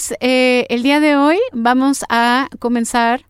[0.00, 3.26] pues eh, el día de hoy vamos a comenzar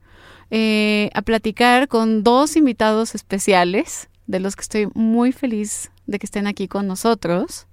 [0.52, 6.26] eh, a platicar con dos invitados especiales, de los que estoy muy feliz de que
[6.26, 7.66] estén aquí con nosotros.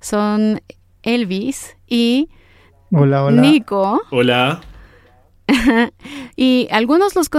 [0.00, 0.60] Son
[1.04, 2.30] Elvis y
[2.90, 3.40] hola, hola.
[3.40, 4.02] Nico.
[4.10, 4.60] Hola.
[6.34, 7.30] y algunos los,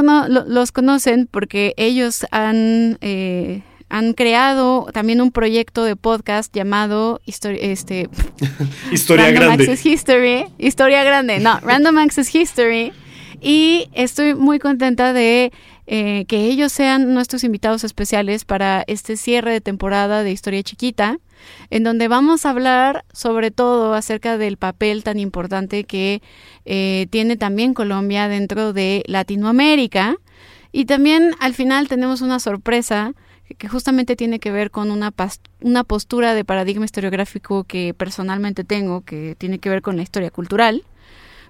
[0.48, 8.10] los conocen porque ellos han, eh, han creado también un proyecto de podcast llamado este,
[8.92, 9.64] Historia Random Grande.
[9.64, 10.46] Access History.
[10.58, 12.92] Historia Grande, no, Random Access History.
[13.42, 15.52] Y estoy muy contenta de
[15.86, 21.18] eh, que ellos sean nuestros invitados especiales para este cierre de temporada de Historia Chiquita,
[21.70, 26.22] en donde vamos a hablar sobre todo acerca del papel tan importante que
[26.64, 30.16] eh, tiene también Colombia dentro de Latinoamérica.
[30.72, 33.14] Y también al final tenemos una sorpresa
[33.58, 35.14] que justamente tiene que ver con una,
[35.62, 40.32] una postura de paradigma historiográfico que personalmente tengo, que tiene que ver con la historia
[40.32, 40.84] cultural.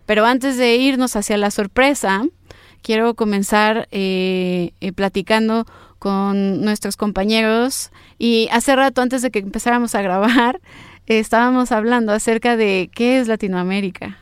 [0.06, 2.24] Pero antes de irnos hacia la sorpresa,
[2.82, 5.66] quiero comenzar eh, eh, platicando
[6.00, 7.92] con nuestros compañeros.
[8.18, 10.60] Y hace rato, antes de que empezáramos a grabar,
[11.08, 14.18] estábamos hablando acerca de qué es Latinoamérica.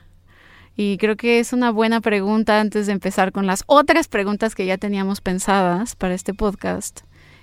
[0.78, 4.66] Y creo que es una buena pregunta antes de empezar con las otras preguntas que
[4.66, 7.02] ya teníamos pensadas para este podcast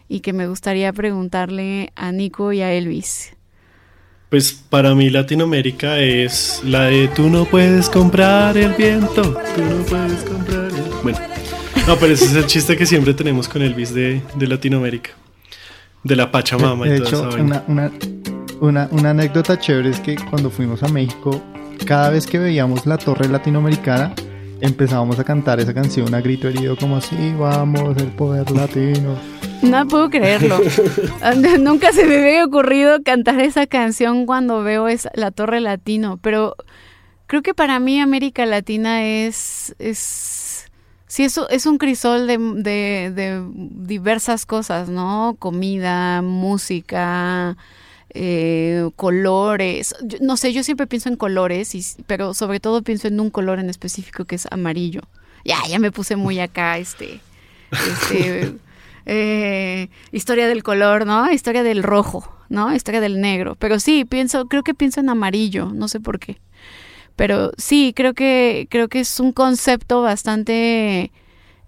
[0.09, 3.35] y que me gustaría preguntarle a Nico y a Elvis.
[4.31, 9.85] Pues para mí Latinoamérica es la de tú no puedes comprar el viento, tú no
[9.85, 11.03] puedes comprar el...
[11.03, 11.19] Bueno,
[11.87, 15.13] no, pero ese es el chiste que siempre tenemos con Elvis de, de Latinoamérica,
[16.05, 17.93] de la Pachamama de y toda hecho, esa una, una,
[18.61, 21.43] una, una anécdota chévere es que cuando fuimos a México,
[21.87, 24.15] cada vez que veíamos la torre latinoamericana,
[24.61, 29.17] empezábamos a cantar esa canción a grito herido como así, vamos, el poder latino.
[29.63, 30.61] No puedo creerlo.
[31.59, 36.57] Nunca se me había ocurrido cantar esa canción cuando veo esa, la Torre Latino, pero
[37.27, 40.67] creo que para mí América Latina es, es
[41.07, 45.37] sí, es, es un crisol de, de, de, diversas cosas, ¿no?
[45.39, 47.57] Comida, música,
[48.11, 49.95] eh, colores.
[50.03, 53.31] Yo, no sé, yo siempre pienso en colores, y, pero sobre todo pienso en un
[53.31, 55.03] color en específico que es amarillo.
[55.45, 57.21] Ya, ya me puse muy acá, este,
[57.71, 58.55] este
[59.07, 61.31] eh, historia del color, ¿no?
[61.31, 62.75] Historia del rojo, ¿no?
[62.75, 63.57] Historia del negro.
[63.57, 66.39] Pero sí, pienso, creo que pienso en amarillo, no sé por qué.
[67.17, 71.11] Pero sí, creo que, creo que es un concepto bastante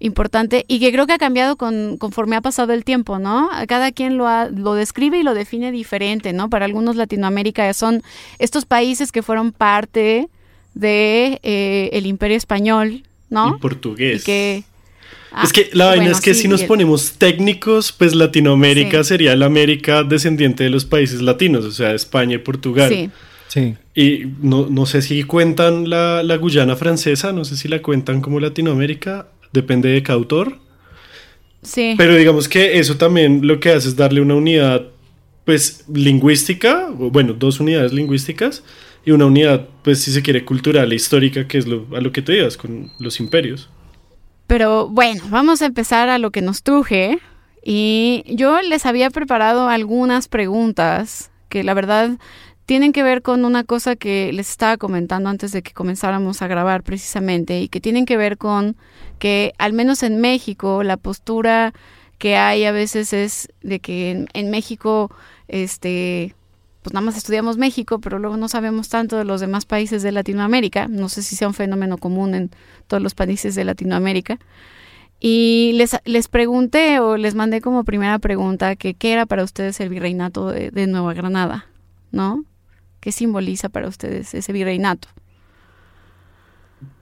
[0.01, 3.49] importante y que creo que ha cambiado con, conforme ha pasado el tiempo, ¿no?
[3.69, 6.51] Cada quien lo, ha, lo describe y lo define diferente, ¿no?
[6.51, 8.03] Para algunos Latinoamérica son
[8.39, 10.29] estos países que fueron parte
[10.75, 13.57] de eh, el Imperio Español, ¿no?
[13.57, 14.23] Y portugués.
[14.23, 14.65] Y que,
[15.33, 19.05] Ah, es que la vaina bueno, es que sí, si nos ponemos técnicos, pues Latinoamérica
[19.05, 19.11] sí.
[19.11, 22.89] sería la América descendiente de los países latinos, o sea, España y Portugal.
[22.89, 23.11] Sí.
[23.47, 23.75] Sí.
[23.97, 28.21] Y no, no sé si cuentan la, la, Guyana francesa, no sé si la cuentan
[28.21, 30.59] como Latinoamérica, depende de cada autor.
[31.63, 31.95] Sí.
[31.97, 34.87] Pero digamos que eso también lo que hace es darle una unidad,
[35.45, 38.63] pues, lingüística, bueno, dos unidades lingüísticas,
[39.05, 42.13] y una unidad, pues, si se quiere, cultural e histórica, que es lo, a lo
[42.13, 43.69] que te digas con los imperios.
[44.47, 47.21] Pero bueno, vamos a empezar a lo que nos truje.
[47.65, 52.19] Y yo les había preparado algunas preguntas que la verdad
[52.71, 56.47] tienen que ver con una cosa que les estaba comentando antes de que comenzáramos a
[56.47, 58.77] grabar precisamente y que tienen que ver con
[59.19, 61.75] que al menos en México la postura
[62.19, 65.11] que hay a veces es de que en, México
[65.49, 66.37] este
[66.83, 70.13] pues nada más estudiamos México, pero luego no sabemos tanto de los demás países de
[70.13, 70.87] Latinoamérica.
[70.87, 72.53] No sé si sea un fenómeno común en
[72.87, 74.39] todos los países de Latinoamérica.
[75.19, 79.81] Y les, les pregunté o les mandé como primera pregunta que qué era para ustedes
[79.81, 81.67] el virreinato de, de Nueva Granada,
[82.13, 82.45] ¿no?
[83.01, 85.09] ¿Qué simboliza para ustedes ese virreinato?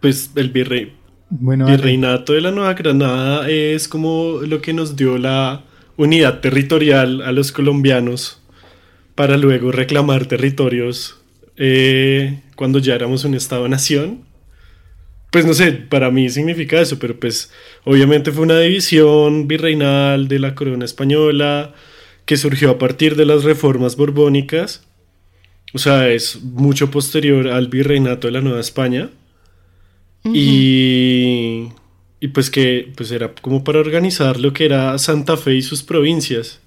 [0.00, 0.96] Pues el virrey,
[1.28, 5.64] bueno, virreinato de la Nueva Granada es como lo que nos dio la
[5.96, 8.40] unidad territorial a los colombianos
[9.14, 11.20] para luego reclamar territorios
[11.56, 14.24] eh, cuando ya éramos un Estado-nación.
[15.30, 17.52] Pues no sé, para mí significa eso, pero pues
[17.84, 21.74] obviamente fue una división virreinal de la corona española
[22.24, 24.87] que surgió a partir de las reformas borbónicas.
[25.74, 29.10] O sea, es mucho posterior al virreinato de la Nueva España.
[30.24, 30.36] Uh -huh.
[30.36, 31.68] Y,
[32.20, 35.82] y pues que pues era como para organizar lo que era Santa Fe y sus
[35.82, 36.60] provincias.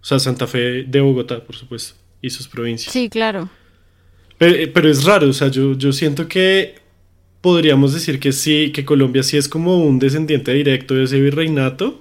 [0.00, 2.92] O sea, Santa Fe de Bogotá, por supuesto, y sus provincias.
[2.92, 3.48] Sí, claro.
[4.38, 6.76] Pero, pero, es raro, o sea, yo, yo siento que
[7.40, 12.00] podríamos decir que sí, que Colombia sí es como un descendiente directo de ese virreinato.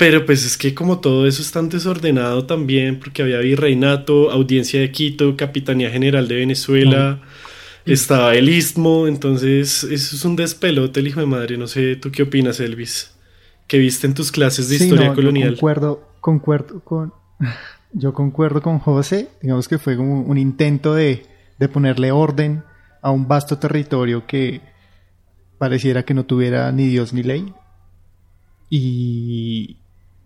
[0.00, 4.80] Pero pues es que como todo eso es tan desordenado también, porque había virreinato, audiencia
[4.80, 7.20] de Quito, Capitanía General de Venezuela,
[7.84, 11.56] Está el istmo, entonces eso es un despelote, el hijo de madre.
[11.56, 13.14] No sé, ¿tú qué opinas, Elvis?
[13.66, 15.50] ¿Qué viste en tus clases de historia colonial?
[15.50, 17.12] Yo concuerdo, concuerdo con.
[17.92, 19.28] Yo concuerdo con José.
[19.42, 21.26] Digamos que fue como un intento de,
[21.58, 22.62] de ponerle orden
[23.02, 24.60] a un vasto territorio que
[25.58, 27.52] pareciera que no tuviera ni Dios ni ley.
[28.68, 29.79] Y,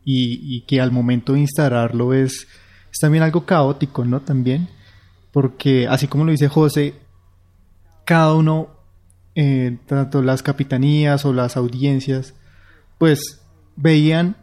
[0.04, 2.46] y, que al momento de instalarlo es,
[2.92, 4.20] es también algo caótico, ¿no?
[4.20, 4.68] También,
[5.32, 6.94] porque así como lo dice José,
[8.04, 8.68] cada uno,
[9.34, 12.34] eh, tanto las capitanías o las audiencias,
[12.98, 13.40] pues
[13.76, 14.36] veían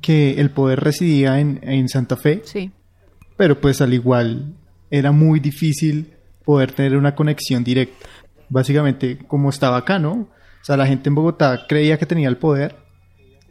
[0.00, 2.72] que el poder residía en, en Santa Fe, sí.
[3.36, 4.54] pero pues al igual
[4.90, 6.12] era muy difícil
[6.44, 8.08] poder tener una conexión directa.
[8.48, 10.12] Básicamente como estaba acá, ¿no?
[10.12, 12.76] O sea, la gente en Bogotá creía que tenía el poder,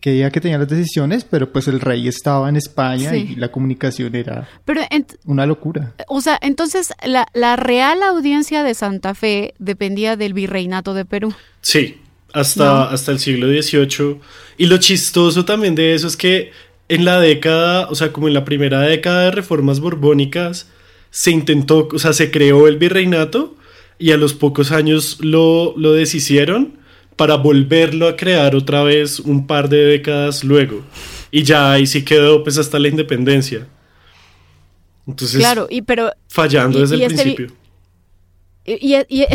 [0.02, 4.16] creía que tenía las decisiones, pero pues el rey estaba en España y la comunicación
[4.16, 4.50] era
[5.26, 5.94] una locura.
[6.08, 11.34] O sea, entonces la, la, Real Audiencia de Santa Fe dependía del virreinato de Perú.
[11.62, 12.02] Sí,
[12.34, 14.20] hasta, hasta el siglo XVIII.
[14.58, 16.52] Y lo chistoso también de eso es que
[16.90, 20.68] en la década, o sea, como en la primera década de reformas borbónicas,
[21.12, 23.56] se intentó, o sea, se creó el virreinato
[24.00, 26.81] y a los pocos años lo, lo deshicieron
[27.16, 30.84] para volverlo a crear otra vez un par de décadas luego.
[31.32, 33.68] Y ya ahí sí quedó pues hasta la independencia.
[35.08, 37.56] Entonces, claro, y pero fallando desde el este principio.
[38.64, 38.96] Y,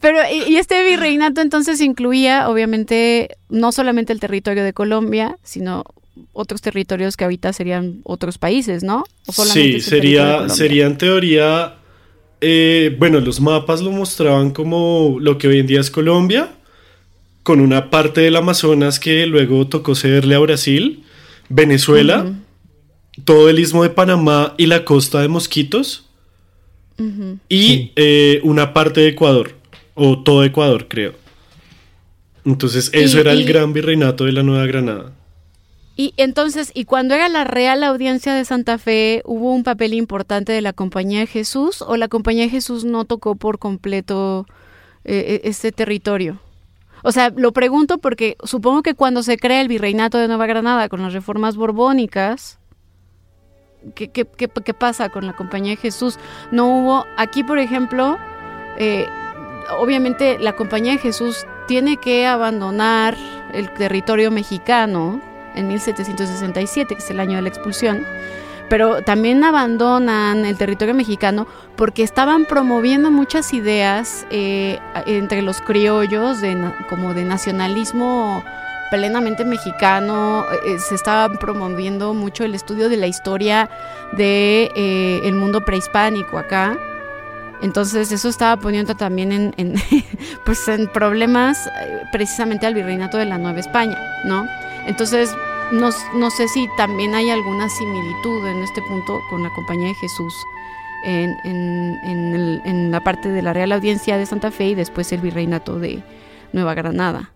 [0.00, 5.84] pero y este virreinato entonces incluía obviamente no solamente el territorio de Colombia, sino
[6.32, 9.04] otros territorios que ahorita serían otros países, ¿no?
[9.28, 11.75] sí, sería, sería en teoría,
[12.40, 16.50] eh, bueno, los mapas lo mostraban como lo que hoy en día es Colombia,
[17.42, 21.04] con una parte del Amazonas que luego tocó cederle a Brasil,
[21.48, 22.34] Venezuela,
[23.24, 26.08] todo el istmo de Panamá y la costa de Mosquitos,
[27.48, 29.54] y eh, una parte de Ecuador,
[29.94, 31.14] o todo Ecuador, creo.
[32.44, 35.12] Entonces, eso era el gran virreinato de la Nueva Granada.
[35.98, 40.52] Y entonces, y cuando era la Real Audiencia de Santa Fe, ¿hubo un papel importante
[40.52, 44.46] de la Compañía de Jesús o la Compañía de Jesús no tocó por completo
[45.04, 46.38] eh, e, este territorio?
[47.02, 50.90] O sea, lo pregunto porque supongo que cuando se crea el virreinato de Nueva Granada
[50.90, 52.58] con las reformas borbónicas,
[53.94, 56.18] ¿qué, qué, qué, pasa con la Compañía de Jesús?
[56.50, 58.18] No hubo, aquí por ejemplo,
[58.76, 59.06] eh,
[59.78, 63.16] obviamente la Compañía de Jesús tiene que abandonar
[63.54, 65.22] el territorio mexicano
[65.56, 68.06] en 1767, que es el año de la expulsión,
[68.68, 76.40] pero también abandonan el territorio mexicano porque estaban promoviendo muchas ideas eh, entre los criollos
[76.40, 78.42] de, como de nacionalismo
[78.90, 83.68] plenamente mexicano, eh, se estaba promoviendo mucho el estudio de la historia
[84.12, 86.78] de eh, el mundo prehispánico acá.
[87.62, 89.74] Entonces eso estaba poniendo también en, en
[90.44, 91.70] pues en problemas
[92.12, 94.46] precisamente al virreinato de la Nueva España, ¿no?
[94.86, 95.34] Entonces,
[95.72, 99.94] no, no, sé si también hay alguna similitud en este punto con la Compañía de
[99.94, 100.34] Jesús
[101.04, 105.78] en, en, la parte de la Real Audiencia de Santa Fe y después el Virreinato
[105.78, 106.02] de
[106.52, 107.32] Nueva Granada.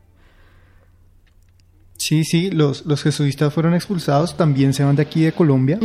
[1.96, 5.78] Sí, sí, los, los jesuitas fueron expulsados, también se van de aquí de Colombia.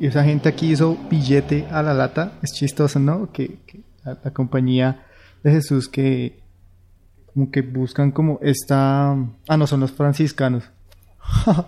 [0.00, 2.32] Y esa gente aquí hizo billete a la lata.
[2.42, 3.32] Es chistoso, ¿no?
[3.32, 3.58] Que,
[4.04, 5.06] la compañía
[5.42, 6.40] de Jesús que
[7.32, 9.16] como que buscan como esta...
[9.48, 10.64] Ah, no, son los franciscanos.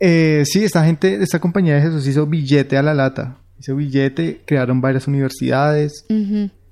[0.00, 3.38] eh, sí, esta gente, esta compañía de Jesús hizo billete a la lata.
[3.58, 6.04] Hizo billete, crearon varias universidades,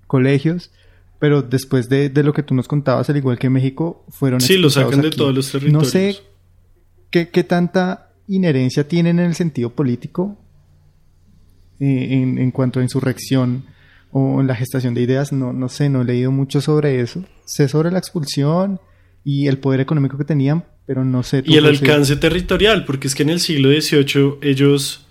[0.06, 0.70] colegios,
[1.18, 4.40] pero después de, lo que tú nos contabas, al igual que México, fueron...
[4.40, 5.82] Sí, lo sacan de todos los territorios.
[5.82, 6.16] No sé
[7.10, 10.36] qué, qué tanta inherencia tienen en el sentido político
[11.80, 13.64] eh, en, en cuanto a insurrección
[14.12, 17.24] o en la gestación de ideas, no, no sé, no he leído mucho sobre eso.
[17.46, 18.78] Sé sobre la expulsión
[19.24, 21.42] y el poder económico que tenían, pero no sé.
[21.46, 25.06] Y el alcance territorial, porque es que en el siglo XVIII ellos,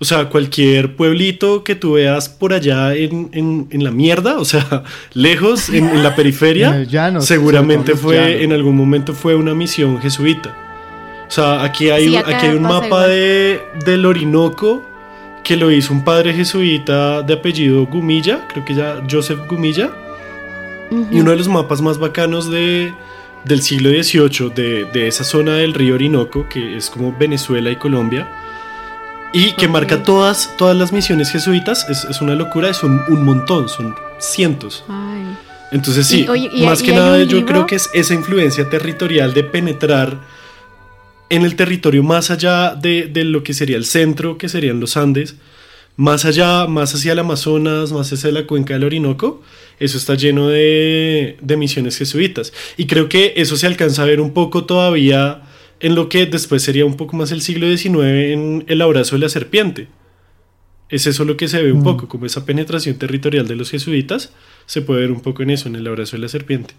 [0.00, 4.82] o sea, cualquier pueblito que tú veas por allá en, en, la mierda, o sea,
[5.14, 6.84] lejos, en, la periferia,
[7.20, 10.56] seguramente fue, en algún momento fue una misión jesuita.
[11.28, 14.89] O sea, aquí hay, aquí hay un mapa de, del Orinoco
[15.42, 19.90] que lo hizo un padre jesuita de apellido Gumilla, creo que ya Joseph Gumilla,
[21.10, 22.92] y uno de los mapas más bacanos de,
[23.44, 27.76] del siglo XVIII de, de, esa zona del río Orinoco, que es como Venezuela y
[27.76, 28.28] Colombia,
[29.32, 33.68] y que marca todas, todas las misiones jesuitas, es, es una locura, son un montón,
[33.68, 34.84] son cientos.
[35.70, 36.26] Entonces sí,
[36.64, 40.16] más que nada yo creo que es esa influencia territorial de penetrar
[41.30, 45.36] en el territorio más allá de, lo que sería el centro, que serían los Andes,
[45.96, 49.42] más allá, más hacia el Amazonas, más hacia la cuenca del Orinoco,
[49.78, 52.52] eso está lleno de, de misiones jesuitas.
[52.76, 55.42] Y creo que eso se alcanza a ver un poco todavía
[55.78, 59.20] en lo que después sería un poco más el siglo XIX en el abrazo de
[59.20, 59.88] la serpiente.
[60.88, 61.84] Es eso lo que se ve un mm.
[61.84, 64.32] poco, como esa penetración territorial de los jesuitas,
[64.66, 66.74] se puede ver un poco en eso, en el abrazo de la serpiente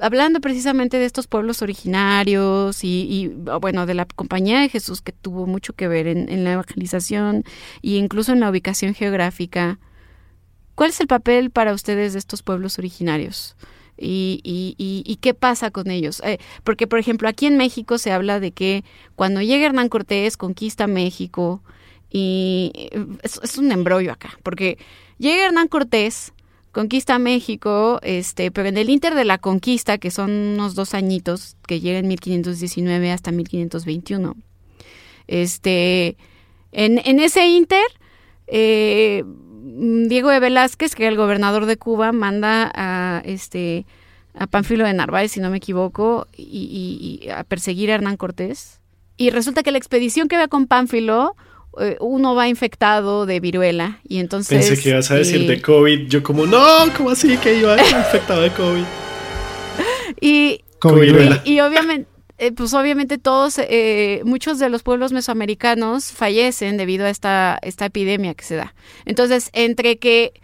[0.00, 3.28] hablando precisamente de estos pueblos originarios y,
[3.60, 7.44] bueno, de la Compañía de Jesús que tuvo mucho que ver en, la evangelización
[7.82, 9.78] e incluso en la ubicación geográfica,
[10.74, 13.56] ¿cuál es el papel para ustedes de estos pueblos originarios?
[13.98, 16.20] Y, qué pasa con ellos.
[16.24, 18.84] Eh, porque, por ejemplo, aquí en México se habla de que
[19.14, 21.62] cuando llega Hernán Cortés, conquista México,
[22.10, 24.78] y eh, es, es un embrollo acá, porque
[25.18, 26.32] llega Hernán Cortés,
[26.76, 31.56] conquista México, este, pero en el Inter de la conquista, que son unos dos añitos,
[31.66, 34.36] que llega en 1519 hasta 1521,
[35.26, 36.18] este,
[36.72, 37.86] en, en ese Inter,
[38.46, 43.86] eh, Diego de Velázquez, que era el gobernador de Cuba, manda a este
[44.34, 48.82] a Panfilo de Narváez, si no me equivoco, y, a perseguir a Hernán Cortés.
[49.16, 51.36] Y resulta que la expedición que va con Pánfilo
[51.78, 54.66] eh, uno va infectado de viruela y entonces...
[54.66, 56.62] Pensé que ibas a decir de eh, COVID, yo como, no,
[56.96, 58.84] ¿cómo así que iba infectado de COVID?
[60.20, 60.64] y,
[61.44, 62.08] y, obviamente...
[62.38, 63.58] Eh, pues obviamente todos,
[64.24, 68.74] muchos de los pueblos mesoamericanos fallecen debido a esta, esta epidemia que se da.
[69.06, 70.34] Entonces, entre que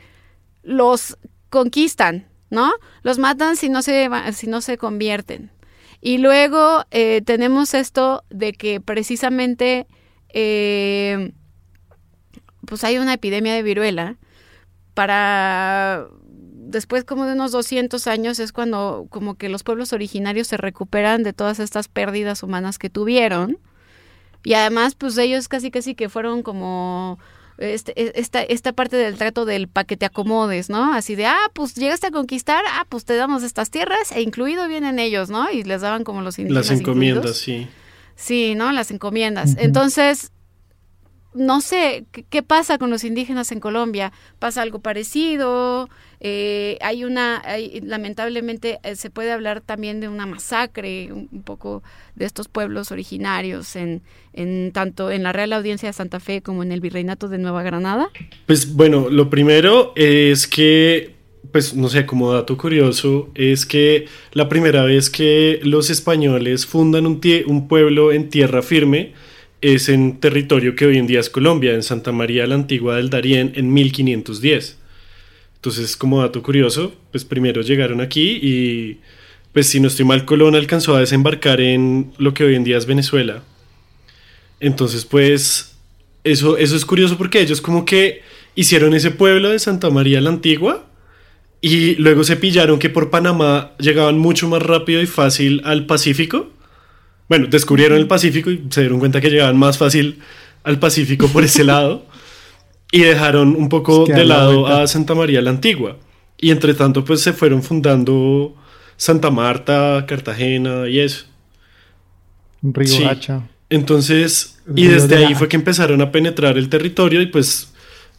[0.63, 1.19] los
[1.51, 2.73] conquistan, ¿no?
[3.03, 5.51] Los matan si no se, si no se convierten.
[6.01, 6.87] Y luego
[7.27, 9.87] tenemos esto de que precisamente
[10.33, 11.33] eh,
[12.67, 14.17] pues hay una epidemia de viruela.
[14.95, 16.09] Para
[16.73, 21.23] después como de unos 200 años es cuando como que los pueblos originarios se recuperan
[21.23, 23.59] de todas estas pérdidas humanas que tuvieron.
[24.45, 27.19] Y además, pues ellos casi casi que fueron como
[27.59, 30.93] este, e, esta, esta parte del trato del para que te acomodes, ¿no?
[30.93, 34.67] Así de, ah, pues llegaste a conquistar, ah, pues te damos estas tierras e incluido
[34.69, 35.51] vienen ellos, ¿no?
[35.51, 36.71] Y les daban como los indígenas.
[36.71, 37.69] Las encomiendas, sí.
[38.15, 38.73] Sí, ¿no?
[38.73, 39.57] Las encomiendas.
[39.59, 40.33] Entonces,
[41.35, 44.13] no sé, ¿qué, pasa con los indígenas en Colombia?
[44.39, 45.89] ¿Pasa algo parecido?
[46.21, 47.43] Eh, hay una,
[47.83, 51.83] lamentablemente eh, se puede hablar también de una masacre, un, poco
[52.17, 54.03] de estos pueblos originarios, en,
[54.35, 57.63] en tanto en la Real Audiencia de Santa Fe como en el Virreinato de Nueva
[57.63, 58.11] Granada.
[58.47, 61.12] Pues bueno, lo primero es que
[61.51, 67.07] pues no sé, como dato curioso, es que la primera vez que los españoles fundan
[67.07, 69.13] un, pueblo en tierra firme
[69.61, 73.11] es en territorio que hoy en día es Colombia, en Santa María la Antigua del
[73.11, 74.79] Darién, en 1510.
[75.57, 78.99] Entonces, como dato curioso, pues primero llegaron aquí y,
[79.53, 82.79] pues si no estoy mal, Colón alcanzó a desembarcar en lo que hoy en día
[82.79, 83.43] es Venezuela.
[84.59, 85.77] Entonces, pues,
[86.25, 88.23] eso, eso es curioso porque ellos como que
[88.55, 90.89] hicieron ese pueblo de Santa María la Antigua
[91.65, 96.51] y luego se pillaron que por Panamá llegaban mucho más rápido y fácil al Pacífico.
[97.29, 100.19] Bueno, descubrieron el Pacífico y se dieron cuenta que llegaban más fácil
[100.65, 102.05] al Pacífico por ese lado.
[102.91, 105.97] Y dejaron un poco de lado a Santa María la Antigua.
[106.37, 108.57] Y entre tanto, pues se fueron fundando
[108.97, 111.27] Santa Marta, Cartagena y eso.
[112.61, 113.49] Río Hacha.
[113.71, 117.73] Entonces, y desde ahí fue que empezaron a penetrar el territorio y pues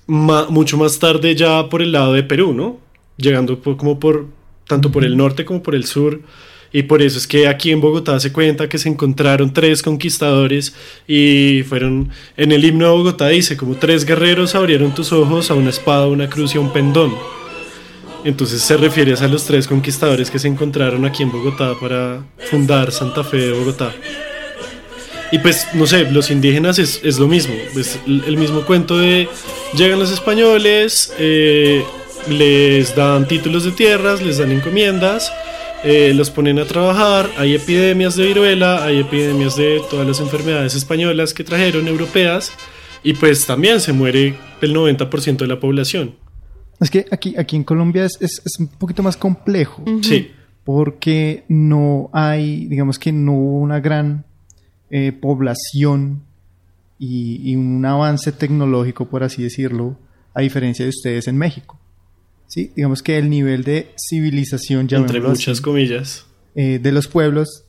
[0.07, 2.79] mucho más tarde ya por el lado de Perú, ¿no?
[3.17, 4.27] Llegando como por
[4.67, 6.21] tanto por el norte como por el sur.
[6.75, 10.73] Y por eso es que aquí en Bogotá se cuenta que se encontraron tres conquistadores
[11.07, 15.53] y fueron, en el himno de Bogotá dice, como tres guerreros abrieron tus ojos a
[15.53, 17.13] una espada, una cruz y a un pendón.
[18.23, 22.91] Entonces se refiere a los tres conquistadores que se encontraron aquí en Bogotá para fundar
[22.91, 23.93] Santa Fe de Bogotá.
[25.31, 29.27] Y pues, no sé, los indígenas es, es lo mismo, es el, mismo cuento de
[29.75, 31.83] llegan los españoles, eh,
[32.29, 35.31] les dan títulos de tierras, les dan encomiendas,
[35.83, 40.75] eh, los ponen a trabajar, hay epidemias de viruela, hay epidemias de todas las enfermedades
[40.75, 42.53] españolas que trajeron, europeas,
[43.03, 46.15] y pues también se muere el 90% de la población.
[46.79, 49.83] Es que aquí, aquí en Colombia es, es, un poquito más complejo.
[50.01, 50.31] Sí.
[50.63, 54.25] Porque no hay, digamos que no hubo una gran
[54.89, 56.23] eh, población
[56.97, 59.97] y, y un avance tecnológico, por así decirlo,
[60.33, 61.77] a diferencia de ustedes en México.
[62.47, 67.65] Sí, digamos que el nivel de civilización, ya entre muchas comillas, eh, de los pueblos,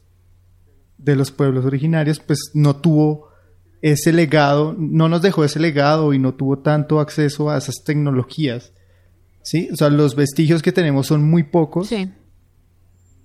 [0.98, 3.28] de los pueblos originarios, pues no tuvo
[3.80, 8.72] ese legado, no nos dejó ese legado y no tuvo tanto acceso a esas tecnologías.
[9.42, 11.88] Sí, o sea, los vestigios que tenemos son muy pocos.
[11.88, 12.10] Sí.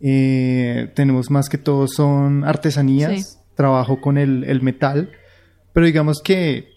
[0.02, 5.12] Eh, tenemos más que todo son artesanías, trabajo con el, el metal,
[5.74, 6.70] pero digamos que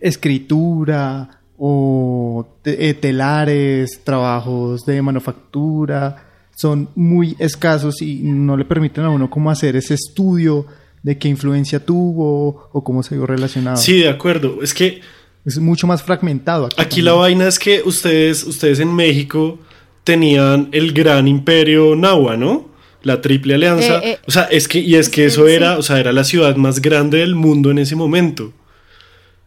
[0.00, 9.10] escritura o eh, telares, trabajos de manufactura, son muy escasos y no le permiten a
[9.10, 10.66] uno como hacer ese estudio
[11.02, 13.76] de qué influencia tuvo o cómo se vio relacionado.
[13.76, 14.62] Sí, de acuerdo.
[14.62, 15.00] Es que
[15.44, 16.66] es mucho más fragmentado.
[16.66, 19.58] Aquí, aquí la vaina es que ustedes, ustedes en México
[20.04, 22.68] tenían el gran imperio Nahua, ¿no?
[23.02, 23.98] La triple alianza.
[23.98, 26.24] Eh, eh, o sea, es que, y es que eso era, o sea, era la
[26.24, 28.52] ciudad más grande del mundo en ese momento.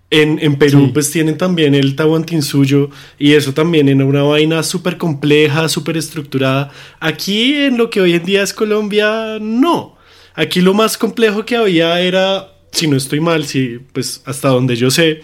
[0.09, 4.97] En, en Perú, pues tienen también el Tahuantinsuyo y eso también en una vaina súper
[4.97, 6.71] compleja, súper estructurada.
[7.01, 9.97] Aquí, en lo que hoy en día es Colombia, no.
[10.33, 14.75] Aquí lo más complejo que había era, si no estoy mal, si, pues hasta donde
[14.75, 15.21] yo sé,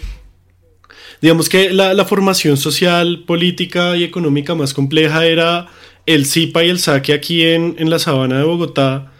[1.22, 5.68] digamos que la, formación social, política y económica más compleja era
[6.06, 9.14] el CIPA y el SAQUE aquí en, la sabana de Bogotá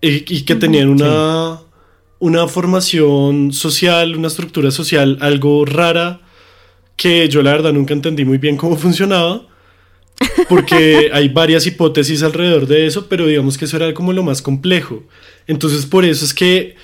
[0.00, 1.60] y, que tenían una,
[2.18, 6.20] una formación social, una estructura social algo rara
[6.96, 9.46] que yo la verdad nunca entendí muy bien cómo funcionaba
[10.48, 14.40] porque hay varias hipótesis alrededor de eso, pero digamos que eso era como lo más
[14.40, 15.04] complejo.
[15.46, 16.76] Entonces por eso es que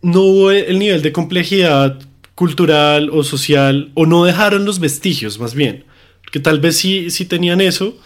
[0.00, 1.98] no hubo el nivel de complejidad
[2.34, 5.84] cultural o social, o no dejaron los vestigios más bien,
[6.30, 7.96] que tal vez sí, sí tenían eso,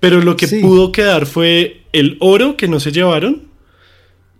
[0.00, 3.44] pero lo que pudo quedar fue el oro que no se llevaron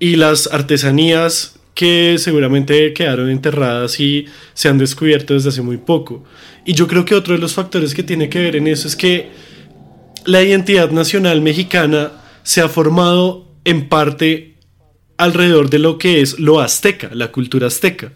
[0.01, 6.25] y las artesanías que seguramente quedaron enterradas y se han descubierto desde hace muy poco.
[6.65, 8.97] Y yo creo que otro de los factores que tiene que ver en eso es
[8.97, 9.29] que
[10.25, 14.55] la identidad nacional mexicana se ha formado en parte
[15.19, 18.11] alrededor de lo que es lo azteca, la cultura azteca.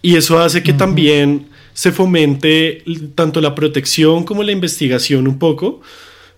[0.00, 2.82] Y eso hace que también se fomente
[3.14, 5.82] tanto la protección como la investigación un poco,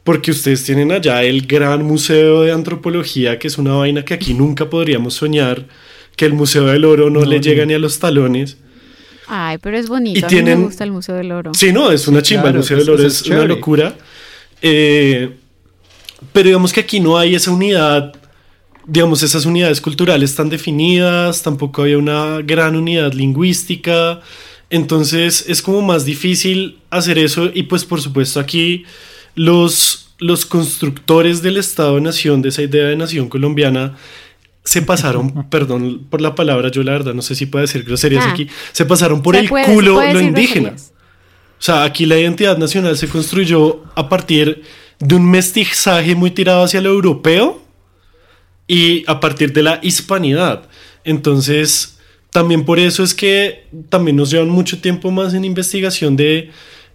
[0.02, 4.34] porque ustedes tienen allá el gran museo de antropología, que es una vaina que aquí
[4.34, 5.66] nunca podríamos soñar,
[6.16, 8.56] que el Museo del Oro no, le llega ni a los talones.
[9.28, 10.26] Ay, pero es bonito.
[10.26, 11.52] a mí me gusta el Museo del Oro.
[11.54, 12.48] Sí, no, es una chimba.
[12.48, 13.96] el Museo del Oro es, una locura.
[14.62, 15.30] Eh,
[16.32, 18.14] pero digamos que aquí no hay esa unidad
[18.86, 24.20] digamos, esas unidades culturales tan definidas, tampoco había una gran unidad lingüística,
[24.70, 28.84] entonces es como más difícil hacer eso y pues por supuesto aquí
[29.34, 33.96] los, los constructores del Estado-Nación, de esa idea de nación colombiana,
[34.66, 38.26] se pasaron, perdón por la palabra, yo la verdad no sé si puede decir groserías
[38.26, 38.30] ah.
[38.32, 40.74] aquí, se pasaron por el culo lo indígena.
[41.58, 44.62] O sea, aquí la identidad nacional se construyó a partir
[44.98, 47.62] de un mestizaje muy tirado hacia lo europeo
[48.66, 50.68] y a partir de la hispanidad.
[51.04, 51.98] Entonces,
[52.30, 56.50] también por eso es que también nos llevan mucho tiempo más en investigación de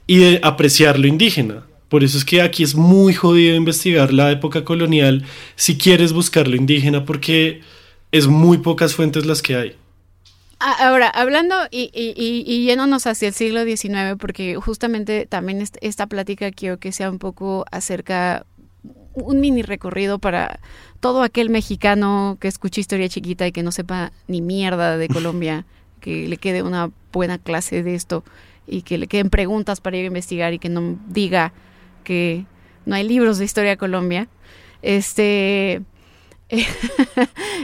[0.06, 1.64] y de apreciar lo indígena.
[1.92, 5.26] Por eso es que aquí es muy jodido investigar la época colonial
[5.58, 7.64] si quieres buscar lo indígena porque
[8.14, 9.76] es muy pocas fuentes las que hay.
[10.62, 16.08] Ah, ahora, hablando y, y, y, yéndonos hacia el siglo XIX, porque justamente también esta
[16.08, 18.46] plática quiero que sea un poco acerca,
[19.14, 20.62] un mini recorrido para
[21.02, 25.66] todo aquel mexicano que escuche historia chiquita y que no sepa ni mierda de Colombia,
[26.00, 28.24] que le quede una buena clase de esto
[28.66, 31.52] y que le queden preguntas para ir a investigar y que no diga
[32.02, 32.46] que
[32.86, 34.28] no hay libros de historia de Colombia.
[34.82, 35.82] Este,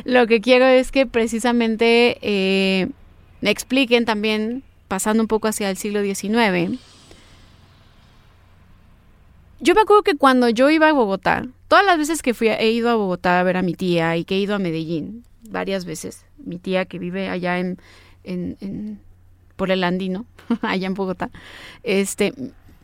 [0.06, 2.88] lo que quiero es que precisamente eh,
[3.42, 6.80] me expliquen también, pasando un poco hacia el siglo XIX,
[9.60, 12.72] yo me acuerdo que cuando yo iba a Bogotá, todas las veces que fui, he
[12.72, 15.86] ido a Bogotá a ver a mi tía y que he ido a Medellín, varias
[15.86, 17.78] veces, mi tía que vive allá en,
[18.24, 19.00] en,
[19.56, 20.26] por el Andino,
[20.62, 21.32] allá en Bogotá,
[21.84, 22.34] este,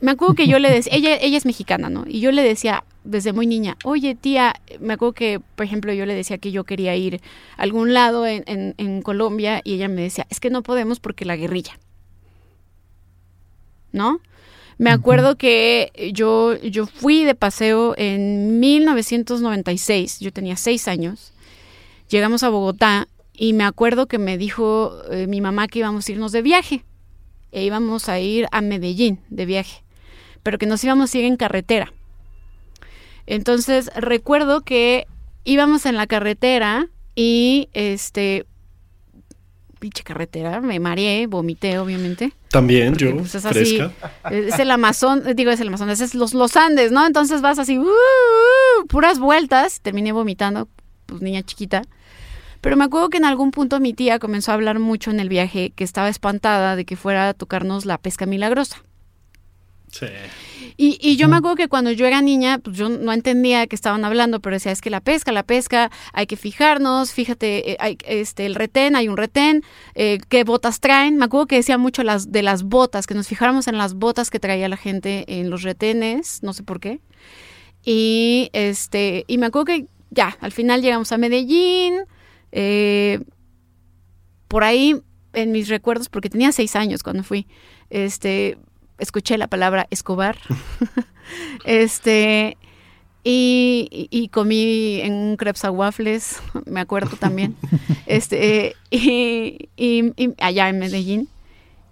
[0.04, 2.04] me acuerdo que yo le decía, ella, ella es mexicana, ¿no?
[2.06, 6.06] Y yo le decía desde muy niña, oye tía, me acuerdo que, por ejemplo, yo
[6.06, 7.22] le decía que yo quería ir
[7.56, 11.00] a algún lado en, en, en Colombia y ella me decía, es que no podemos
[11.00, 11.80] porque la guerrilla.
[13.94, 14.20] ¿No?
[14.78, 21.32] Me acuerdo que yo, yo fui de paseo en 1996, yo tenía seis años,
[22.10, 26.12] llegamos a Bogotá y me acuerdo que me dijo eh, mi mamá que íbamos a
[26.12, 26.84] irnos de viaje,
[27.54, 29.83] e íbamos a ir a Medellín de viaje,
[30.44, 31.94] pero que nos íbamos a ir en carretera.
[33.26, 35.08] Entonces recuerdo que
[35.46, 38.46] íbamos en la carretera y este
[39.84, 42.32] pinche carretera, me mareé, vomité, obviamente.
[42.50, 43.82] También, yo, pues, es así,
[44.32, 47.06] Es el Amazon, digo, es el Amazon, es los, los Andes, ¿no?
[47.06, 50.70] Entonces vas así, uh, uh, puras vueltas, terminé vomitando,
[51.06, 51.82] pues niña chiquita.
[52.62, 55.28] Pero me acuerdo que en algún punto mi tía comenzó a hablar mucho en el
[55.28, 58.78] viaje que estaba espantada de que fuera a tocarnos la pesca milagrosa.
[59.94, 60.08] Sí.
[60.76, 63.76] Y, y yo me acuerdo que cuando yo era niña, pues yo no entendía que
[63.76, 67.78] estaban hablando, pero decía, es que la pesca, la pesca, hay que fijarnos, fíjate, eh,
[67.80, 69.62] hay, este, el retén, hay un retén,
[69.94, 71.18] eh, qué botas traen.
[71.18, 74.32] Me acuerdo que decía mucho las, de las botas, que nos fijáramos en las botas
[74.32, 77.00] que traía la gente en los retenes, no sé por qué.
[77.86, 82.00] Y, este, y me acuerdo que ya, al final llegamos a Medellín,
[82.52, 83.20] eh,
[84.48, 85.00] por ahí
[85.34, 87.46] en mis recuerdos, porque tenía seis años cuando fui,
[87.92, 88.58] este,
[89.04, 90.38] escuché la palabra Escobar.
[91.66, 92.58] este,
[93.24, 97.56] y, y, comí en un crepes a waffles, me acuerdo también.
[98.06, 101.30] este, y, y, allá en Medellín.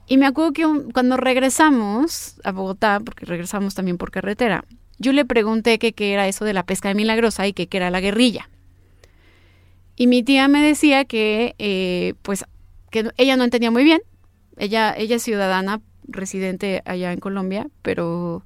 [0.07, 4.65] Y me acuerdo que cuando regresamos a Bogotá, porque regresamos también por carretera,
[4.97, 8.01] yo le pregunté qué era eso de la pesca de milagrosa y qué era la
[8.01, 8.49] guerrilla.
[9.95, 12.43] Y mi tía me decía que, eh, pues,
[12.89, 14.01] que ella no entendía muy bien.
[14.57, 18.43] Ella, ella es ciudadana, residente allá en Colombia, pero,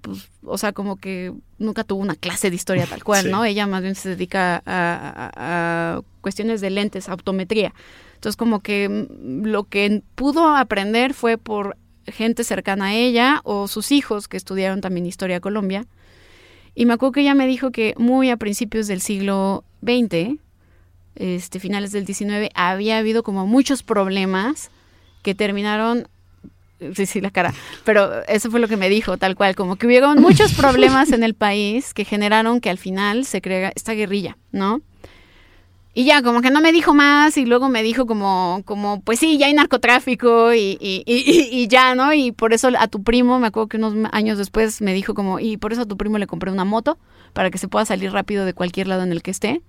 [0.00, 3.44] pues, o sea, como que nunca tuvo una clase de historia tal cual, ¿no?
[3.44, 7.74] Ella más bien se dedica a, cuestiones de lentes, optometría.
[8.14, 13.68] Entonces, como que mm, lo que pudo aprender fue por gente cercana a ella o
[13.68, 15.86] sus hijos que estudiaron también historia Colombia.
[16.74, 20.38] Y me acuerdo que ella me dijo que muy a principios del siglo XX,
[21.14, 24.70] este, finales del XIX, había habido como muchos problemas
[25.22, 26.08] que terminaron
[26.94, 27.54] sí, sí, la cara.
[27.84, 31.22] Pero eso fue lo que me dijo, tal cual, como que hubieron muchos problemas en
[31.22, 34.82] el país que generaron que al final se crea esta guerrilla, ¿no?
[35.96, 39.20] Y ya, como que no me dijo más y luego me dijo como, como pues
[39.20, 42.12] sí, ya hay narcotráfico y, y, y, y, ya, ¿no?
[42.12, 45.38] Y por eso a tu primo, me acuerdo que unos años después me dijo como,
[45.38, 46.98] y por eso a tu primo le compré una moto
[47.32, 49.62] para que se pueda salir rápido de cualquier lado en el que esté.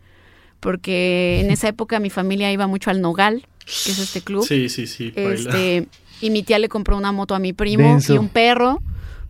[0.60, 4.48] Porque en esa época mi familia iba mucho al Nogal, que es este club.
[4.48, 5.14] Sí, sí, sí.
[5.16, 5.88] Este,
[6.22, 8.82] y mi tía le compró una moto a mi primo y un perro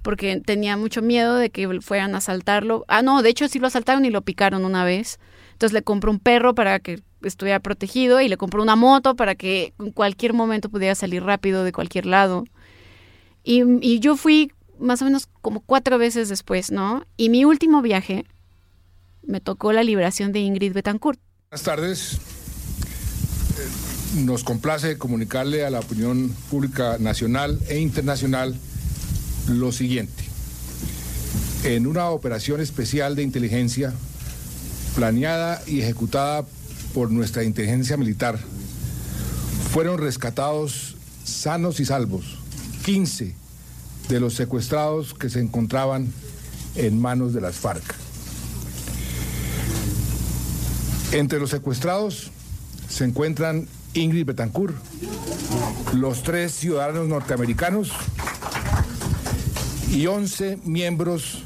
[0.01, 2.85] porque tenía mucho miedo de que fueran a asaltarlo.
[2.87, 5.19] Ah, no, de hecho sí lo asaltaron y lo picaron una vez.
[5.53, 9.33] Entonces le compró un perro para que estuviera protegido y le compró una moto para
[9.33, 12.43] que en cualquier momento pudiera salir rápido de cualquier lado.
[13.43, 17.05] Y, y yo fui más o menos como cuatro veces después, ¿no?
[17.17, 18.25] Y mi último viaje
[19.23, 21.19] me tocó la liberación de Ingrid Betancourt.
[21.49, 22.34] Buenas tardes
[24.15, 28.55] nos complace comunicarle a la opinión pública nacional e internacional
[29.47, 30.23] lo siguiente.
[31.63, 33.93] En una operación especial de inteligencia
[34.95, 36.45] planeada y ejecutada
[36.93, 38.39] por nuestra inteligencia militar,
[39.73, 42.37] fueron rescatados sanos y salvos
[42.85, 43.35] 15
[44.07, 46.13] de los secuestrados que se encontraban
[46.75, 47.83] en manos de las FARC.
[51.11, 52.31] Entre los secuestrados
[52.87, 54.75] se encuentran Ingrid Betancourt,
[55.93, 57.91] los tres ciudadanos norteamericanos
[59.89, 61.43] y 11 miembros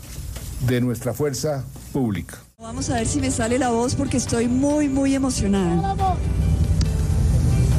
[0.68, 2.40] de nuestra fuerza pública.
[2.58, 5.96] Vamos a ver si me sale la voz porque estoy muy, muy emocionada.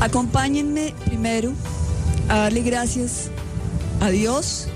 [0.01, 1.53] Acompáñenme primero
[2.29, 3.31] a darle gracias
[4.01, 4.69] a Dios,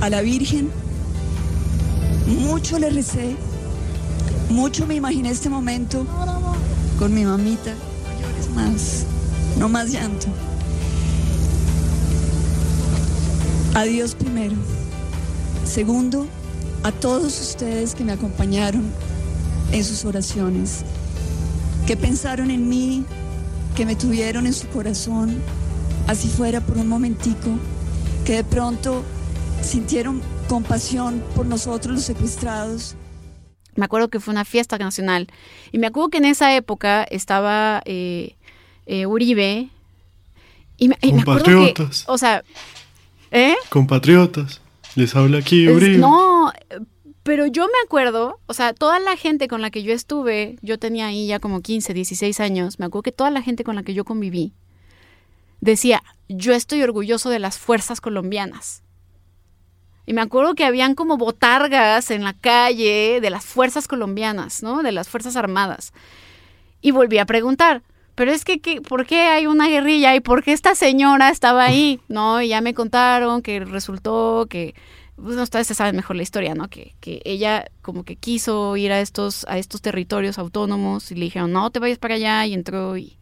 [0.00, 0.70] a la Virgen.
[2.26, 3.36] Mucho le recé,
[4.50, 6.06] mucho me imaginé este momento
[6.98, 7.74] con mi mamita.
[8.54, 9.06] Más
[9.58, 10.26] no más llanto.
[13.74, 14.54] A Dios primero.
[15.64, 16.26] Segundo,
[16.82, 18.84] a todos ustedes que me acompañaron
[19.72, 20.84] en sus oraciones,
[21.86, 23.04] que pensaron en mí,
[23.74, 25.42] que me tuvieron en su corazón,
[26.06, 27.58] así fuera por un momentico,
[28.24, 29.02] que de pronto
[29.62, 32.94] sintieron compasión por nosotros los secuestrados.
[33.74, 35.26] Me acuerdo que fue una fiesta nacional
[35.72, 38.36] y me acuerdo que en esa época estaba eh,
[38.86, 39.68] eh, Uribe.
[40.76, 42.04] Y me, Compatriotas.
[42.08, 42.42] o sea,
[43.30, 43.54] ¿eh?
[43.68, 44.60] Compatriotas.
[44.96, 45.98] Les habla aquí Uribe.
[45.98, 46.52] no,
[47.22, 50.78] pero yo me acuerdo, o sea, toda la gente con la que yo estuve, yo
[50.78, 53.82] tenía ahí ya como 15, 16 años, me acuerdo que toda la gente con la
[53.82, 54.52] que yo conviví
[55.60, 58.82] decía, yo estoy orgulloso de las fuerzas colombianas.
[60.06, 64.82] Y me acuerdo que habían como botargas en la calle de las fuerzas colombianas, ¿no?
[64.82, 65.94] De las Fuerzas Armadas.
[66.82, 67.82] Y volví a preguntar,
[68.14, 72.00] pero es que, ¿por qué hay una guerrilla y por qué esta señora estaba ahí?
[72.08, 72.40] ¿No?
[72.40, 74.74] Y ya me contaron que resultó que,
[75.16, 76.68] pues ustedes saben mejor la historia, ¿no?
[76.68, 81.24] Que, que ella como que quiso ir a estos, a estos territorios autónomos y le
[81.24, 83.16] dijeron, no te vayas para allá y entró y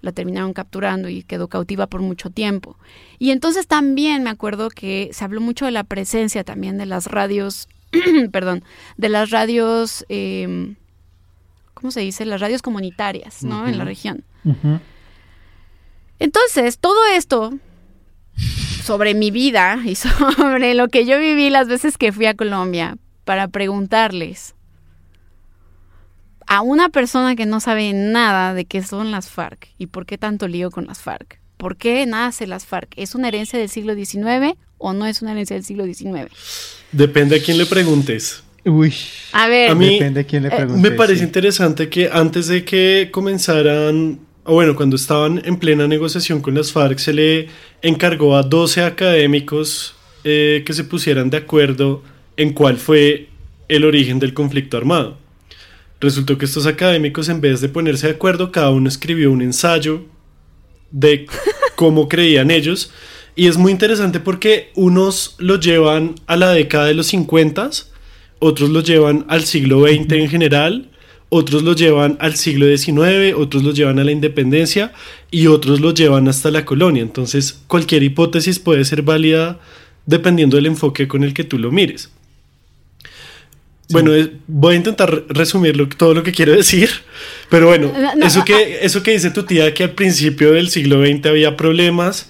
[0.00, 2.76] la terminaron capturando y quedó cautiva por mucho tiempo.
[3.18, 7.06] Y entonces también me acuerdo que se habló mucho de la presencia también de las
[7.06, 7.68] radios,
[8.32, 8.62] perdón,
[8.96, 10.04] de las radios...
[10.08, 10.76] Eh,
[11.78, 12.26] ¿cómo se dice?
[12.26, 13.68] Las radios comunitarias, ¿no?
[13.68, 14.24] En la región.
[16.18, 17.52] Entonces, todo esto
[18.82, 19.94] sobre mi vida y
[20.36, 24.54] sobre lo que yo viví las veces que fui a Colombia para preguntarles
[26.48, 30.18] a una persona que no sabe nada de qué son las FARC y por qué
[30.18, 31.38] tanto lío con las FARC.
[31.58, 32.92] ¿Por qué nace las FARC?
[32.96, 36.32] ¿Es una herencia del siglo XIX o no es una herencia del siglo XIX?
[36.90, 38.42] Depende a quién le preguntes.
[38.64, 38.94] Uy.
[39.32, 40.80] A ver, A mí Depende a quién le eh, pregunte.
[40.90, 41.24] Me parece sí.
[41.24, 46.72] interesante que antes de que comenzaran, o bueno, cuando estaban en plena negociación con las
[46.72, 47.48] FARC, se le
[47.82, 49.94] encargó a 12 académicos
[50.24, 52.02] eh, que se pusieran de acuerdo
[52.36, 53.28] en cuál fue
[53.68, 55.18] el origen del conflicto armado.
[56.00, 60.04] Resultó que estos académicos, en vez de ponerse de acuerdo, cada uno escribió un ensayo
[60.90, 61.26] de
[61.76, 62.92] cómo creían ellos.
[63.34, 67.70] Y es muy interesante porque unos lo llevan a la década de los 50,
[68.40, 70.88] otros lo llevan al siglo XX en general,
[71.30, 74.92] otros lo llevan al siglo XIX, otros lo llevan a la independencia
[75.30, 77.02] y otros lo llevan hasta la colonia.
[77.02, 79.58] Entonces, cualquier hipótesis puede ser válida
[80.06, 82.10] dependiendo del enfoque con el que tú lo mires.
[83.90, 86.90] Bueno, es- voy a intentar resumir todo lo que quiero decir,
[87.48, 90.68] pero bueno, No, no, eso, que, eso que dice tu tía que al principio del
[90.68, 92.28] siglo XX había problemas,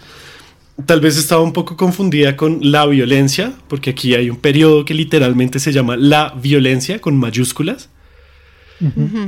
[0.87, 4.95] tal vez estaba un poco confundida con la violencia, porque aquí hay un periodo que
[4.95, 7.91] literalmente se llama la violencia con mayúsculas,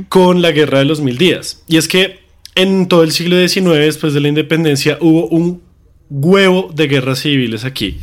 [0.07, 1.63] con la guerra de los mil días.
[1.67, 2.19] Y es que
[2.55, 5.61] en todo el siglo XIX, después de la independencia, hubo un
[6.09, 7.97] huevo de guerras civiles aquí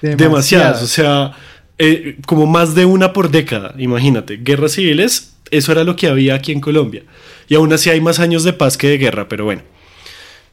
[0.00, 1.32] demasiadas, o sea,
[1.78, 6.34] eh, como más de una por década, imagínate, guerras civiles, eso era lo que había
[6.34, 7.04] aquí en Colombia.
[7.48, 9.62] Y aún así hay más años de paz que de guerra, pero bueno.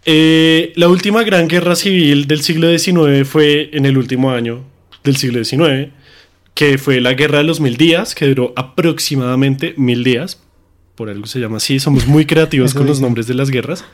[0.05, 4.63] Eh, la última gran guerra civil del siglo XIX fue en el último año
[5.03, 5.91] del siglo XIX,
[6.53, 10.41] que fue la guerra de los mil días, que duró aproximadamente mil días.
[10.95, 13.85] Por algo se llama así, somos muy creativos con los nombres de las guerras.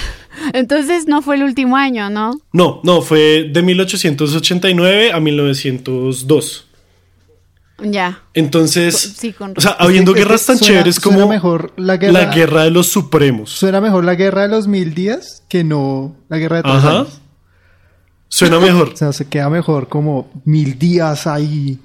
[0.52, 2.40] entonces no fue el último año, ¿no?
[2.52, 6.67] No, no, fue de 1889 a 1902.
[7.82, 8.22] Ya.
[8.34, 11.72] Entonces, Sí, con o sea, habiendo Es que guerras tan suena- chéveres suena como mejor
[11.76, 13.50] la guerra, la guerra de los supremos.
[13.50, 16.90] Suena mejor la guerra de los mil días que no la guerra de tres Ajá.
[17.00, 17.20] años.
[18.28, 18.90] Suena mejor.
[18.94, 21.78] O sea, se queda mejor como mil días ahí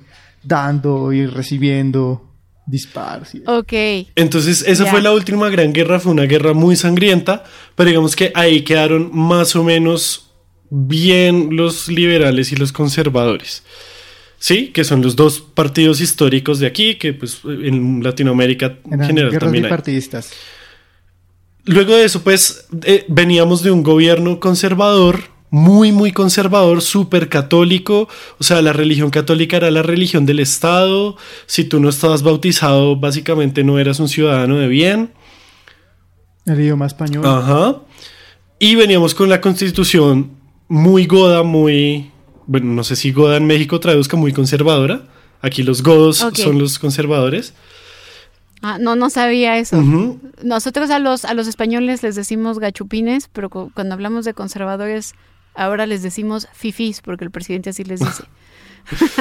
[0.44, 2.28] dando y recibiendo
[2.66, 3.36] disparos.
[3.36, 3.74] y- Ok.
[4.16, 7.44] Entonces, esa fue la última gran guerra, fue una guerra muy sangrienta,
[7.76, 10.32] pero digamos que ahí quedaron más o menos
[10.70, 13.64] bien los liberales y los conservadores.
[14.44, 19.40] Sí, que son los dos partidos históricos de aquí, que pues en Latinoamérica en general
[19.40, 19.70] también hay.
[19.70, 20.32] bipartidistas.
[21.64, 28.10] Luego de eso, pues eh, veníamos de un gobierno conservador, muy, muy conservador, súper católico.
[28.38, 31.16] O sea, la religión católica era la religión del Estado.
[31.46, 35.14] Si tú no estabas bautizado, básicamente no eras un ciudadano de bien.
[36.46, 37.26] El idioma español.
[37.26, 37.78] Ajá.
[38.60, 40.32] Y veníamos con la constitución
[40.68, 42.12] muy goda, muy.
[42.48, 45.04] Bueno, no sé si goda en México traduzca muy conservadora.
[45.42, 47.54] Aquí los godos son los conservadores.
[48.62, 49.78] Ah, no, no sabía eso.
[50.42, 55.16] Nosotros a los, a los españoles les decimos gachupines, pero cu- cuando hablamos de conservadores,
[55.54, 58.24] ahora les decimos fifís, porque el presidente así les dice.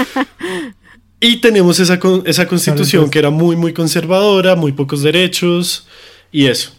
[1.20, 5.86] Y tenemos esa, con- esa constitución que era muy, muy conservadora, muy pocos derechos
[6.32, 6.72] y eso.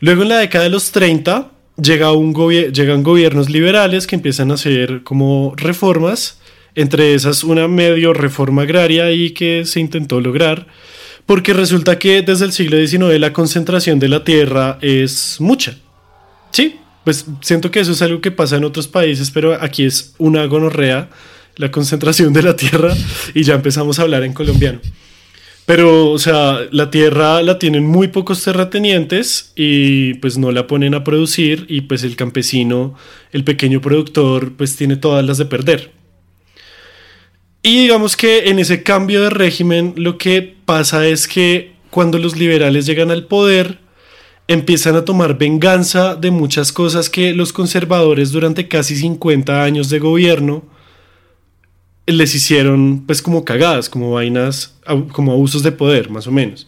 [0.00, 2.32] Luego en la década de los 30 llegan
[3.02, 6.40] gobiernos liberales que empiezan a hacer como reformas,
[6.74, 10.66] entre esas una medio reforma agraria y que se intentó lograr,
[11.26, 15.76] porque resulta que desde el siglo XIX la concentración de la tierra es mucha.
[16.50, 20.14] Sí, pues siento que eso es algo que pasa en otros países, pero aquí es
[20.18, 21.08] una gonorrea
[21.56, 22.94] la concentración de la tierra
[23.34, 24.80] y ya empezamos a hablar en colombiano.
[25.68, 30.94] Pero, o sea, la tierra la tienen muy pocos terratenientes y pues no la ponen
[30.94, 32.94] a producir y pues el campesino,
[33.32, 35.92] el pequeño productor, pues tiene todas las de perder.
[37.62, 42.38] Y digamos que en ese cambio de régimen lo que pasa es que cuando los
[42.38, 43.78] liberales llegan al poder,
[44.46, 49.98] empiezan a tomar venganza de muchas cosas que los conservadores durante casi 50 años de
[49.98, 50.77] gobierno
[52.12, 54.74] les hicieron pues como cagadas, como vainas,
[55.12, 56.66] como abusos de poder, más o menos.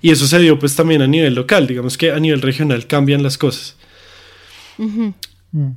[0.00, 3.22] Y eso se dio pues también a nivel local, digamos que a nivel regional cambian
[3.22, 3.76] las cosas.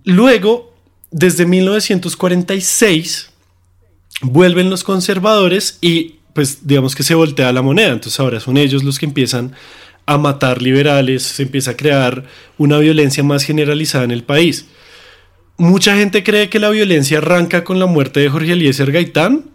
[0.03, 0.73] Luego,
[1.11, 3.31] desde 1946,
[4.21, 8.83] vuelven los conservadores y pues digamos que se voltea la moneda, entonces ahora son ellos
[8.83, 9.53] los que empiezan
[10.05, 12.25] a matar liberales, se empieza a crear
[12.57, 14.65] una violencia más generalizada en el país.
[15.59, 19.49] Mucha gente cree que la violencia arranca con la muerte de Jorge Eliezer Gaitán,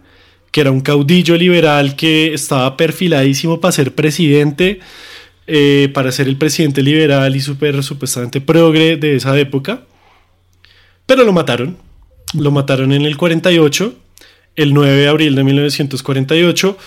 [0.51, 4.81] que era un caudillo liberal que estaba perfiladísimo para ser presidente,
[5.47, 9.81] eh, para ser el presidente liberal y súper supuestamente progre de esa época,
[11.07, 11.75] pero lo mataron.
[12.35, 13.95] lo mataron en el 48,
[14.57, 16.77] el 9 de abril de 1948,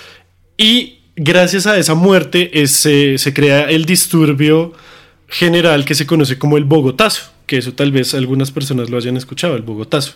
[0.59, 4.74] y gracias a esa muerte se crea el disturbio
[5.26, 9.17] general que se conoce como el Bogotazo, que eso tal vez algunas personas lo hayan
[9.17, 10.13] escuchado, el Bogotazo.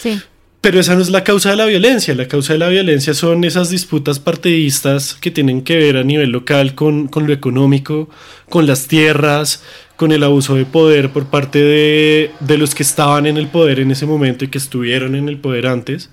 [0.00, 0.18] Sí.
[0.62, 2.14] Pero esa no es la causa de la violencia.
[2.14, 6.30] La causa de la violencia son esas disputas partidistas que tienen que ver a nivel
[6.30, 8.08] local con, lo económico,
[8.48, 9.64] con las tierras,
[9.96, 13.80] con el abuso de poder por parte de, de, los que estaban en el poder
[13.80, 16.10] en ese momento y que estuvieron en el poder antes.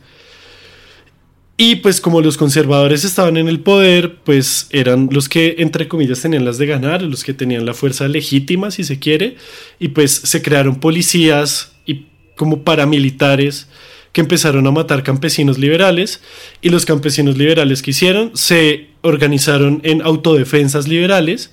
[1.62, 6.22] Y pues como los conservadores estaban en el poder, pues eran los que, entre comillas,
[6.22, 9.36] tenían las de ganar, los que tenían la fuerza legítima, si se quiere,
[9.78, 12.06] y pues se crearon policías y
[12.38, 13.68] como paramilitares
[14.14, 16.22] que empezaron a matar campesinos liberales
[16.62, 21.52] y los campesinos liberales que hicieron se organizaron en autodefensas liberales,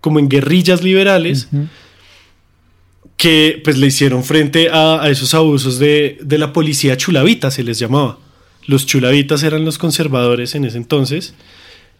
[0.00, 1.46] como en guerrillas liberales,
[3.16, 7.78] que pues le hicieron frente a, esos abusos de, de, la policía chulavita, se les
[7.78, 8.18] llamaba.
[8.66, 11.34] Los chulavitas eran los conservadores en ese entonces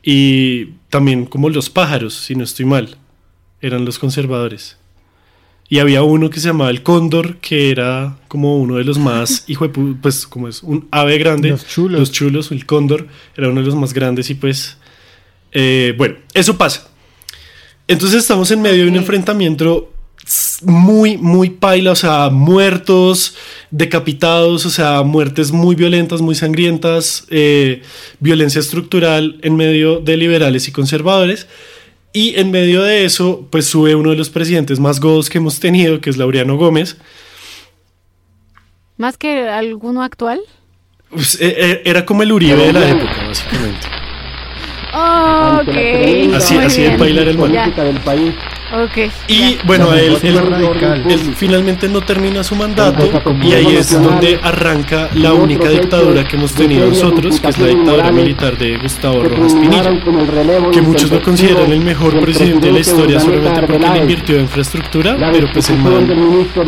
[0.02, 2.96] y también como los pájaros, si no estoy mal,
[3.60, 4.76] eran los conservadores.
[5.68, 9.44] Y había uno que se llamaba el cóndor, que era como uno de los más,
[9.48, 11.48] hijo de, pues como es un ave grande.
[11.50, 12.00] Los chulos.
[12.00, 14.76] Los chulos, el cóndor, era uno de los más grandes y pues,
[15.52, 16.90] eh, bueno, eso pasa.
[17.88, 19.93] Entonces estamos en medio de un enfrentamiento
[20.64, 23.36] muy, muy paila, o sea, muertos,
[23.70, 27.82] decapitados, o sea, muertes muy violentas, muy sangrientas, eh,
[28.20, 31.46] violencia estructural en medio de liberales y conservadores.
[32.12, 35.58] Y en medio de eso, pues sube uno de los presidentes más godos que hemos
[35.58, 36.96] tenido, que es Laureano Gómez.
[38.96, 40.40] ¿Más que alguno actual?
[41.10, 43.86] Pues, eh, eh, era como el Uribe de la época, básicamente.
[44.94, 46.36] Oh, ok.
[46.36, 47.36] Así, así de bailar el
[49.28, 50.16] Y bueno, él,
[51.36, 53.08] finalmente no termina su mandato
[53.42, 57.66] y ahí es donde arranca la única dictadura que hemos tenido nosotros, que es la
[57.68, 59.92] dictadura militar de Gustavo Rojas Pinilla,
[60.72, 64.42] que muchos lo consideran el mejor presidente de la historia solamente porque le invirtió en
[64.42, 66.08] infraestructura, pero pues el man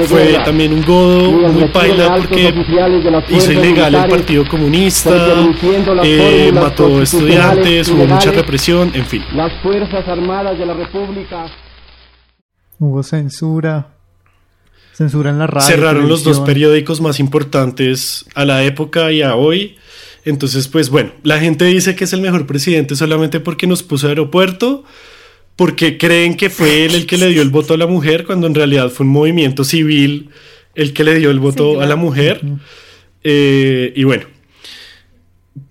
[0.07, 2.55] fue también un godo muy paila porque
[3.31, 5.49] hizo ilegal el Partido Comunista,
[6.05, 9.25] eh, mató estudiantes, hubo mucha represión, en fin.
[9.35, 11.47] Las Fuerzas Armadas de la República
[12.79, 13.89] Hubo censura.
[14.93, 15.67] Censura en la radio.
[15.67, 19.77] Cerraron los dos periódicos más importantes a la época y a hoy.
[20.25, 24.09] Entonces, pues bueno, la gente dice que es el mejor presidente solamente porque nos puso
[24.09, 24.85] aeropuerto,
[25.55, 28.47] porque creen que fue él el que le dio el voto a la mujer, cuando
[28.47, 30.31] en realidad fue un movimiento civil
[30.75, 32.41] el que le dio el voto a la mujer.
[33.23, 34.25] Eh, y bueno.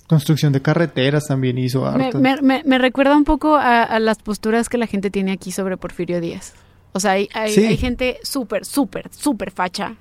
[0.08, 2.20] Construcción de carreteras también hizo harto.
[2.20, 6.54] Me, recuerda un poco a las posturas que la gente tiene aquí sobre Porfirio Díaz.
[6.96, 9.98] O sea, hay, hay, gente súper, súper, súper facha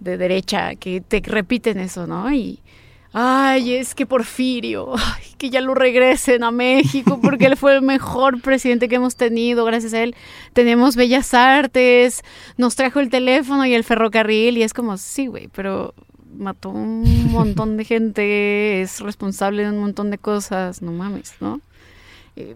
[0.00, 2.32] de derecha que te repiten eso, ¿no?
[2.32, 2.58] Y,
[3.12, 7.82] ay, es que Porfirio, ay, que ya lo regresen a México porque él fue el
[7.82, 10.16] mejor presidente que hemos tenido, gracias a él
[10.52, 12.22] tenemos bellas artes,
[12.56, 15.94] nos trajo el teléfono y el ferrocarril y es como, sí, güey, pero
[16.36, 21.60] mató un montón de gente, es responsable de un montón de cosas, no mames, ¿no?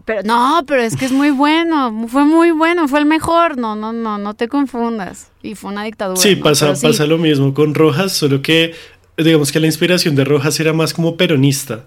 [0.05, 3.57] Pero no, pero es que es muy bueno, fue muy bueno, fue el mejor.
[3.57, 5.31] No, no, no, no te confundas.
[5.43, 6.19] Y fue una dictadura.
[6.19, 8.73] Sí, pasa, pasa lo mismo con Rojas, solo que
[9.17, 11.85] digamos que la inspiración de Rojas era más como peronista.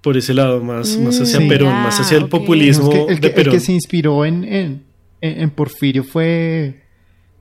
[0.00, 3.50] Por ese lado, más, más mm, hacia Perón, más hacia el populismo el que, El
[3.50, 4.84] que se inspiró en,
[5.20, 6.82] en, Porfirio fue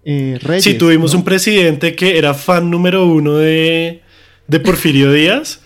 [0.03, 0.63] eh, Reyes.
[0.63, 4.01] Sí, tuvimos un presidente que era fan número uno de,
[4.47, 5.61] de Porfirio Díaz.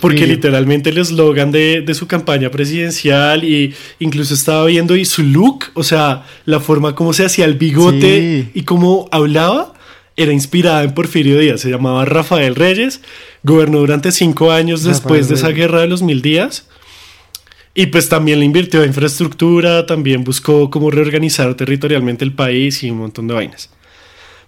[0.00, 5.66] Porque literalmente el eslogan de, su campaña presidencial y incluso estaba viendo y su look,
[5.74, 9.74] o sea, la forma como se hacía el bigote y cómo hablaba,
[10.16, 11.60] era inspirada en Porfirio Díaz.
[11.62, 13.00] Se llamaba Rafael Reyes,
[13.42, 16.66] gobernó durante cinco años después de esa guerra de los mil días.
[17.76, 22.90] Y pues también le invirtió en infraestructura, también buscó cómo reorganizar territorialmente el país y
[22.90, 23.70] un montón de vainas.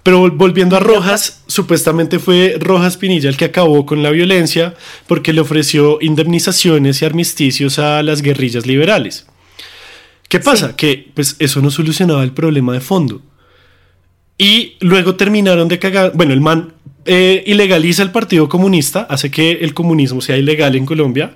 [0.07, 4.77] Pero volviendo a Rojas, supuestamente fue Rojas Pinilla el que acabó con la violencia
[5.09, 9.27] porque le ofreció indemnizaciones y armisticios a las guerrillas liberales.
[10.29, 10.77] ¿Qué pasa?
[10.77, 13.21] Que pues eso no solucionaba el problema de fondo.
[14.38, 16.13] Y luego terminaron de cagar.
[16.15, 20.87] Bueno, el man eh, ilegaliza el Partido Comunista, hace que el comunismo sea ilegal en
[20.87, 21.35] Colombia,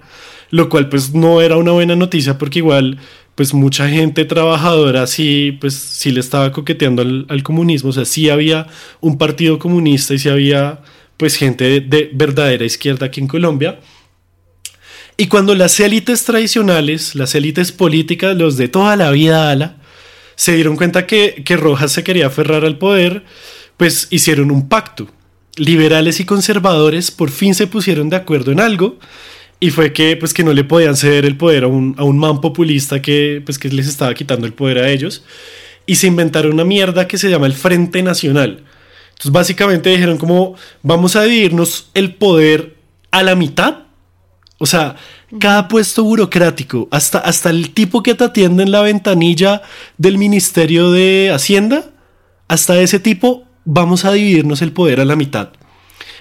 [0.51, 2.99] lo cual pues no era una buena noticia porque igual
[3.35, 8.29] pues mucha gente trabajadora sí, pues sí le estaba coqueteando al, comunismo, o sea, sí
[8.29, 8.67] había
[9.01, 10.81] un partido comunista y sí había
[11.17, 13.81] pues gente de, verdadera izquierda aquí en Colombia.
[15.17, 19.77] Y cuando las élites tradicionales, las élites políticas, los de toda la vida ala,
[20.35, 23.25] se dieron cuenta que, que Rojas se quería aferrar al poder,
[23.77, 25.09] pues hicieron un pacto.
[25.57, 28.99] liberales y conservadores por fin se pusieron de acuerdo en algo
[29.61, 32.19] y fue que pues que no le podían ceder el poder a un, a un
[32.19, 35.23] man populista que pues que les estaba quitando el poder a ellos
[35.87, 38.65] y se inventaron una mierda que se llama el Frente Nacional.
[39.11, 42.77] Entonces básicamente dijeron como vamos a dividirnos el poder
[43.11, 43.85] a la mitad.
[44.59, 44.97] O sea,
[45.39, 49.63] cada puesto burocrático, hasta, hasta el tipo que te atiende en la ventanilla
[49.97, 51.91] del Ministerio de Hacienda,
[52.47, 55.51] hasta ese tipo vamos a dividirnos el poder a la mitad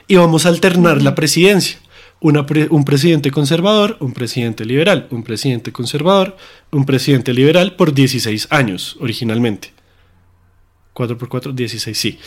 [0.08, 1.80] y vamos a alternar la presidencia.
[2.22, 6.36] Un presidente conservador, un presidente liberal, un presidente conservador,
[6.72, 9.72] un presidente liberal por 16 años originalmente.
[10.94, 12.20] 4 por 4, 16, sí.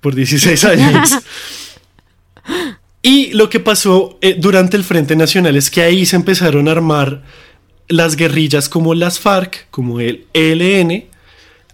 [0.00, 1.10] Por 16 años.
[3.02, 6.72] y lo que pasó eh, durante el Frente Nacional es que ahí se empezaron a
[6.72, 7.22] armar
[7.86, 11.04] las guerrillas como las FARC, como el ELN,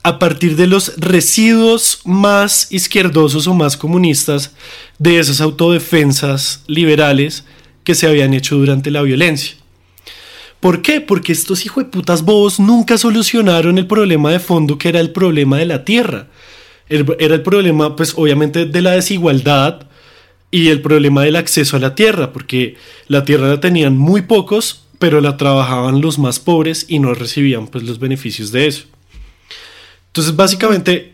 [0.07, 4.53] a partir de los residuos más izquierdosos o más comunistas
[5.01, 7.45] de esas autodefensas liberales
[7.83, 9.57] que se habían hecho durante la violencia.
[10.61, 11.01] ¿Por qué?
[11.01, 15.67] Porque estos putas bobos nunca solucionaron el problema de fondo que era el problema de
[15.67, 16.29] la tierra.
[16.89, 19.89] Era el problema, pues obviamente, de la desigualdad
[20.53, 22.77] y el problema del acceso a la tierra, porque
[23.09, 27.67] la tierra la tenían muy pocos, pero la trabajaban los más pobres y no recibían
[27.67, 28.85] pues los beneficios de eso.
[30.17, 31.13] Entonces, básicamente,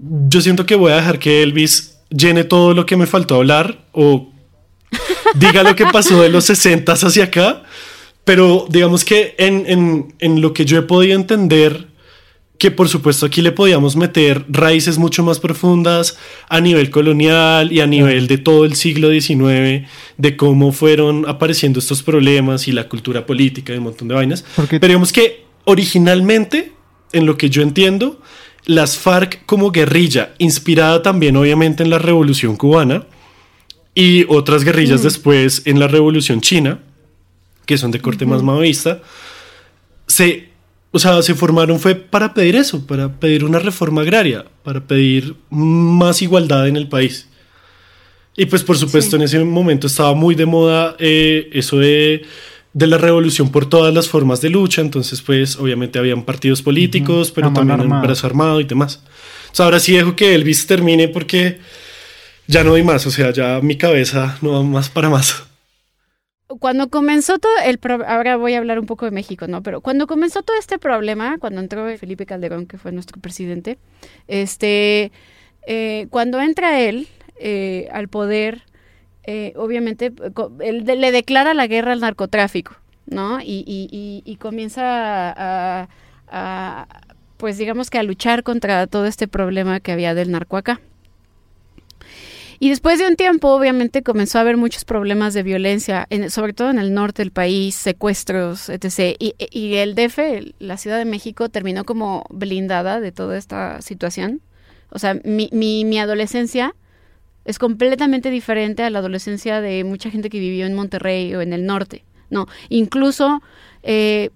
[0.00, 3.86] yo siento que voy a dejar que Elvis llene todo lo que me faltó hablar
[3.92, 4.32] o
[5.36, 7.62] diga lo que pasó de los 60 hacia acá.
[8.24, 11.86] Pero digamos que en, en, lo que yo he podido entender,
[12.58, 16.18] que por supuesto aquí le podíamos meter raíces mucho más profundas
[16.48, 19.86] a nivel colonial y a nivel de todo el siglo XIX,
[20.18, 24.44] de cómo fueron apareciendo estos problemas y la cultura política y un montón de vainas.
[24.56, 26.74] Pero digamos que originalmente
[27.14, 28.20] en lo que yo entiendo,
[28.66, 33.06] las FARC como guerrilla, inspirada también obviamente en la Revolución cubana
[33.94, 35.04] y otras guerrillas mm.
[35.04, 36.80] después en la Revolución china,
[37.66, 39.00] que son de corte más maoísta,
[40.06, 40.48] se,
[40.90, 45.34] o sea, se formaron fue para pedir eso, para pedir una reforma agraria, para pedir
[45.50, 47.28] más igualdad en el país.
[48.36, 52.22] Y pues por supuesto en ese momento estaba muy de moda eh, eso de
[52.74, 57.30] de la revolución por todas las formas de lucha, entonces pues obviamente habían partidos políticos,
[57.30, 59.02] pero también un brazo armado y demás.
[59.58, 61.60] ahora sí dejo que Elvis termine porque
[62.48, 65.44] ya no doy más, o sea, ya mi cabeza no va más para más.
[66.46, 69.62] Cuando comenzó todo el ahora voy a hablar un poco de México, ¿no?
[69.62, 73.78] Pero cuando comenzó todo este problema, cuando entró Felipe Calderón, que fue nuestro presidente,
[74.26, 75.10] este,
[75.66, 77.06] eh, cuando entra él
[77.38, 78.62] eh, al poder,
[79.26, 80.12] eh, obviamente,
[80.60, 83.38] él le declara la guerra al narcotráfico, ¿no?
[83.42, 85.88] Y, comienza
[86.30, 86.88] a,
[87.38, 90.80] pues digamos que a luchar contra todo este problema que había del narco acá.
[92.60, 96.70] Y después de un tiempo, obviamente, comenzó a haber muchos problemas de violencia, sobre todo
[96.70, 99.16] en el norte del país, secuestros, etc.
[99.18, 100.18] Y, y, el DF,
[100.60, 104.40] la Ciudad de México, terminó como blindada de toda esta situación.
[104.90, 106.74] O sea, mi, mi, mi adolescencia
[107.44, 111.52] es completamente diferente a la adolescencia de mucha gente que vivió en Monterrey o en
[111.52, 112.04] el norte.
[112.30, 113.42] No, incluso
[113.82, 114.30] eh,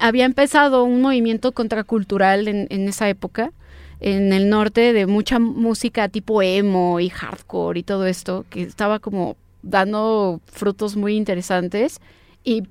[0.00, 3.52] había empezado un movimiento contracultural en, en esa época
[4.00, 8.98] en el norte de mucha música tipo emo y hardcore y todo esto, que estaba
[8.98, 12.00] como dando frutos muy interesantes
[12.44, 12.62] y,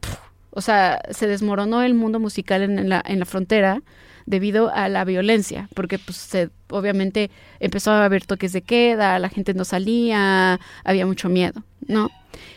[0.52, 3.82] o sea, se desmoronó el mundo musical en la, en la frontera
[4.28, 9.30] debido a la violencia, porque pues se, obviamente empezó a haber toques de queda, la
[9.30, 12.12] gente no salía, había mucho miedo, ¿no?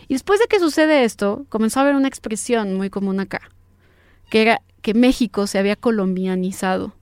[0.08, 3.40] Y después de que sucede esto, comenzó a haber una expresión muy común acá,
[4.30, 6.92] que era que México se había colombianizado,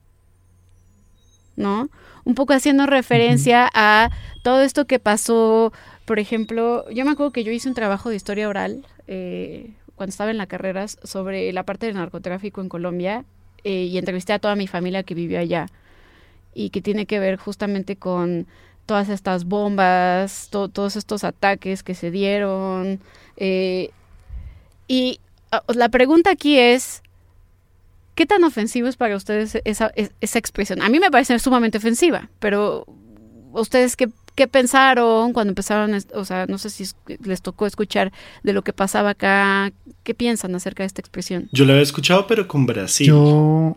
[1.57, 1.89] ¿no?
[2.25, 4.11] Un poco haciendo referencia a
[4.43, 5.73] todo esto que pasó,
[6.05, 10.11] por ejemplo, yo me acuerdo que yo hice un trabajo de historia oral eh, cuando
[10.11, 13.25] estaba en la carrera sobre la parte del narcotráfico en Colombia
[13.65, 15.69] eh, y entrevisté a toda mi familia que vivió allá
[16.55, 18.47] y que tiene que ver justamente con
[18.87, 23.01] todas estas bombas, todos estos ataques que se dieron.
[23.37, 23.91] Eh,
[24.89, 25.21] y
[25.53, 27.03] ah, la pregunta aquí es,
[28.15, 30.81] ¿qué tan ofensivo es para ustedes esa, esa expresión?
[30.83, 32.87] A mí me parece sumamente ofensiva, pero
[33.53, 36.01] ustedes qué ¿Qué pensaron cuando empezaron?
[36.15, 36.85] O sea, no sé si
[37.25, 38.13] les tocó escuchar
[38.45, 39.73] de lo que pasaba acá.
[40.05, 41.49] ¿Qué piensan acerca de esta expresión?
[41.51, 43.09] Yo lo había escuchado, pero con Brasil.
[43.09, 43.77] Yo...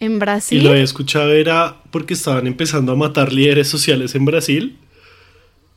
[0.00, 0.56] ¿En Brasil?
[0.56, 4.78] Y lo había escuchado era porque estaban empezando a matar líderes sociales en Brasil.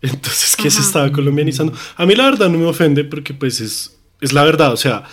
[0.01, 1.73] Entonces, que se estaba colombianizando.
[1.97, 4.71] A mí la verdad no me ofende porque pues es, es la verdad.
[4.71, 5.03] O sea,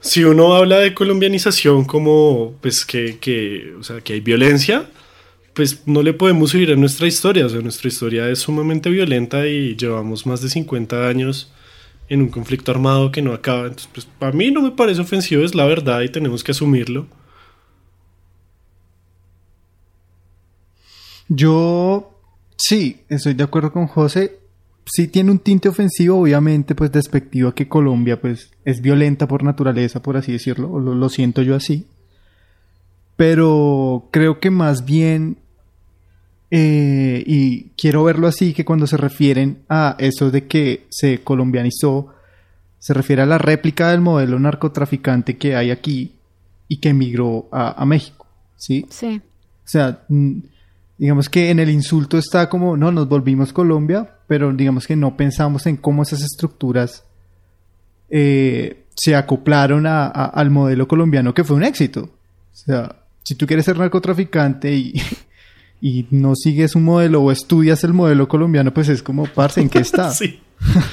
[0.00, 4.84] si uno habla de colombianización como pues que, que, o sea, que hay violencia,
[5.54, 7.46] pues no le podemos huir a nuestra historia.
[7.46, 11.52] O sea, nuestra historia es sumamente violenta y llevamos más de 50 años
[12.08, 13.62] en un conflicto armado que no acaba.
[13.62, 17.06] Entonces, pues para mí no me parece ofensivo, es la verdad y tenemos que asumirlo.
[21.28, 22.20] Yo
[22.56, 24.40] sí, estoy de acuerdo con José.
[24.84, 29.44] Sí tiene un tinte ofensivo, obviamente, pues despectivo a que Colombia pues es violenta por
[29.44, 31.86] naturaleza, por así decirlo, lo, lo siento yo así.
[33.14, 35.36] Pero creo que más bien
[36.50, 42.08] eh, y quiero verlo así, que cuando se refieren a eso de que se colombianizó,
[42.78, 46.12] se refiere a la réplica del modelo narcotraficante que hay aquí
[46.68, 48.26] y que emigró a, a México,
[48.56, 48.86] ¿sí?
[48.90, 49.20] Sí.
[49.64, 50.02] O sea,
[50.98, 55.16] digamos que en el insulto está como, no, nos volvimos Colombia, pero digamos que no
[55.16, 57.04] pensamos en cómo esas estructuras
[58.08, 62.02] eh, se acoplaron a- a- al modelo colombiano que fue un éxito.
[62.52, 64.94] O sea, si tú quieres ser narcotraficante y,
[65.80, 69.68] y no sigues un modelo o estudias el modelo colombiano, pues es como, parce, ¿en
[69.70, 70.12] qué está?
[70.12, 70.40] Sí.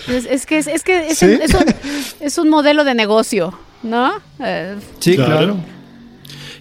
[0.07, 1.25] Es, es que, es, es que es, ¿Sí?
[1.25, 1.65] un, es un-
[2.21, 4.13] es un modelo de negocio, ¿no?
[4.39, 5.31] Eh, Sí, Claro.
[5.37, 5.57] claro.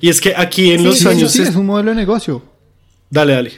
[0.01, 1.33] Y es que aquí en Sí, los Sí, años...
[1.33, 2.43] sí, es- es un modelo de negocio.
[3.11, 3.53] Dale, dale.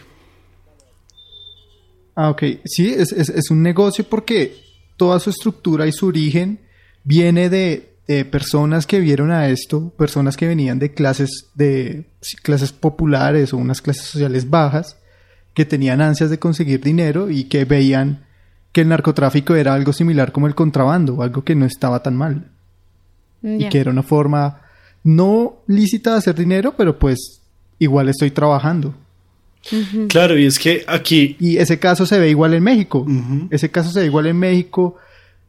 [2.15, 2.43] Ah, ok.
[2.65, 4.57] Sí, es, es- es un negocio porque
[4.97, 6.61] toda su estructura y su origen
[7.05, 12.07] viene de, de personas que vieron a esto, personas que venían de clases, de
[12.43, 14.97] clases populares o unas clases sociales bajas,
[15.53, 18.25] que tenían ansias de conseguir dinero y que veían
[18.73, 22.51] que el narcotráfico era algo similar como el contrabando, algo que no estaba tan mal.
[23.43, 24.63] Y que era una forma
[25.05, 27.43] no lícita de hacer dinero, pero pues
[27.79, 28.95] igual estoy trabajando.
[30.09, 31.37] Claro, y es que aquí...
[31.39, 33.07] Y ese caso se ve igual en México.
[33.51, 34.97] Ese caso se ve igual en México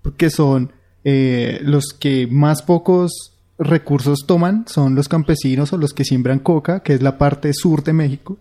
[0.01, 0.71] porque son
[1.03, 6.81] eh, los que más pocos recursos toman, son los campesinos o los que siembran coca,
[6.81, 8.37] que es la parte sur de México.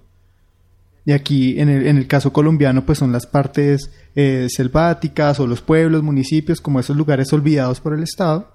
[1.05, 6.03] Y aquí, en el, caso colombiano, pues son las partes eh, selváticas o los pueblos,
[6.03, 8.53] municipios, como esos lugares olvidados por el Estado.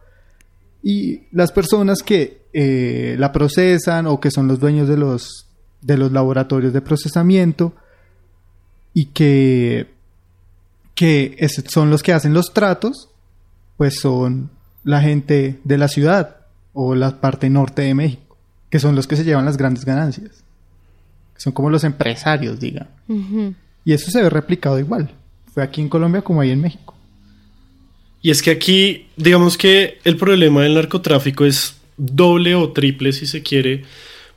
[0.84, 5.48] Y las personas que eh, la procesan o que son los dueños de los,
[5.82, 7.74] de los laboratorios de procesamiento
[8.94, 9.88] y que,
[10.94, 11.36] que
[11.68, 13.10] son los que hacen los tratos,
[13.84, 14.50] pues son
[14.86, 16.38] la gente de la ciudad
[16.72, 18.38] o la parte norte de México,
[18.70, 20.46] que son los que se llevan las grandes ganancias.
[21.36, 22.88] Son como los empresarios, diga.
[23.10, 23.54] Ujú.
[23.84, 25.12] Y eso se ve replicado igual.
[25.54, 26.96] Fue aquí en Colombia como ahí en México.
[28.22, 33.26] Y es que aquí, digamos que el problema del narcotráfico es doble o triple, si
[33.26, 33.84] se quiere.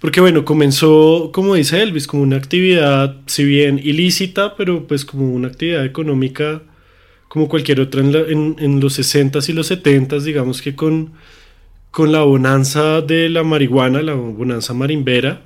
[0.01, 5.33] Porque bueno, comenzó, como dice Elvis, como una actividad, si bien ilícita, pero pues como
[5.33, 6.63] una actividad económica
[7.37, 11.13] como cualquier otra en, la- en- en los 60s y los 70s, digamos que con,
[11.91, 15.43] con la bonanza de la marihuana, la bonanza marimbera.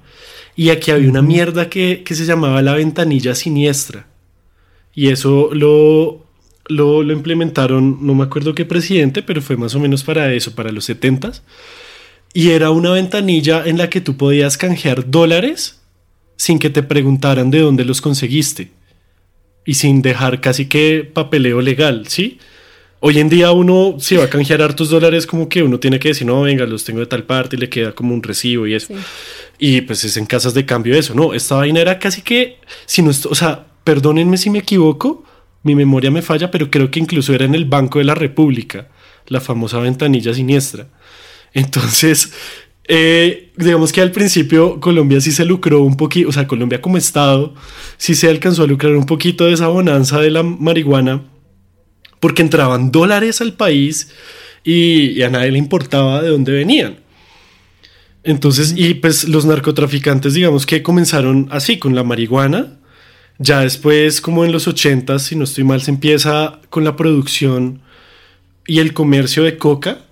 [0.55, 4.07] Y aquí había una mierda que, que se llamaba la ventanilla siniestra.
[4.95, 6.25] Y eso lo,
[6.69, 10.55] lo, lo implementaron, no me acuerdo qué presidente, pero fue más o menos para eso,
[10.55, 11.43] para los 70s.
[12.33, 15.81] Y era una ventanilla en la que tú podías canjear dólares
[16.37, 18.71] sin que te preguntaran de dónde los conseguiste.
[19.65, 22.39] Y sin dejar casi que papeleo legal, ¿sí?
[23.03, 26.09] Hoy en día uno, si va a canjear hartos dólares, como que uno tiene que
[26.09, 28.75] decir, no, venga, los tengo de tal parte y le queda como un recibo y
[28.75, 28.89] eso.
[28.89, 29.01] Sí.
[29.59, 31.33] Y pues es en casas de cambio eso, ¿no?
[31.33, 35.25] Esta vaina era casi que, si no, o sea, perdónenme si me equivoco,
[35.63, 38.89] mi memoria me falla, pero creo que incluso era en el Banco de la República,
[39.29, 40.89] la famosa ventanilla siniestra.
[41.55, 42.33] Entonces,
[42.93, 46.97] eh, digamos que al principio Colombia sí se lucró un poquito, o sea, Colombia como
[46.97, 47.55] Estado
[47.97, 51.23] sí se alcanzó a lucrar un poquito de esa bonanza de la marihuana,
[52.19, 54.11] porque entraban dólares al país
[54.65, 56.97] y, y a nadie le importaba de dónde venían.
[58.25, 62.79] Entonces, y pues los narcotraficantes, digamos que comenzaron así con la marihuana.
[63.39, 67.83] Ya después, como en los 80, si no estoy mal, se empieza con la producción
[68.67, 70.07] y el comercio de coca,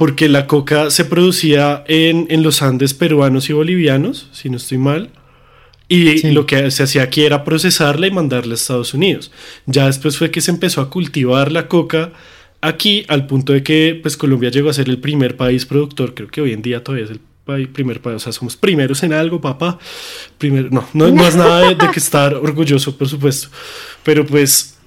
[0.00, 4.78] porque la coca se producía en, en los Andes peruanos y bolivianos, si no estoy
[4.78, 5.10] mal.
[5.88, 6.30] Y Sí.
[6.30, 9.30] lo que se hacía aquí era procesarla y mandarla a Estados Unidos.
[9.66, 12.12] Ya después fue que se empezó a cultivar la coca
[12.62, 16.28] aquí al punto de que pues Colombia llegó a ser el primer país productor, creo
[16.28, 19.12] que hoy en día todavía es el país, primer país, o sea, somos primeros en
[19.12, 19.78] algo, papá.
[20.38, 23.48] Primero, no, no, no es nada de, de que estar orgulloso, por supuesto,
[24.02, 24.78] pero pues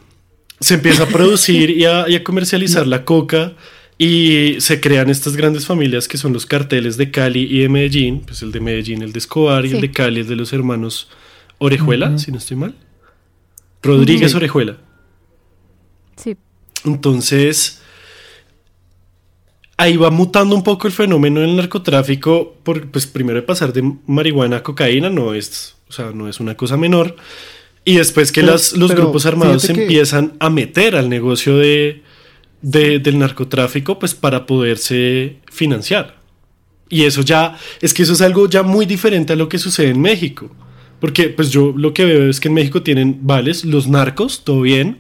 [0.60, 3.54] se empieza a producir y a, y a comercializar la coca
[4.04, 8.22] y se crean estas grandes familias que son los carteles de Cali y de Medellín,
[8.26, 11.10] pues el de Medellín, el de Escobar y el de Cali, el de los hermanos
[11.60, 12.76] Orejuela, si no estoy mal.
[13.82, 14.38] Rodríguez Sí.
[14.38, 14.78] Orejuela.
[16.18, 16.36] Sí.
[16.86, 17.82] Entonces,
[19.78, 23.94] ahí va mutando un poco el fenómeno del narcotráfico, por, pues primero de pasar de
[24.08, 27.16] marihuana a cocaína, no es, o sea, no es una cosa menor.
[27.86, 31.10] Y después que Pero- las, los pero grupos armados se que- empiezan a meter al
[31.10, 32.02] negocio de,
[32.64, 36.16] de- del narcotráfico, pues para poderse financiar.
[36.90, 39.90] Y eso ya, es que eso es algo ya muy diferente a lo que sucede
[39.90, 40.50] en México.
[41.00, 44.62] Porque pues yo lo que veo es que en México tienen vales, los narcos, todo
[44.62, 45.00] bien.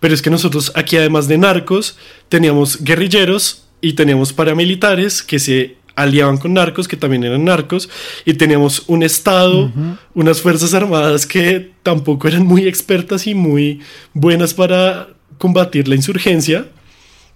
[0.00, 1.96] Pero es que nosotros aquí además de narcos
[2.28, 7.88] teníamos guerrilleros y teníamos paramilitares que se aliaban con narcos, que también eran narcos,
[8.24, 9.72] y teníamos un Estado,
[10.14, 13.80] unas Fuerzas Armadas que tampoco eran muy expertas y muy
[14.14, 15.08] buenas para
[15.38, 16.66] combatir la insurgencia.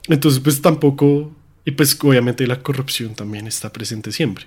[0.09, 1.33] Entonces pues tampoco,
[1.65, 4.47] y pues obviamente la corrupción también está presente siempre.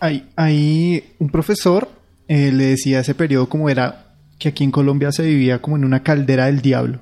[0.00, 1.88] Hay, hay un profesor
[2.34, 5.84] eh, le decía ese periodo como era que aquí en Colombia se vivía como en
[5.84, 7.00] una caldera del diablo,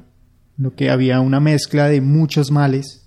[0.56, 3.06] lo que había una mezcla de muchos males,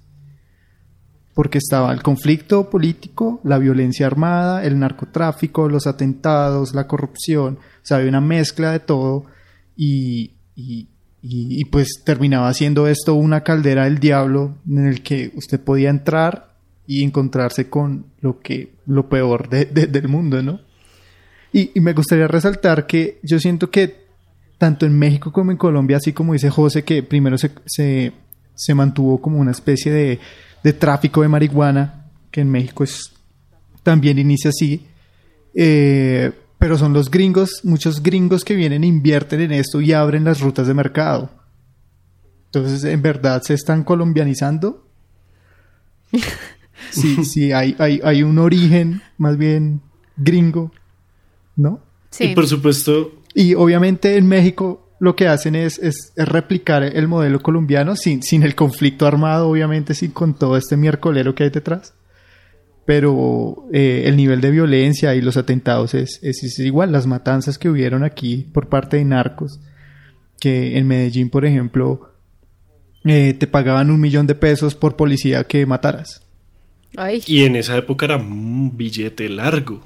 [1.34, 7.86] porque estaba el conflicto político, la violencia armada, el narcotráfico, los atentados, la corrupción, o
[7.86, 9.26] sea, había una mezcla de todo
[9.76, 10.88] y, y,
[11.62, 16.54] y- pues terminaba siendo esto una caldera del diablo en el que usted podía entrar
[16.86, 20.60] y encontrarse con lo que lo peor de- de- del mundo, ¿no?
[21.54, 24.04] Y, y me gustaría resaltar que yo siento que
[24.58, 28.12] tanto en México como en Colombia, así como dice José, que primero se, se,
[28.56, 30.20] se mantuvo como una especie de,
[30.64, 33.14] de tráfico de marihuana, que en México es,
[33.84, 34.86] también inicia así,
[35.54, 36.32] eh,
[36.64, 40.39] pero son los gringos, muchos gringos que vienen e invierten en esto y abren las
[40.39, 41.30] rutas de mercado.
[42.45, 44.88] Entonces, en verdad, se están colombianizando.
[46.91, 49.82] Sí, sí, hay, hay, hay un origen más bien
[50.18, 50.72] gringo,
[51.55, 51.80] ¿no?
[52.11, 52.26] Sí.
[52.26, 57.07] Y por supuesto, Y obviamente en México lo que hacen es, es- es replicar el
[57.07, 61.49] modelo colombiano sin, sin el conflicto armado, obviamente, sin con todo este miércolero que hay
[61.49, 61.93] detrás.
[62.86, 66.92] Pero eh, el nivel de violencia y los atentados es, es- es igual.
[66.92, 69.60] Las matanzas que hubieron aquí por parte de narcos,
[70.40, 72.12] que en Medellín, por ejemplo,
[73.06, 76.22] eh, te pagaban un millón de pesos por policía que mataras.
[76.96, 77.24] Ay.
[77.26, 79.82] y en esa época era un billete largo.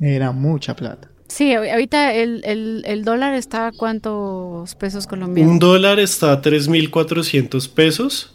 [0.00, 1.08] Era mucha plata.
[1.28, 5.50] Sí, ahor- ahorita el, el, el dólar está a cuántos pesos colombianos.
[5.50, 8.34] Un dólar está a 3.400 pesos.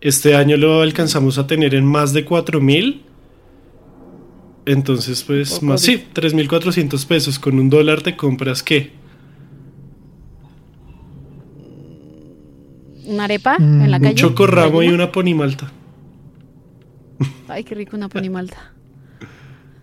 [0.00, 3.00] Este año lo alcanzamos a tener en más de 4.000.
[4.72, 7.38] Entonces, pues, más sí, 3.400 pesos.
[7.38, 8.92] Con un dólar te compras qué?
[13.06, 14.12] ¿Una arepa Mm, en la un calle?
[14.12, 15.70] Un chocorramo y una ponimalta.
[17.48, 18.56] Ay, qué rico una ponimalta.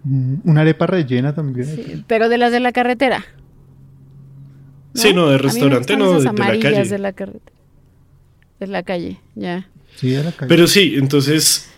[0.04, 1.68] Mm, Una arepa rellena también.
[1.68, 3.26] Sí, pero de las de la carretera.
[4.94, 6.90] Sí, no, de restaurante no, de, de la amarillas calle.
[6.90, 7.58] de la carretera.
[8.62, 9.68] De la calle, ya.
[9.98, 10.48] Sí, de la calle.
[10.48, 11.70] Pero sí, entonces,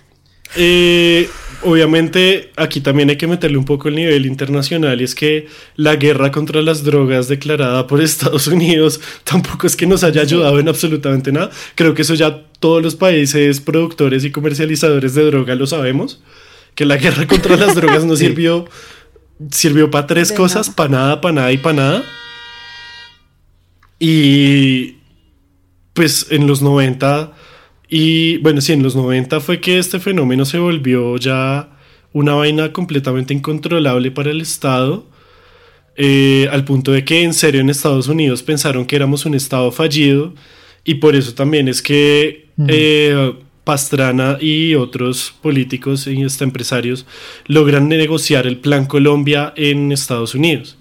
[0.56, 1.30] eh,
[1.62, 5.95] obviamente aquí también hay que meterle un poco el nivel internacional y es que la
[5.95, 10.68] guerra contra las drogas declarada por Estados Unidos tampoco es que nos haya ayudado en
[10.68, 11.52] absolutamente nada.
[11.76, 16.22] Creo que eso ya todos los países productores y comercializadores de droga lo sabemos,
[16.76, 18.68] que la guerra contra las drogas no sirvió,
[19.52, 22.04] sirvió para tres De cosas, para nada, para nada y para nada.
[24.00, 24.95] Y
[25.93, 27.34] pues en los 90
[27.90, 31.70] y bueno, sí, en los 90 fue que este fenómeno se volvió ya
[32.14, 35.08] una vaina completamente incontrolable para el Estado,
[35.96, 39.72] eh, al punto de que en serio en Estados Unidos pensaron que éramos un Estado
[39.72, 40.34] fallido
[40.84, 42.66] y por eso también es que Mm.
[42.68, 43.34] eh,
[43.64, 47.06] Pastrana y otros políticos y hasta empresarios
[47.46, 50.76] logran negociar el Plan Colombia en Estados Unidos.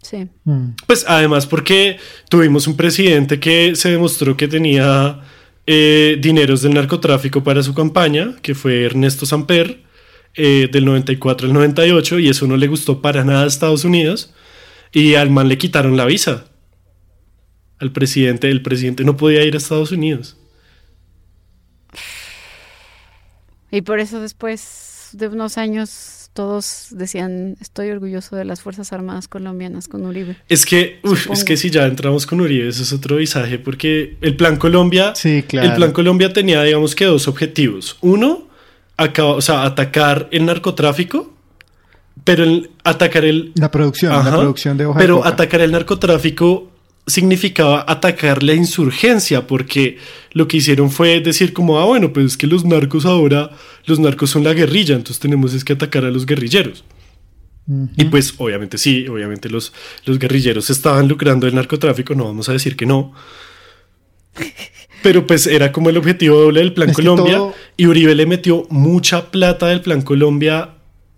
[0.00, 0.28] Sí.
[0.44, 0.76] Mm.
[0.86, 1.98] Pues además porque
[2.30, 5.20] tuvimos un presidente que se demostró que tenía
[5.66, 9.82] eh, dineros del narcotráfico para su campaña, que fue Ernesto Samper,
[10.34, 14.34] eh, del 94 al 98, y eso no le gustó para nada a Estados Unidos,
[14.92, 16.46] y al man le quitaron la visa.
[17.78, 20.36] Al presidente, el presidente no podía ir a Estados Unidos.
[23.70, 29.28] Y por eso después de unos años todos decían, estoy orgulloso de las Fuerzas Armadas
[29.28, 30.36] colombianas con Uribe.
[30.48, 34.16] Es que, uf, es que si ya entramos con Uribe, eso es otro visaje, porque
[34.20, 35.68] el Plan Colombia, Sí, claro.
[35.70, 37.96] el Plan Colombia tenía, digamos que dos objetivos.
[38.02, 38.48] Uno,
[38.96, 41.32] acaba- o sea, atacar el narcotráfico,
[42.24, 46.70] pero el, atacar el, La producción, Ajá, la producción de hoja pero atacar el narcotráfico
[47.06, 49.98] significaba atacar la insurgencia, porque
[50.32, 53.50] lo que hicieron fue decir como, ah, bueno, pues es que los narcos ahora,
[53.84, 56.84] los narcos son la guerrilla, entonces tenemos es que atacar a los guerrilleros.
[57.96, 59.72] Y pues obviamente sí, obviamente los,
[60.04, 63.12] los guerrilleros estaban lucrando del narcotráfico, no vamos a decir que no.
[65.02, 68.26] Pero pues era como el objetivo doble del Plan Es Colombia todo- y Uribe le
[68.26, 70.73] metió mucha plata del Plan Colombia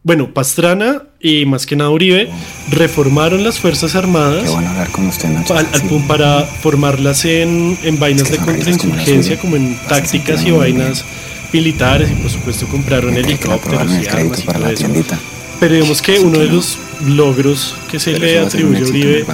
[0.06, 2.30] bueno, Pastrana y más que nada Uribe
[2.70, 5.54] reformaron las Fuerzas Armadas Qué bueno hablar con usted, Nacho.
[5.56, 5.86] al- al Sí.
[5.88, 10.52] pun- para formarlas en, en vainas Es que de como contrainsurgencia, como en tácticas y
[10.52, 11.04] vainas
[11.52, 14.86] militares, y por supuesto compraron helicópteros y armas y para todo la eso.
[15.58, 18.86] Pero digamos que Así uno que de los logros que se Pero le atribuye a
[18.86, 19.26] Uribe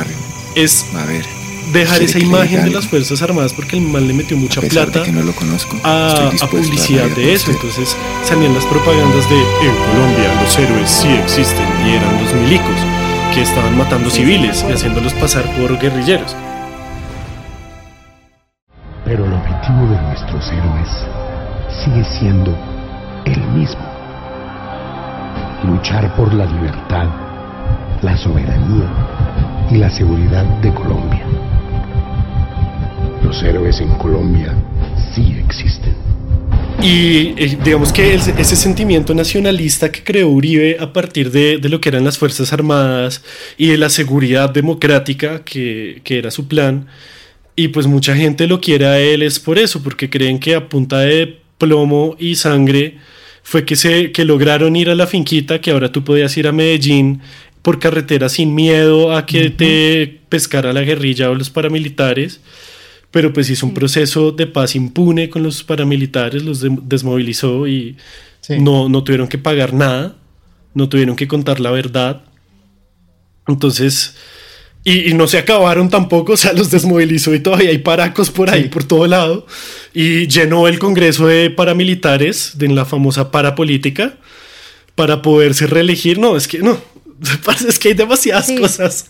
[0.54, 1.24] es a ver.
[1.72, 4.64] Dejar ¿Quiere esa imagen de las Fuerzas Armadas porque el man le metió mucha A
[4.64, 7.50] plata de que no lo conozco, a, publicidad de eso.
[7.50, 7.66] usted.
[7.68, 12.76] Entonces salían las propagandas de en Colombia los héroes sí existen y eran los milicos
[13.34, 16.36] que estaban matando civiles y haciéndolos pasar por guerrilleros.
[19.04, 20.88] Pero el objetivo de nuestros héroes
[21.84, 22.56] sigue siendo
[23.24, 23.82] el mismo.
[25.64, 27.06] Luchar por la libertad,
[28.02, 28.88] la soberanía
[29.70, 31.24] y la seguridad de Colombia.
[33.32, 34.54] Los héroes en Colombia
[35.14, 35.94] sí existen.
[36.82, 41.68] Y eh, digamos que el- ese sentimiento nacionalista que creó Uribe a partir de, de
[41.70, 43.24] lo que eran las Fuerzas Armadas
[43.56, 46.88] y de la seguridad democrática que, que era su plan,
[47.56, 50.68] y pues mucha gente lo quiere a él es por eso, porque creen que a
[50.68, 52.98] punta de plomo y sangre
[53.42, 56.52] fue que, se, que lograron ir a la finquita, que ahora tú podías ir a
[56.52, 57.22] Medellín
[57.62, 62.42] por carretera sin miedo a que te pescara la guerrilla o los paramilitares.
[63.12, 67.96] Pero pues hizo un proceso de paz impune con los paramilitares, los de- desmovilizó y
[68.40, 68.58] Sí.
[68.58, 70.16] no, no tuvieron que pagar nada,
[70.74, 72.22] no tuvieron que contar la verdad.
[73.46, 74.14] Entonces,
[74.84, 78.50] y, y no se acabaron tampoco, o sea, los desmovilizó y todavía hay paracos por
[78.50, 78.68] ahí, Sí.
[78.68, 79.46] por todo lado.
[79.94, 84.16] Y llenó el Congreso de paramilitares, de la famosa parapolítica,
[84.94, 86.18] para poderse reelegir.
[86.18, 86.78] No, es que no,
[87.68, 88.56] es que hay demasiadas Sí.
[88.56, 89.06] cosas.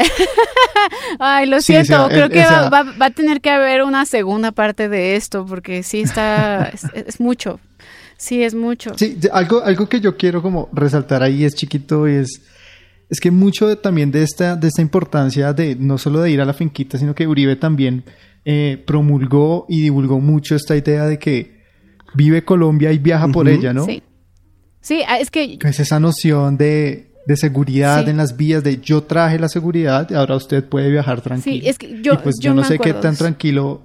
[1.18, 3.82] Ay, lo Sí, siento, sea, creo el- que va, va- va a tener que haber
[3.82, 7.60] una segunda parte de esto, porque sí está, es, es mucho,
[8.16, 8.92] sí es mucho.
[8.96, 12.42] Sí, algo, algo que yo quiero como resaltar ahí es chiquito y es,
[13.08, 16.40] es que mucho de- también de esta, de esta importancia de no solo de ir
[16.40, 18.04] a la finquita, sino que Uribe también
[18.44, 21.60] eh, promulgó y divulgó mucho esta idea de que
[22.14, 23.84] vive Colombia y viaja por ella, ¿no?
[23.84, 24.02] Sí,
[24.80, 28.10] sí, ah, es Que Es esa noción de, de seguridad Sí.
[28.10, 31.62] en las vías, de yo traje la seguridad y ahora usted puede viajar tranquilo.
[31.62, 33.24] Sí, es que yo- y pues yo yo, no sé qué tan eso.
[33.24, 33.82] tranquilo,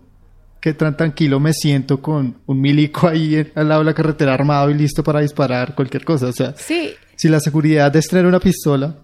[0.60, 4.72] qué tan tranquilo me siento con un milico ahí al lado de la carretera armado
[4.72, 6.26] y listo para disparar cualquier cosa.
[6.28, 8.96] O sea, sí, si la seguridad es tener una pistola,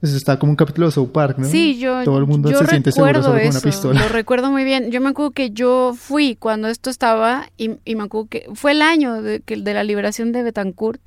[0.00, 1.48] pues está como un capítulo de South Park, ¿no?
[1.48, 4.00] Sí, yo, Todo el mundo yo se siente seguro solo con eso, una pistola.
[4.02, 4.90] Lo recuerdo muy bien.
[4.90, 8.72] Yo me acuerdo que yo fui cuando esto estaba y, y me acuerdo que fue
[8.72, 11.00] el año de, que, de la liberación de Betancourt.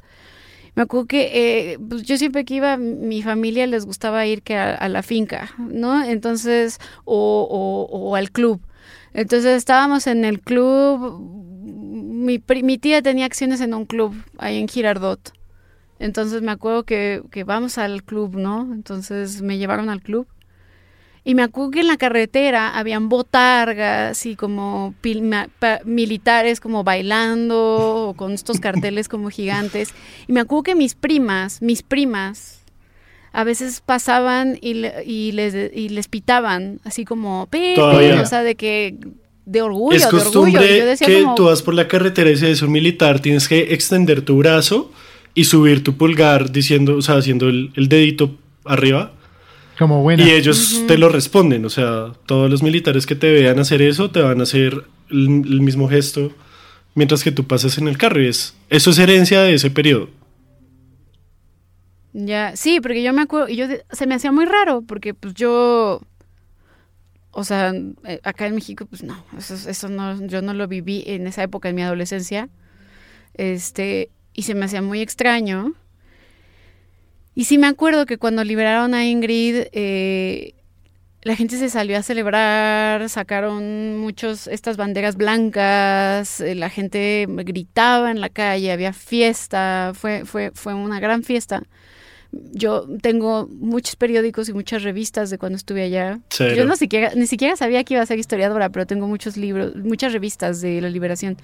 [0.79, 4.55] Me acuerdo que eh, pues yo siempre que iba, mi familia les gustaba ir que
[4.55, 6.01] a, a la finca, ¿no?
[6.05, 8.61] Entonces, o, o, o al club.
[9.13, 14.69] Entonces estábamos en el club, mi, mi tía tenía acciones en un club ahí en
[14.69, 15.33] Girardot.
[15.99, 18.73] Entonces me acuerdo que, que vamos al club, ¿no?
[18.73, 20.27] Entonces me llevaron al club.
[21.25, 24.95] Y me acuerdo que en la carretera habían botargas y como
[25.85, 27.57] militares como bailando
[28.09, 29.89] o con estos carteles como gigantes.
[30.27, 32.61] Y me acuerdo que mis primas, mis primas,
[33.31, 38.21] a veces pasaban y, le- y les, y les pitaban, así como, Todavía.
[38.21, 38.95] o sea, de que,
[39.45, 40.23] de orgullo, es de orgullo.
[40.23, 43.19] Costumbre yo decía que como, tú vas por la carretera y si eres un militar,
[43.19, 44.91] tienes que extender tu brazo
[45.35, 49.11] y subir tu pulgar diciendo, o sea, haciendo el, el dedito arriba.
[49.79, 50.23] Como buena.
[50.23, 54.11] Y ellos te lo responden, o sea, todos los militares que te vean hacer eso
[54.11, 56.33] te van a hacer el, el mismo gesto
[56.95, 58.21] mientras que tú pasas en el carro.
[58.21, 60.09] Y es, eso es herencia de ese periodo.
[62.11, 65.33] Ya, sí, porque yo me acuerdo, y yo se me hacía muy raro, porque pues
[65.35, 66.01] yo,
[67.31, 67.73] o sea,
[68.05, 71.43] eh, acá en México, pues no, eso, eso no, yo no lo viví en esa
[71.43, 72.49] época, en mi adolescencia,
[73.35, 75.73] este, y se me hacía muy extraño.
[77.39, 80.55] Y sí me acuerdo que cuando liberaron a Ingrid, eh,
[81.21, 88.11] la gente se salió a celebrar, sacaron muchos estas banderas blancas, eh, la gente gritaba
[88.11, 91.63] en la calle, había fiesta, fue, fue, fue una gran fiesta.
[92.31, 96.19] Yo tengo muchos periódicos y muchas revistas de cuando estuve allá.
[96.29, 96.55] Cero.
[96.55, 99.75] Yo no siquiera, ni siquiera sabía que iba a ser historiadora, pero tengo muchos libros,
[99.75, 101.37] muchas revistas de la liberación.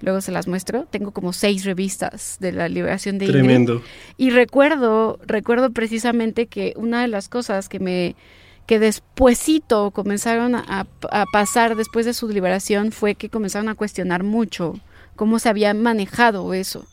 [0.00, 0.86] Luego se las muestro.
[0.90, 3.40] Tengo como seis revistas de la liberación de Ingrid.
[3.40, 3.82] Tremendo.
[4.16, 8.14] Y recuerdo, recuerdo precisamente que una de las cosas que me
[8.66, 14.24] que despuesito comenzaron a, a pasar después de su liberación fue que comenzaron a cuestionar
[14.24, 14.78] mucho
[15.16, 16.86] cómo se había manejado eso,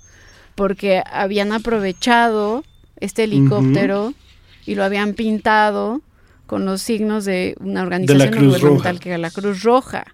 [0.56, 2.64] porque habían aprovechado
[2.98, 4.14] este helicóptero
[4.66, 6.02] y lo habían pintado
[6.46, 10.06] con los signos de una organización Cruz gubernamental que era la Cruz Roja.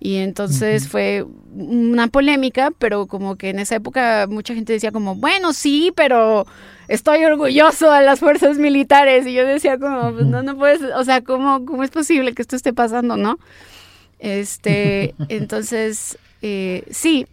[0.00, 5.14] Y entonces fue una polémica, pero como que en esa época mucha gente decía como,
[5.14, 6.46] bueno, sí, pero
[6.88, 9.26] estoy orgulloso de las fuerzas militares.
[9.26, 12.42] Y yo decía como, pues no, no puedes, o sea, ¿cómo, cómo es posible que
[12.42, 13.38] esto esté pasando, no?
[14.18, 17.26] Este, entonces, eh, sí,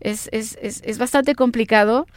[0.00, 2.08] es, es, es, es bastante complicado.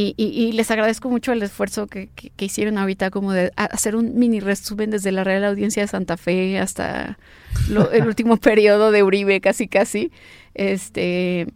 [0.00, 4.16] Y, y, les agradezco mucho el esfuerzo que, que, hicieron ahorita como de hacer un
[4.16, 7.18] mini resumen desde la Real Audiencia de Santa Fe hasta
[7.92, 10.12] el último periodo de Uribe, casi casi.
[10.54, 11.48] Este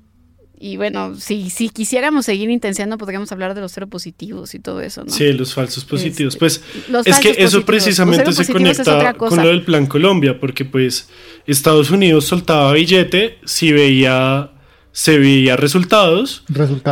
[0.58, 4.80] y bueno, si, si quisiéramos seguir intenciando, podríamos hablar de los cero positivos y todo
[4.80, 5.10] eso, ¿no?
[5.10, 6.34] Sí, los falsos positivos.
[6.34, 6.62] Este, pues
[7.04, 11.08] es que eso precisamente se conecta con lo del Plan Colombia, porque pues
[11.48, 14.52] Estados Unidos soltaba billete si veía
[14.92, 16.44] se veía resultados,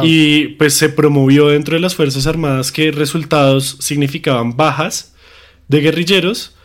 [0.03, 5.13] y pues se promovió dentro de las Fuerzas Armadas que resultados significaban bajas
[5.69, 6.57] de guerrilleros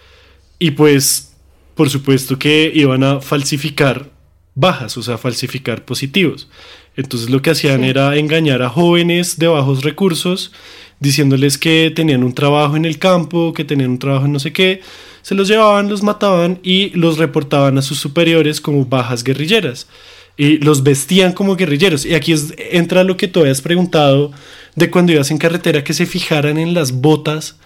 [0.59, 1.33] y pues
[1.75, 4.09] por supuesto que iban a falsificar
[4.55, 6.47] bajas, o sea, falsificar positivos.
[6.95, 10.53] Entonces lo que hacían era engañar a jóvenes de bajos recursos,
[11.01, 14.53] diciéndoles que tenían un trabajo en el campo, que tenían un trabajo en no sé
[14.53, 14.79] qué,
[15.21, 19.87] se los llevaban, los mataban y los reportaban a sus superiores como bajas guerrilleras
[20.37, 22.05] y los vestían como guerrilleros.
[22.05, 22.33] Y aquí
[22.71, 24.31] entra lo que tú habías preguntado
[24.75, 27.57] de cuando ibas en carretera, que se fijaran en las botas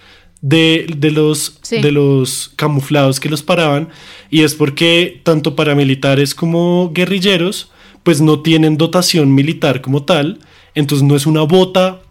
[0.41, 3.89] de, los, de los camuflados que los paraban.
[4.29, 7.71] Y es porque tanto paramilitares como guerrilleros,
[8.03, 10.39] pues no tienen dotación militar como tal.
[10.75, 12.01] Entonces no es una bota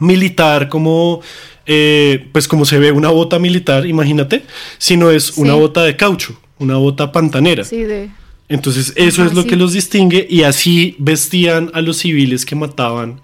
[0.00, 1.20] militar como
[1.66, 4.44] eh, pues como se ve una bota militar, imagínate,
[4.78, 7.62] sino es una bota de caucho, una bota pantanera.
[7.64, 8.08] Sí, de
[8.48, 13.20] entonces eso es lo que los distingue y así vestían a los civiles que mataban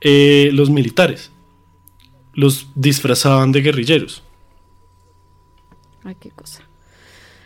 [0.00, 1.30] eh, los militares.
[2.32, 4.22] Los disfrazaban de guerrilleros.
[6.04, 6.62] Ay, qué cosa.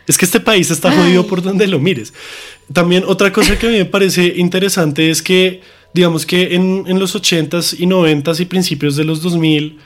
[0.05, 2.13] Es que este país está jodido por donde lo mires.
[2.71, 5.61] También otra cosa que a mí me parece interesante es que,
[5.93, 9.79] digamos que en, en los 80s y 90s y principios de los 2000,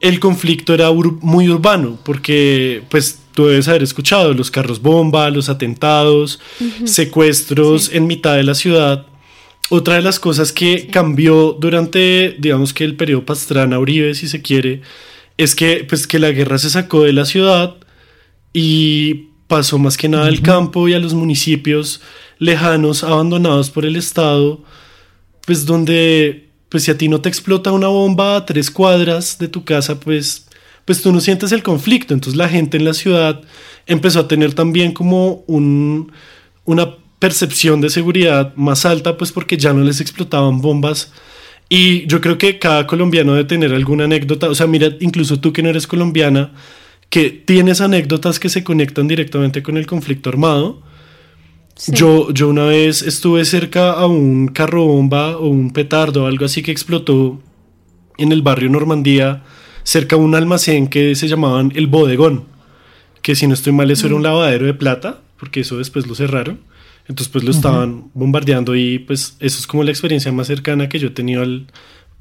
[0.00, 5.48] el conflicto era muy urbano, porque pues tú debes haber escuchado los carros bomba, los
[5.48, 6.40] atentados,
[6.84, 9.06] secuestros en mitad de la ciudad.
[9.70, 14.42] Otra de las cosas que cambió durante, digamos que el periodo Pastrana Uribe, si se
[14.42, 14.82] quiere,
[15.38, 17.76] es que, pues, que la guerra se sacó de la ciudad
[18.52, 22.00] y pasó más que nada al campo y a los municipios
[22.38, 24.62] lejanos, abandonados por el Estado,
[25.46, 29.46] pues donde pues si a ti no te explota una bomba a tres cuadras de
[29.46, 30.46] tu casa, pues,
[30.92, 32.12] pues tú no sientes el conflicto.
[32.12, 33.40] Entonces la gente en la ciudad
[33.86, 36.12] empezó a tener también como un,
[36.66, 41.10] una percepción de seguridad más alta, pues porque ya no les explotaban bombas.
[41.70, 44.50] Y yo creo que cada colombiano debe tener alguna anécdota.
[44.50, 46.52] O sea, mira, incluso tú que no eres colombiana,
[47.08, 50.82] que tienes anécdotas que se conectan directamente con el conflicto armado
[51.88, 56.62] yo, yo una vez estuve cerca a un carro bomba o un petardo algo así
[56.62, 57.40] que explotó
[58.18, 59.42] en el barrio Normandía,
[59.84, 62.44] cerca a un almacén que se llamaban El Bodegón,
[63.22, 66.14] que si no estoy mal eso era un lavadero de plata, porque eso después lo
[66.14, 66.60] cerraron.
[67.08, 70.98] Entonces pues lo estaban bombardeando y pues eso es como la experiencia más cercana que
[70.98, 71.66] yo he tenido al...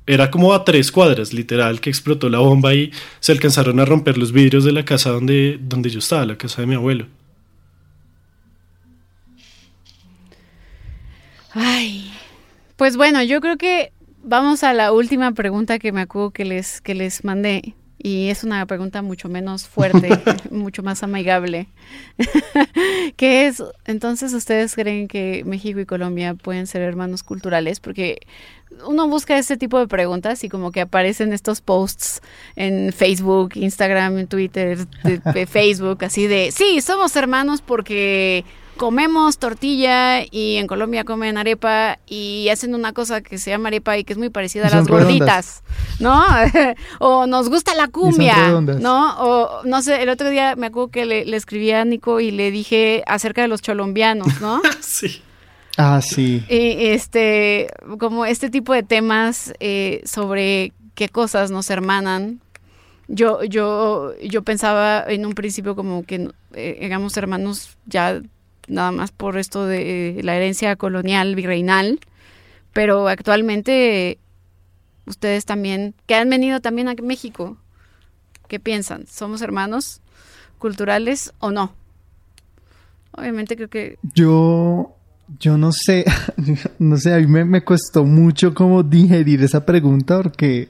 [0.08, 4.18] Era como a tres cuadras, literal, que explotó la bomba y se alcanzaron a romper
[4.18, 7.06] los vidrios de la casa donde, donde yo estaba, la casa de mi abuelo.
[11.54, 12.12] Ay,
[12.76, 13.92] pues bueno, yo creo que
[14.24, 17.76] vamos a la última pregunta que me acuerdo que les, que les mandé.
[18.04, 20.10] Y es una pregunta mucho menos fuerte,
[20.50, 21.68] mucho más amigable.
[23.16, 27.80] ¿Qué es, entonces, ustedes creen que México y Colombia pueden ser hermanos culturales?
[27.80, 28.18] Porque
[28.88, 32.22] uno busca ese tipo de preguntas y como que aparecen estos posts
[32.56, 38.46] en Facebook, Instagram, Twitter, de Facebook, así de, sí, somos hermanos porque
[38.78, 43.98] comemos tortilla y en Colombia comen arepa y hacen una cosa que se llama arepa
[43.98, 45.64] y que es muy parecida a las gorditas,
[46.00, 46.24] ¿no?
[47.00, 49.16] o nos gusta la cumbia, ¿no?
[49.20, 52.52] O no sé, el otro día me acuerdo que le, escribí a Nico y le
[52.52, 54.62] dije acerca de los cholombianos, ¿no?
[54.82, 55.22] sí.
[55.78, 56.44] Ah, sí.
[56.50, 62.42] Y este, como este tipo de temas eh, sobre qué cosas nos hermanan.
[63.08, 68.22] Yo, yo, yo pensaba en un principio como que eh, éramos hermanos ya
[68.72, 72.00] nada más por esto de la herencia colonial virreinal,
[72.74, 74.18] pero actualmente
[75.06, 77.58] ustedes también, que han venido también a México,
[78.48, 79.06] ¿qué piensan?
[79.08, 80.02] ¿Somos hermanos
[80.58, 81.74] culturales o no?
[83.12, 83.98] Obviamente creo que...
[84.16, 84.96] Yo,
[85.40, 86.06] yo no sé,
[86.80, 90.70] no sé, a mí me, me costó mucho como digerir esa pregunta porque,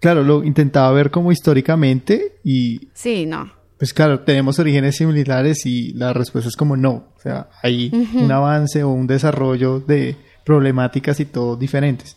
[0.00, 2.88] claro, lo intentaba ver como históricamente y...
[2.94, 7.14] Sí, no Pues claro, tenemos orígenes similares y la respuesta es como no.
[7.16, 12.14] O sea, hay un avance o un desarrollo de problemáticas y todo diferentes.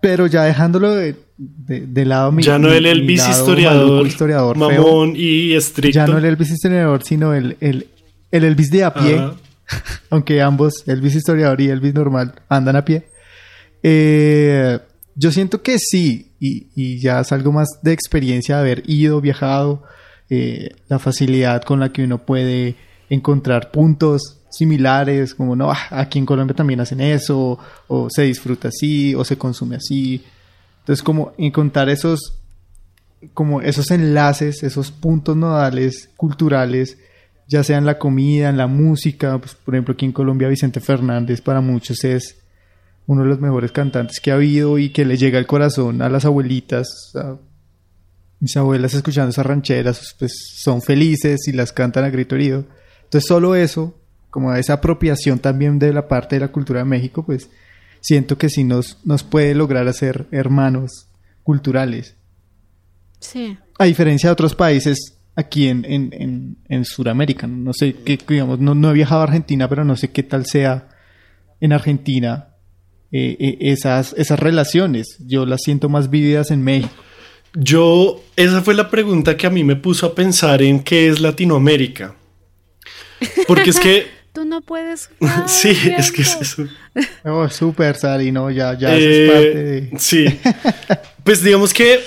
[0.00, 5.52] Pero ya dejándolo de, de, lado mi Ya no el Elvis historiador, historiador mamón y
[5.52, 5.96] estricto.
[5.96, 7.88] Ya no el Elvis historiador, sino el, el,
[8.30, 9.20] el Elvis de a pie.
[10.08, 13.04] Aunque ambos, Elvis historiador y Elvis normal, andan a pie.
[13.82, 14.78] Eh,
[15.14, 19.20] yo siento que sí, y, y ya es algo más de experiencia de haber ido,
[19.20, 19.82] viajado,
[20.30, 22.76] eh, la facilidad con la que uno puede
[23.10, 27.58] encontrar puntos similares, como no, ah, aquí en Colombia también hacen eso,
[27.88, 30.24] o, se disfruta así, o se consume así.
[30.80, 32.34] Entonces, como encontrar esos,
[33.32, 36.98] como esos enlaces, esos puntos nodales culturales,
[37.48, 40.80] ya sea en la comida, en la música, pues, por ejemplo, aquí en Colombia Vicente
[40.80, 42.38] Fernández para muchos es
[43.06, 46.08] uno de los mejores cantantes que ha habido y que le llega al corazón a
[46.08, 47.12] las abuelitas,
[48.44, 52.66] mis abuelas escuchando esas rancheras, pues son felices y las cantan a grito herido.
[53.04, 57.24] Entonces solo eso, como esa apropiación también de la parte de la cultura de México,
[57.24, 57.48] pues
[58.02, 61.08] siento que sí nos, nos puede lograr hacer hermanos
[61.42, 62.16] culturales.
[63.18, 63.56] Sí.
[63.78, 68.74] A diferencia de otros países aquí en, en, en, Sudamérica, no sé qué, digamos, no,
[68.74, 70.90] no he viajado a Argentina, pero no sé qué tal sea
[71.62, 72.50] en Argentina
[73.10, 75.16] eh, eh, esas, esas relaciones.
[75.26, 76.92] Yo las siento más vividas en México.
[77.54, 81.20] Yo, esa fue la pregunta que a mí me puso a pensar en qué es
[81.20, 82.16] Latinoamérica.
[83.46, 84.06] Porque es que...
[84.32, 85.10] Tú no puedes...
[85.46, 86.66] sí, es que es eso.
[87.24, 89.90] Oh, súper, Sari, no, ya, ya es parte de...
[89.98, 90.26] Sí.
[91.22, 92.00] Pues digamos que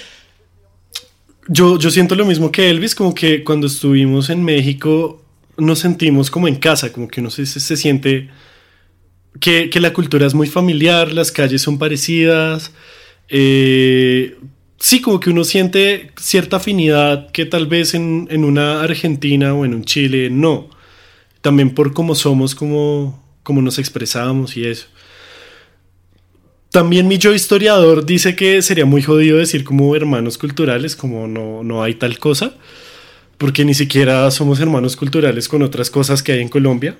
[1.48, 5.24] yo, yo siento lo mismo que Elvis, como que cuando estuvimos en México
[5.58, 8.30] nos sentimos como en casa, como que uno se, se siente
[9.40, 12.72] que, que, la cultura es muy familiar, las calles son parecidas,
[13.30, 14.38] eh,
[14.80, 19.74] sí, como que uno siente cierta afinidad que tal vez en, una Argentina o en
[19.74, 20.70] un Chile no.
[21.42, 24.88] También por cómo somos, como, como nos expresamos y eso.
[26.72, 31.64] También mi yo historiador dice que sería muy jodido decir como hermanos culturales, como no,
[31.64, 32.56] no hay tal cosa,
[33.38, 36.98] porque ni siquiera somos hermanos culturales con otras cosas que hay en Colombia,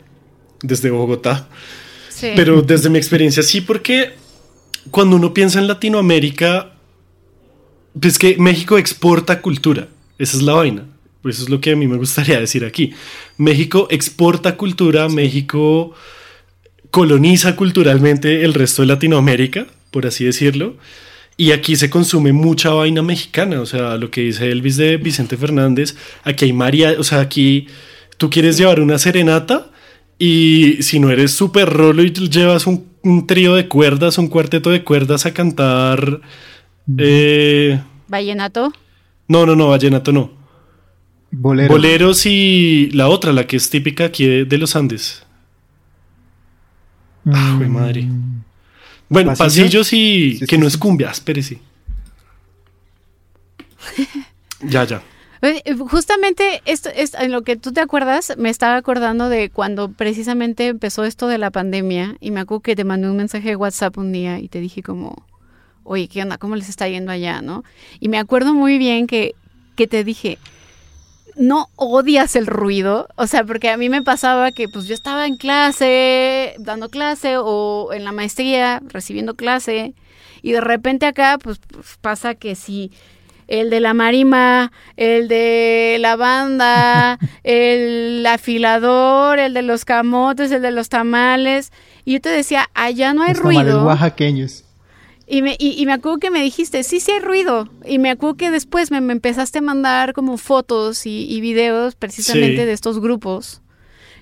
[0.62, 1.50] desde Bogotá.
[2.20, 4.14] Pero desde mi experiencia sí, porque
[4.90, 6.77] cuando uno piensa en Latinoamérica,
[8.00, 9.88] pues que México exporta cultura.
[10.18, 10.86] Esa es la vaina.
[11.22, 12.94] Pues eso es lo que a mí me gustaría decir aquí.
[13.38, 15.94] México exporta cultura, México
[16.92, 20.78] coloniza culturalmente el resto de Latinoamérica, por así decirlo.
[21.36, 25.38] Y aquí se consume mucha vaina mexicana, o sea, lo que dice Elvis de Vicente
[25.38, 27.68] Fernández, aquí hay María, o sea, aquí
[28.18, 29.70] tú quieres llevar una serenata
[30.18, 34.72] y si no eres súper rolo y llevas un, un trío de cuerdas, un cuarteto
[34.72, 36.22] de cuerdas a cantar
[36.98, 38.72] eh, ¿Vallenato?
[39.28, 40.32] No, no, no, vallenato no.
[41.32, 41.70] Boleros.
[41.70, 45.24] Boleros y la otra, la que es típica aquí de, los Andes.
[47.26, 48.08] Ah, madre.
[49.10, 51.60] Bueno, pasillos, y que no es cumbia, espérese.
[54.62, 55.02] ya, ya.
[55.90, 60.68] Justamente esto es en lo que tú te acuerdas, me estaba acordando de cuando precisamente
[60.68, 63.98] empezó esto de la pandemia y me acuerdo que te mandé un mensaje de WhatsApp
[63.98, 65.27] un día y te dije como,
[65.88, 66.38] oye, ¿qué onda?
[66.38, 67.42] ¿Cómo les está yendo allá?
[67.42, 67.64] ¿No?
[68.00, 69.34] Y me acuerdo muy bien que,
[69.76, 70.38] que te dije,
[71.38, 75.26] no odias el ruido, o sea, porque a mí me pasaba que pues yo estaba
[75.26, 79.94] en clase, dando clase o en la maestría recibiendo clase
[80.42, 82.92] y de repente acá pues, pues pasa que si
[83.48, 90.62] el de la marima, el de la banda, el afilador, el de los camotes, el
[90.62, 91.72] de los tamales
[92.04, 93.62] y yo te decía, allá no hay los ruido.
[93.62, 94.67] Tamales oaxaqueños.
[95.30, 97.70] Y me, y, me acuerdo que me dijiste, sí, sí hay ruido.
[97.86, 102.72] Y me acuerdo que después me, empezaste a mandar como fotos y, videos precisamente de
[102.72, 103.62] estos grupos.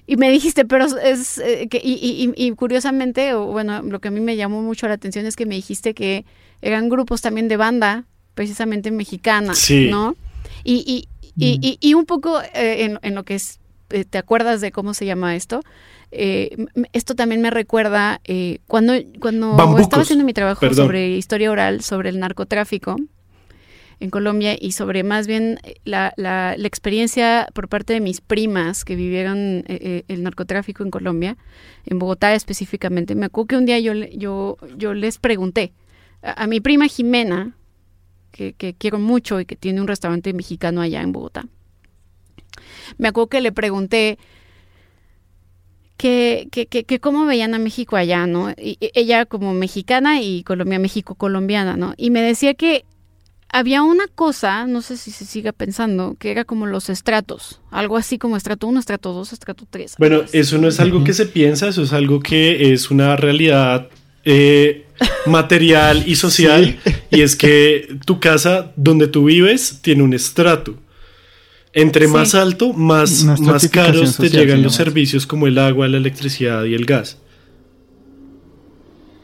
[0.07, 4.11] Y me dijiste, pero es eh, que, y, y, curiosamente, o bueno, lo que a
[4.11, 6.25] mí me llamó mucho la atención es que me dijiste que
[6.61, 9.53] eran grupos también de banda, precisamente mexicana,
[9.89, 10.15] ¿no?
[10.63, 14.71] Y, y, y, un poco eh, en, en, lo que es, eh, ¿te acuerdas de
[14.71, 15.61] cómo se llama esto?
[16.17, 16.55] Eh,
[16.93, 22.07] esto también me recuerda eh, cuando, cuando estaba haciendo mi trabajo sobre historia oral, sobre
[22.07, 22.95] el narcotráfico
[23.99, 28.85] en Colombia y sobre más bien eh, la, la, experiencia por parte de mis primas
[28.85, 31.35] que vivieron el narcotráfico en Colombia,
[31.85, 33.13] en Bogotá específicamente.
[33.13, 35.73] Me acuerdo que un día yo, yo, yo les pregunté
[36.21, 37.57] a, mi prima Jimena,
[38.31, 41.45] que, que, quiero mucho y que tiene un restaurante mexicano allá en Bogotá.
[42.97, 44.17] Me acuerdo que le pregunté
[45.97, 48.51] que, que, que, cómo veían a México allá, ¿no?
[48.51, 51.93] Y, ella como mexicana y Colombia, México colombiana, ¿no?
[51.97, 52.83] Y me decía que
[53.49, 57.95] había una cosa, no sé si se siga pensando, que era como los estratos, algo
[57.95, 59.95] así como estrato 1, estrato 2, estrato 3.
[59.97, 63.87] Bueno, eso no es algo que se piensa, eso es algo que es una realidad
[64.25, 64.85] eh,
[65.25, 66.77] material y social,
[67.09, 70.75] y es que tu casa donde tú vives tiene un estrato.
[71.77, 76.63] Entre más alto, más, más caros te llegan los servicios como el agua, la electricidad
[76.63, 77.17] y el gas.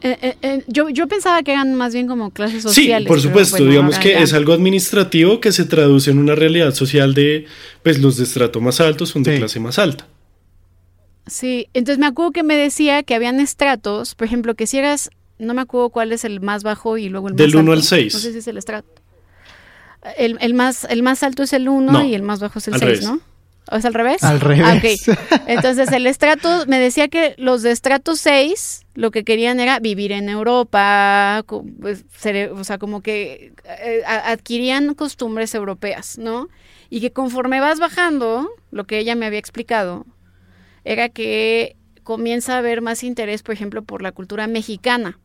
[0.02, 3.06] Eh, eh, eh, yo, yo pensaba que eran más bien como clases sociales.
[3.06, 7.14] Sí, por supuesto, digamos que es algo administrativo que se traduce en una realidad social
[7.14, 7.46] de,
[7.82, 10.06] pues los de estrato más altos son de clase más alta.
[11.26, 15.08] Sí, entonces me acuerdo que me decía que habían estratos, por ejemplo, que si eras,
[15.38, 17.56] no me acuerdo cuál es el más bajo y luego el más alto.
[17.56, 18.12] Del 1 al 6.
[18.12, 19.01] No sé si es el estrato.
[20.16, 22.78] El, el, más, el más alto es el 1 y el más bajo es el
[22.78, 23.20] 6, ¿no?
[23.70, 24.22] ¿O es al revés?
[24.24, 25.08] Al revés.
[25.08, 29.78] Ah, Entonces el estrato, me decía que los de estrato 6 lo que querían era
[29.78, 31.44] vivir en Europa,
[31.80, 32.04] pues,
[32.52, 36.48] o sea, como que eh, adquirían costumbres europeas, ¿no?
[36.90, 40.04] Y que conforme vas bajando, lo que ella me había explicado,
[40.84, 45.18] era que comienza a haber más interés, por ejemplo, por la cultura mexicana,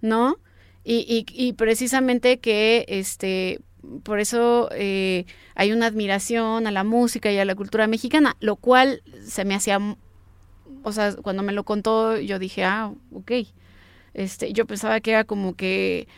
[0.00, 0.38] ¿no?
[0.84, 3.60] Y, y, y precisamente que, este,
[4.02, 8.56] por eso eh, hay una admiración a la música y a la cultura mexicana, lo
[8.56, 9.78] cual se me hacía,
[10.82, 13.32] o sea, cuando me lo contó yo dije, ah, ok,
[14.14, 16.08] este, yo pensaba que era como que,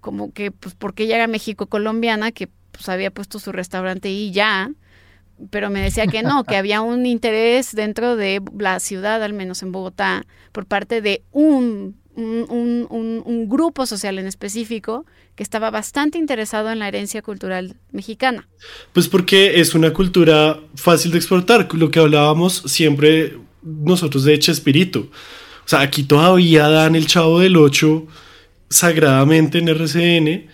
[0.00, 4.32] como que, pues, porque ella era México colombiana, que pues había puesto su restaurante y
[4.32, 4.70] ya,
[5.50, 9.62] pero me decía que no, que había un interés dentro de la ciudad, al menos
[9.62, 15.04] en Bogotá, por parte de un un, grupo social en específico
[15.34, 18.48] que estaba bastante interesado en la herencia cultural mexicana.
[18.92, 25.10] Pues porque es una cultura fácil de exportar, lo que hablábamos siempre nosotros de espíritu
[25.64, 28.06] O sea, aquí todavía dan el chavo del 8
[28.68, 30.46] sagradamente en RCN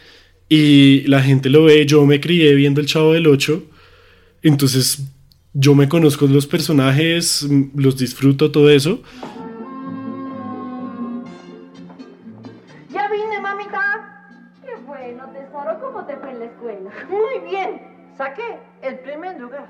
[0.48, 3.62] y la gente lo ve, yo me crié viendo el chavo del 8,
[4.42, 5.02] entonces
[5.52, 9.02] yo me conozco los personajes, los disfruto, todo eso.
[18.16, 19.66] Saqué el primer lugar.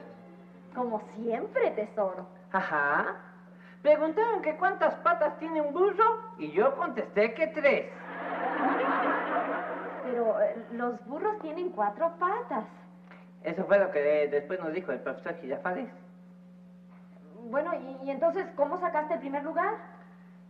[0.75, 2.27] Como siempre, tesoro.
[2.53, 3.17] Ajá.
[3.83, 7.91] Preguntaron que cuántas patas tiene un burro y yo contesté que tres.
[10.05, 12.65] Pero eh, los burros tienen cuatro patas.
[13.43, 15.89] Eso fue lo que después nos dijo el profesor Gillafales.
[17.49, 17.73] Bueno,
[18.03, 19.75] ¿y, entonces cómo sacaste el primer lugar?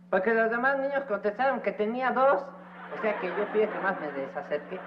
[0.09, 2.43] Porque los demás niños contestaron que tenía dos.
[2.97, 4.79] O sea que yo fui el que más me desacerqué.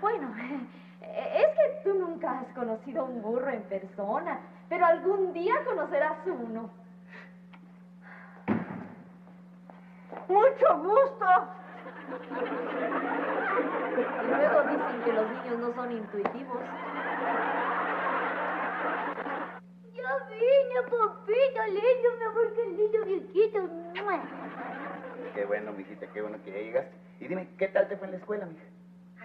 [0.00, 0.34] Bueno,
[1.00, 6.70] es que tú nunca has conocido un burro en persona, pero algún día conocerás uno.
[10.28, 11.26] Mucho gusto.
[14.00, 16.60] Y luego dicen que los niños no son intuitivos.
[19.94, 23.68] Ya vine, papito, lindo, me amor, que lindo viejito.
[25.34, 26.92] Qué bueno, mijita, qué bueno que ya llegaste.
[27.20, 28.64] Y dime, ¿qué tal te fue en la escuela, mija?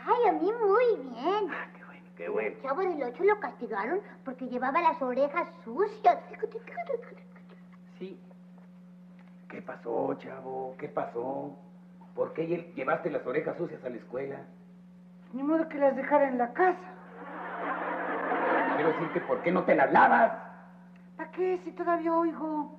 [0.07, 1.49] Ay, a mí muy bien.
[1.51, 2.49] Ah, qué bueno, qué bueno.
[2.49, 6.19] El chavo del ocho lo castigaron porque llevaba las orejas sucias.
[7.97, 8.19] Sí.
[9.49, 10.75] ¿Qué pasó, chavo?
[10.77, 11.55] ¿Qué pasó?
[12.13, 14.37] ¿Por qué llevaste las orejas sucias a la escuela?
[15.33, 16.77] Ni modo que las dejara en la casa.
[18.75, 20.33] Quiero decirte, ¿por qué no te las lavas?
[21.17, 21.59] ¿Para qué?
[21.63, 22.77] Si todavía oigo.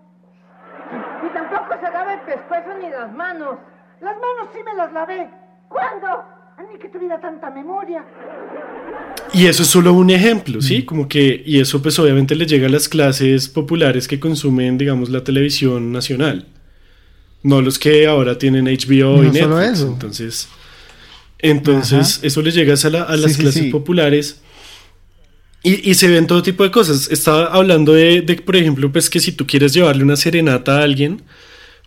[1.24, 3.57] Y tampoco se lava el pescuezo ni las manos.
[4.01, 5.30] Las manos sí me las lavé.
[5.68, 6.36] ¿Cuándo?
[6.62, 8.04] Ni que tuviera tanta memoria.
[9.33, 10.78] Y eso es solo un ejemplo, ¿sí?
[10.78, 10.84] Mm.
[10.84, 15.11] Como que, y eso pues obviamente le llega a las clases populares que consumen, digamos,
[15.11, 16.46] la televisión nacional.
[17.42, 19.80] No los que ahora tienen HBO y Netflix.
[19.80, 20.49] Entonces,
[21.38, 24.41] entonces eso le llega a, las clases populares.
[25.62, 27.11] Y, se ven todo tipo de cosas.
[27.11, 30.84] Estaba hablando de, de, por ejemplo, pues que si tú quieres llevarle una serenata a
[30.84, 31.22] alguien,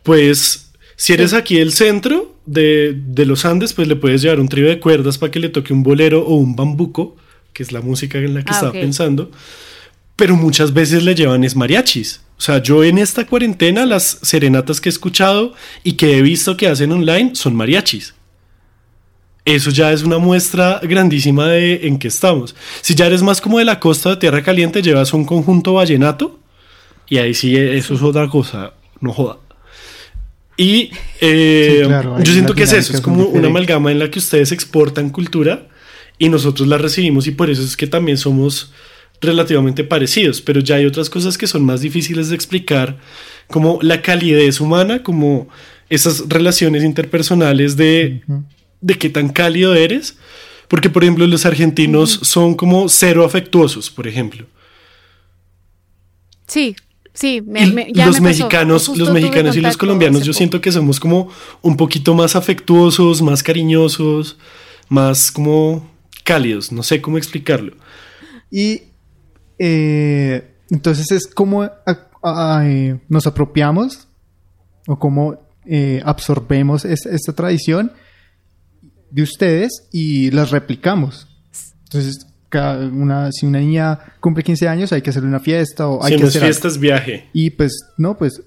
[0.03, 0.68] pues
[0.99, 4.81] si eres aquí el centro, de, los Andes, pues le puedes llevar un trío de
[4.81, 7.15] cuerdas para que le toque un bolero o un bambuco,
[7.53, 9.31] que es la música en la que ah, estaba pensando.
[10.17, 12.19] Pero muchas veces le llevan es mariachis.
[12.38, 15.53] O sea, yo en esta cuarentena las serenatas que he escuchado
[15.85, 18.13] y que he visto que hacen online son mariachis.
[19.45, 22.57] Eso ya es una muestra grandísima de en qué estamos.
[22.81, 26.41] Si ya eres más como de la costa de Tierra Caliente, llevas un conjunto vallenato
[27.07, 29.38] y ahí sí, eso es otra cosa, no joda.
[30.60, 30.91] Y
[31.22, 31.88] eh,
[32.22, 35.69] yo siento que es eso, es como una amalgama en la que ustedes exportan cultura
[36.18, 38.73] y nosotros la recibimos y por eso es que también somos
[39.22, 42.98] relativamente parecidos, pero ya hay otras cosas que son más difíciles de explicar,
[43.48, 45.48] como la calidez humana, como
[45.90, 48.22] esas relaciones interpersonales de
[48.81, 50.18] de qué tan cálido eres.
[50.68, 54.45] Porque, por ejemplo, los argentinos son como cero afectuosos, por ejemplo.
[56.48, 56.76] Sí,
[57.19, 57.41] sí.
[57.45, 61.29] Me, me, ya los, mexicanos, los mexicanos y los colombianos, yo siento que somos como
[61.61, 64.37] un poquito más afectuosos, más cariñosos,
[64.87, 65.89] más como
[66.23, 66.71] cálidos.
[66.71, 67.75] No sé cómo explicarlo.
[68.51, 68.83] Y
[69.57, 74.07] eh, entonces es como eh, nos apropiamos
[74.87, 77.91] o cómo eh, absorbemos esta tradición
[79.11, 81.27] de ustedes y las replicamos.
[81.83, 82.27] Entonces,
[82.57, 86.17] una, si una niña cumple 15 años, hay que hacerle una fiesta o hay si
[86.17, 87.30] que no es fiesta es viaje.
[87.34, 88.41] Y pues, no, pues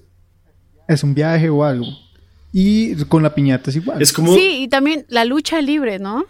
[0.87, 1.87] es un viaje o algo.
[2.51, 4.01] Y con la piñata es igual.
[4.01, 4.33] Es como...
[4.35, 6.25] Sí, y también la lucha libre, ¿no?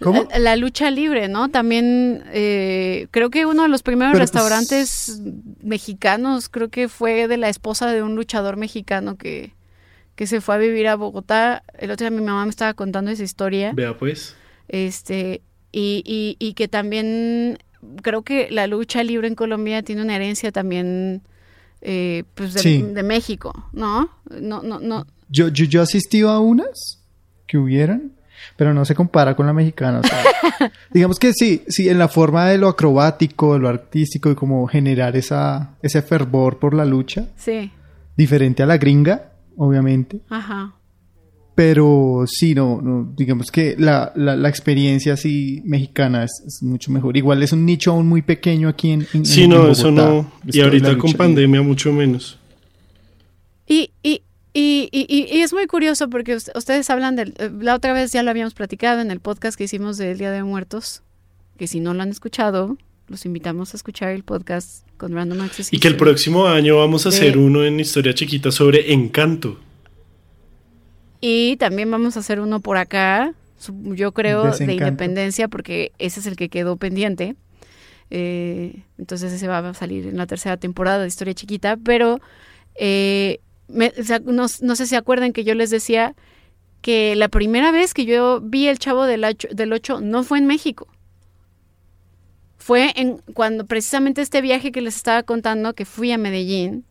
[0.00, 0.28] ¿Cómo?
[0.38, 1.48] La, lucha libre, ¿no?
[1.48, 5.22] También eh, creo que uno de los primeros pues, restaurantes
[5.62, 9.54] mexicanos, creo que fue de la esposa de un luchador mexicano que,
[10.14, 11.62] que se fue a vivir a Bogotá.
[11.78, 13.72] El otro día mi mamá me estaba contando esa historia.
[13.74, 14.36] Vea pues.
[14.68, 15.40] Este,
[15.72, 17.58] y, y, y que también
[18.02, 21.22] creo que la lucha libre en Colombia tiene una herencia también
[21.82, 22.82] eh, pues de, Sí.
[22.82, 24.10] de México, ¿no?
[24.40, 25.06] No, no, no.
[25.28, 27.02] Yo, yo, yo asistí a unas
[27.46, 28.12] que hubieran,
[28.56, 30.00] pero no se compara con la mexicana.
[30.00, 34.30] o sea, digamos que sí, sí, en la forma de lo acrobático, de lo artístico
[34.30, 37.70] y como generar esa, ese fervor por la lucha, Sí,
[38.16, 40.20] diferente a la gringa, obviamente.
[40.30, 40.72] ajá.
[41.56, 46.92] Pero sí, no, no digamos que la, la, la experiencia así mexicana es, es mucho
[46.92, 47.16] mejor.
[47.16, 49.90] Igual es un nicho aún muy pequeño aquí en, en Sí, en no, Bogotá, eso
[49.90, 50.30] no.
[50.46, 52.38] Y ahorita con pandemia mucho menos.
[53.66, 54.20] Y, y,
[54.52, 57.34] y, y, y- es muy curioso porque us- ustedes hablan del...
[57.38, 60.30] eh, La otra vez ya lo habíamos platicado en el podcast que hicimos del Día
[60.30, 61.02] de Muertos,
[61.58, 62.76] que si no lo han escuchado,
[63.08, 66.10] los invitamos a escuchar el podcast con Random Access Y que el History.
[66.10, 69.58] próximo año vamos a hacer uno en Historia Chiquita sobre Encanto.
[71.20, 73.32] Y también vamos a hacer uno por acá,
[73.70, 77.36] yo creo, de independencia, porque ese es el que quedó pendiente.
[78.10, 82.20] Eh, entonces ese va a salir en la tercera temporada de Historia Chiquita, pero
[82.76, 86.14] eh, me- o sea, no, no sé si acuerdan que yo les decía
[86.82, 90.38] que la primera vez que yo vi el Chavo del Ocho, del Ocho no fue
[90.38, 90.86] en México.
[92.58, 96.84] Fue en cuando precisamente este viaje que les estaba contando, que fui a Medellín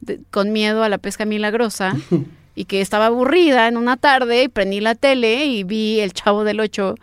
[0.00, 1.96] de- con miedo a la pesca milagrosa
[2.54, 6.44] y que estaba aburrida en una tarde y prendí la tele y vi el Chavo
[6.44, 6.94] del Ocho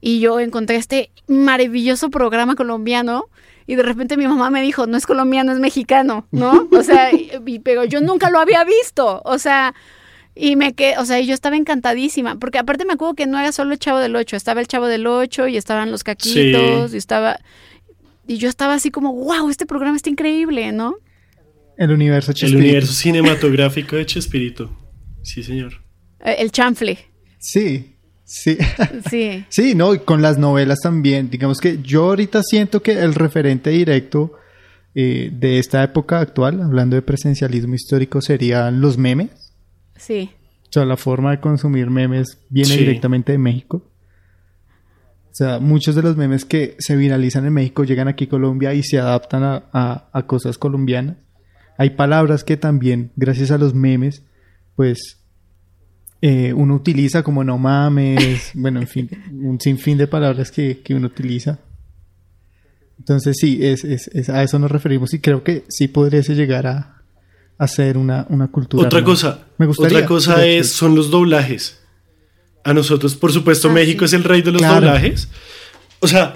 [0.00, 3.24] y yo encontré este maravilloso programa colombiano
[3.66, 6.68] y de repente mi mamá me dijo, no es colombiano, es mexicano, ¿no?
[6.72, 9.74] O sea, y- pero yo nunca lo había visto, o sea,
[10.34, 13.50] y me quedé, o sea, yo estaba encantadísima, porque aparte me acuerdo que no era
[13.52, 16.94] solo el Chavo del Ocho, estaba el Chavo del Ocho y estaban los caquitos Sí.
[16.94, 17.40] y estaba,
[18.26, 20.94] y yo estaba así como, wow, este programa está increíble, ¿no?
[21.78, 22.64] El universo El Chespirito.
[22.64, 24.70] universo cinematográfico de Chespirito.
[25.22, 25.72] Sí, señor.
[26.24, 26.98] Eh, El chanfle,
[27.38, 27.94] Sí,
[28.24, 28.58] sí.
[29.10, 29.44] sí.
[29.48, 31.30] Sí, no, y con las novelas también.
[31.30, 34.32] Digamos que yo ahorita siento que el referente directo
[34.94, 39.30] eh, de esta época actual, hablando de presencialismo histórico, serían los memes.
[39.96, 40.30] Sí.
[40.68, 42.78] O sea, la forma de consumir memes viene Sí.
[42.80, 43.84] directamente de México.
[45.30, 48.74] O sea, muchos de los memes que se viralizan en México llegan aquí a Colombia
[48.74, 51.16] y se adaptan a, a- a cosas colombianas.
[51.78, 54.22] Hay palabras que también, gracias a los memes,
[54.76, 55.16] pues
[56.20, 60.94] eh, uno utiliza como no mames, bueno, en fin, un sinfín de palabras que, que
[60.94, 61.60] uno utiliza.
[62.98, 66.66] Entonces sí, es, es- es- a eso nos referimos y creo que sí podríase llegar
[66.66, 66.94] a,
[67.68, 68.86] ser una, una cultura.
[68.86, 69.98] Otra cosa, Me gustaría.
[69.98, 71.80] otra cosa es, son los doblajes.
[72.64, 74.04] A nosotros, por supuesto, Ah, México sí.
[74.06, 74.74] es el rey de los Claro.
[74.86, 75.28] doblajes.
[76.00, 76.34] O sea,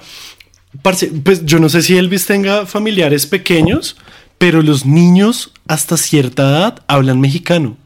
[0.81, 3.95] parce, pues yo no sé si Elvis tenga familiares pequeños,
[4.43, 7.77] pero los niños hasta cierta edad hablan mexicano.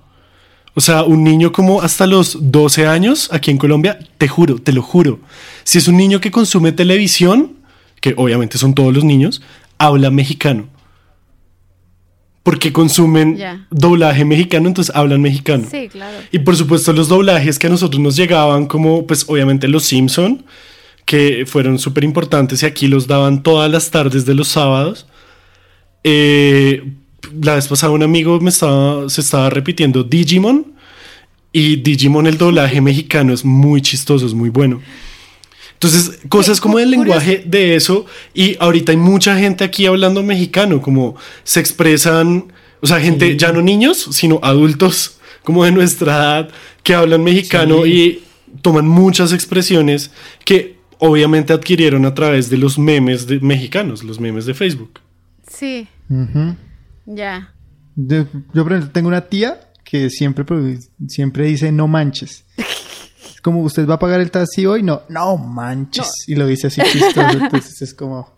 [0.74, 4.74] O sea, un niño como hasta los 12 años aquí en Colombia, te juro, te
[4.74, 5.20] lo juro.
[5.64, 7.58] Si es un niño que consume televisión,
[8.02, 9.44] que obviamente son todos los niños,
[9.78, 10.68] habla mexicano.
[12.42, 13.38] Porque consumen
[13.70, 15.64] doblaje mexicano, entonces hablan mexicano.
[15.70, 16.18] Sí, claro.
[16.32, 20.44] Y por supuesto los doblajes que a nosotros nos llegaban, como pues obviamente los Simpson,
[21.06, 25.06] que fueron súper importantes y aquí los daban todas las tardes de los sábados.
[26.10, 26.84] Eh,
[27.42, 30.66] la vez pasada un amigo me estaba, se estaba repitiendo Digimon
[31.52, 34.82] y Digimon el doblaje mexicano es muy chistoso, es muy bueno.
[35.74, 40.82] Entonces, cosas como el lenguaje de eso, y ahorita hay mucha gente aquí hablando mexicano,
[40.82, 46.50] como se expresan, o sea, gente, ya no niños, sino adultos como de nuestra edad,
[46.84, 47.92] que hablan mexicano Sí.
[47.92, 48.24] y
[48.62, 50.12] toman muchas expresiones
[50.46, 55.02] que obviamente adquirieron a través de los memes de mexicanos, los memes de Facebook.
[55.52, 56.56] Sí, Ujú.
[57.06, 57.54] ya.
[57.96, 60.46] Yo, yo, por ejemplo, tengo una tía que siempre,
[61.08, 62.46] siempre dice no manches.
[62.58, 66.12] Es como usted va a pagar el taxi hoy, no, no manches.
[66.28, 67.38] Y lo dice así chistoso.
[67.40, 68.32] entonces es como.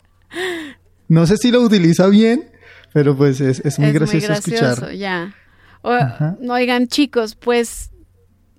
[1.08, 2.50] No sé si lo utiliza bien,
[2.92, 4.92] pero pues es, es muy, es gracioso, muy gracioso escuchar.
[4.94, 5.34] ya.
[5.82, 7.90] O- oigan, chicos, pues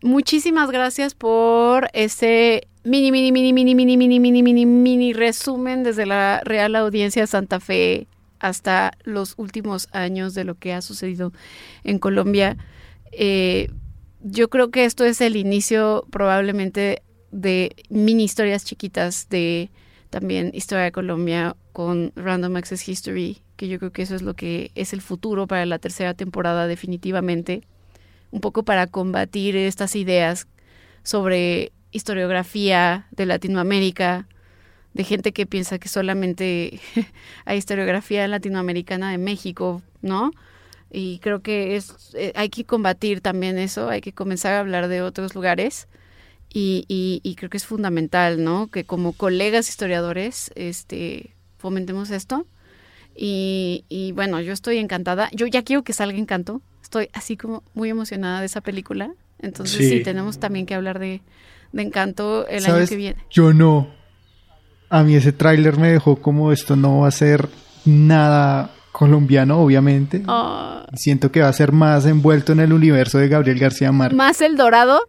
[0.04, 6.06] muchísimas gracias por ese mini, mini, mini, mini, mini, mini, mini, mini, mini resumen desde
[6.06, 8.08] la Real Audiencia Santa Fe
[8.42, 11.32] hasta los últimos años de lo que ha sucedido
[11.84, 12.58] en Colombia.
[13.12, 13.70] Eh,
[14.22, 19.70] yo creo que esto es el inicio probablemente de mini historias chiquitas de
[20.10, 24.34] también Historia de Colombia con Random Access History, que yo creo que eso es lo
[24.34, 27.62] que es el futuro para la tercera temporada definitivamente,
[28.32, 30.48] un poco para combatir estas ideas
[31.04, 34.28] sobre historiografía de Latinoamérica,
[34.94, 36.80] de gente que piensa que solamente
[37.46, 40.32] hay historiografía latinoamericana de México, ¿no?
[40.92, 44.88] Y creo que es eh, hay que combatir también eso, hay que comenzar a hablar
[44.90, 45.88] de otros lugares
[46.54, 48.68] y, y, y creo que es fundamental, ¿no?
[48.68, 52.46] Que como colegas historiadores, este, fomentemos esto.
[53.16, 55.30] Y, y bueno, yo estoy encantada.
[55.34, 56.62] Yo ya quiero que salga Encanto.
[56.82, 59.14] Estoy así como muy emocionada de esa película.
[59.40, 60.04] Entonces sí, Sí.
[60.04, 61.22] tenemos también que hablar de,
[61.72, 63.22] de Encanto el año que viene.
[63.30, 63.88] Yo no.
[64.92, 67.48] A mí ese tráiler me dejó como esto no va a ser
[67.86, 70.22] nada colombiano, obviamente.
[70.28, 74.18] Ah, Siento que va a ser más envuelto en el universo de Gabriel García Márquez.
[74.18, 75.00] más El Dorado.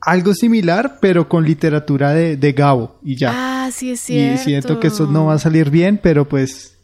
[0.00, 3.32] Algo similar, pero con literatura de, de Gabo y ya.
[3.34, 4.40] Ah, sí es cierto.
[4.40, 6.76] y siento que eso no va a salir bien, pero pues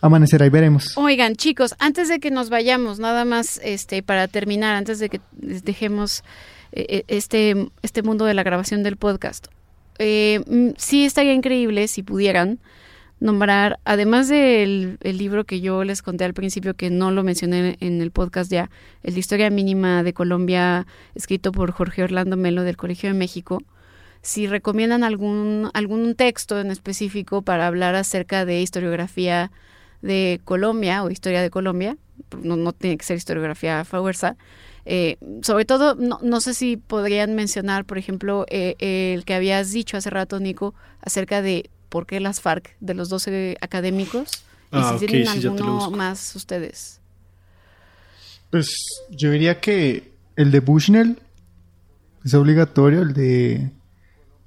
[0.00, 0.96] amanecerá y veremos.
[0.96, 5.20] Oigan, chicos, antes de que nos vayamos, nada más este para terminar, antes de que
[5.32, 6.22] dejemos
[6.72, 9.48] este, este mundo de la grabación del podcast.
[9.98, 12.58] Eh, mm, sí estaría increíble si pudieran
[13.20, 17.76] nombrar, además del el libro que yo les conté al principio, que no lo mencioné
[17.80, 18.70] en el podcast ya,
[19.02, 23.62] el de Historia Mínima de Colombia, escrito por Jorge Orlando Melo del Colegio de México,
[24.22, 29.50] si recomiendan algún, algún texto en específico para hablar acerca de historiografía
[30.02, 31.96] de Colombia o historia de Colombia,
[32.42, 34.36] no, no tiene que ser historiografía a fuerza.
[34.86, 38.76] Eh, sobre todo, no, no sé si podrían mencionar, por ejemplo, eh,
[39.14, 43.08] el que habías dicho hace rato, Nico, acerca de por qué las FARC, de los
[43.08, 47.00] 12 académicos, Ah, y si ok, tienen sí, alguno más ustedes.
[48.50, 48.68] Pues
[49.10, 51.18] yo diría que el de Bushnell
[52.24, 53.70] es obligatorio, el de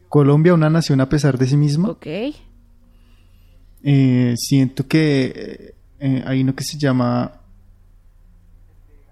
[0.09, 1.89] Colombia, una nación a pesar de sí misma.
[1.89, 2.07] Ok.
[3.85, 7.41] Eh, siento que eh, hay uno que se llama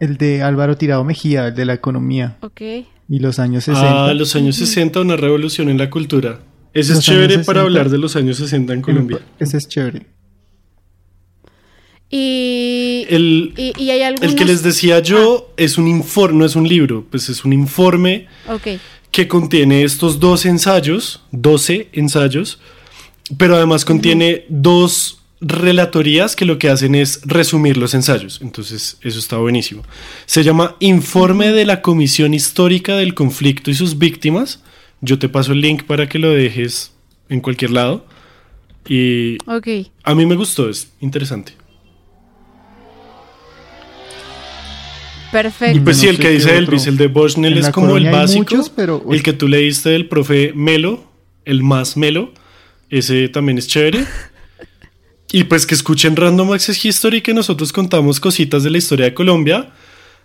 [0.01, 2.59] el de Álvaro Tirado Mejía, el de la economía Ok.
[3.07, 4.05] y los años 60.
[4.09, 6.39] Ah, los años 60, una revolución en la cultura.
[6.73, 7.61] Ese Los es chévere para 60.
[7.61, 9.19] hablar de los años 60 en Colombia.
[9.39, 10.07] Ese es chévere.
[12.09, 14.31] Y, El, y, y hay algunos...
[14.31, 17.53] el que les decía yo es un informe, no es un libro, pues es un
[17.53, 18.67] informe Ok.
[19.11, 22.59] que contiene estos dos ensayos, 12 ensayos,
[23.37, 28.39] pero además contiene dos relatorías que lo que hacen es resumir los ensayos.
[28.41, 29.83] Entonces, eso está buenísimo.
[30.27, 34.63] Se llama Informe de la Comisión Histórica del Conflicto y sus Víctimas.
[35.01, 36.91] Yo te paso el link para que lo dejes
[37.27, 38.05] en cualquier lado.
[38.87, 39.37] Y
[40.03, 41.53] a mí me gustó, es interesante.
[45.31, 45.77] Perfecto.
[45.77, 46.57] Y pues sí, el que dice.
[46.57, 48.39] Elvis, el de Bushnell En es como el básico.
[48.55, 51.05] muchos, pero- El que tú leíste del profe Melo,
[51.45, 52.33] el más Melo,
[52.89, 54.05] ese también es chévere.
[55.31, 59.13] Y pues que escuchen Random Access History, que nosotros contamos cositas de la historia de
[59.13, 59.71] Colombia.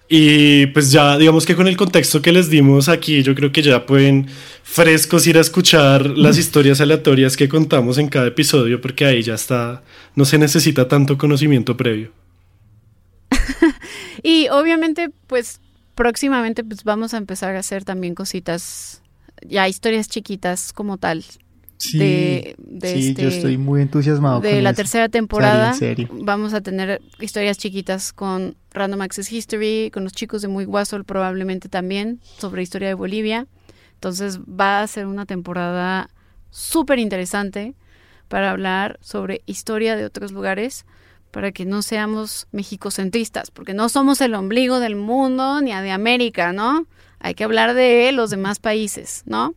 [0.08, 3.62] Y pues ya, digamos que con el contexto que les dimos aquí, yo creo que
[3.62, 4.28] ya pueden
[4.62, 9.34] frescos ir a escuchar las historias aleatorias que contamos en cada episodio, porque ahí ya
[9.34, 9.82] está,
[10.14, 12.12] no se necesita tanto conocimiento previo.
[14.22, 15.60] Y obviamente, pues
[15.94, 19.02] próximamente pues vamos a empezar a hacer también cositas,
[19.46, 21.24] ya historias chiquitas como tal.
[21.78, 24.76] Sí, de, de sí, este- yo estoy muy entusiasmado de con la eso.
[24.76, 25.74] tercera temporada.
[25.74, 26.24] Serio, serio.
[26.24, 31.04] Vamos a tener historias chiquitas con Random Access History, con los chicos de Muy Guasol
[31.04, 33.46] probablemente también, sobre historia de Bolivia.
[33.94, 36.10] Entonces va a ser una temporada
[36.50, 37.74] súper interesante
[38.28, 40.84] para hablar sobre historia de otros lugares,
[41.30, 46.52] para que no seamos mexicocentristas, porque no somos el ombligo del mundo ni de América,
[46.52, 46.86] ¿no?
[47.20, 49.54] Hay que hablar de los demás países, ¿no?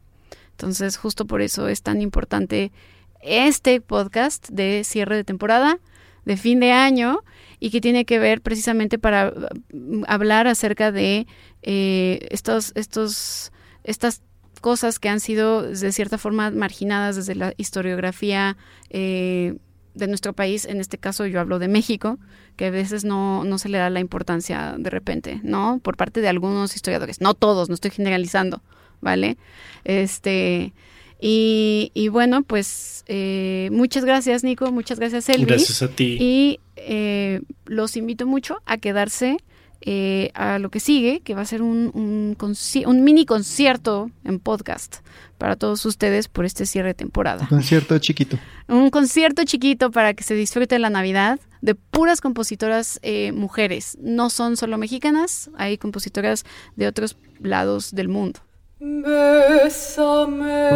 [0.59, 2.73] Entonces, justo por eso es tan importante
[3.21, 5.79] este podcast de cierre de temporada,
[6.25, 7.19] de fin de año,
[7.61, 9.33] y que tiene que ver precisamente para
[9.71, 11.27] mm, hablar acerca de
[11.61, 13.53] eh, estos, estos,
[13.85, 14.21] estas
[14.59, 18.57] cosas que han sido de cierta forma marginadas desde la historiografía
[18.89, 19.55] eh,
[19.93, 22.19] de nuestro país, en este caso yo hablo de México,
[22.57, 25.79] que a veces no, no se le da la importancia de repente, ¿no?
[25.81, 28.61] Por parte de algunos historiadores, no todos, no estoy generalizando,
[29.01, 29.37] ¿vale?
[29.83, 30.73] Este,
[31.21, 35.47] y, y bueno, pues eh, muchas gracias Nico, muchas gracias Elvis.
[35.47, 36.17] Gracias a ti.
[36.19, 39.37] Y eh, los invito mucho a quedarse
[39.81, 42.37] eh, a lo que sigue, que va a ser un, un,
[42.85, 44.97] un, mini concierto en podcast
[45.37, 47.43] para todos ustedes por este cierre de temporada.
[47.43, 48.37] Un concierto chiquito.
[48.67, 53.97] Un concierto chiquito para que se disfrute la Navidad de puras compositoras eh, mujeres.
[54.01, 56.43] No son solo mexicanas, hay compositoras
[56.75, 58.41] de otros lados del mundo.
[58.81, 60.69] Bésame,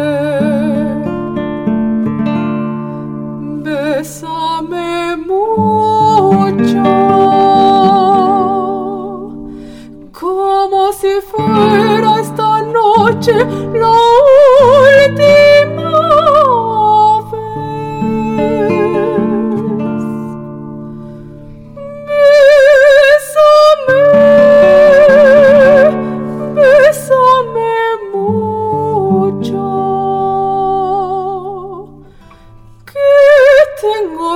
[3.62, 6.84] bésame mucho.
[10.12, 13.32] como si fuera esta noche
[13.72, 13.92] la
[14.60, 15.53] última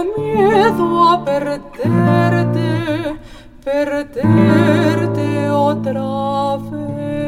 [0.05, 3.16] miedo a perderte,
[3.65, 7.19] perderte otra vez.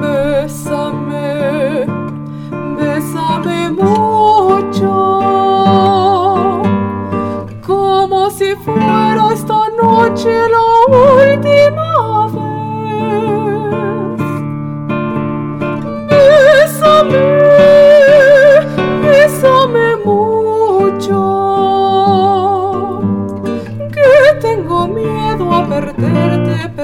[0.00, 1.86] Bésame,
[2.78, 4.92] bésame mucho,
[7.66, 10.66] como si fuera esta noche la
[10.96, 11.87] última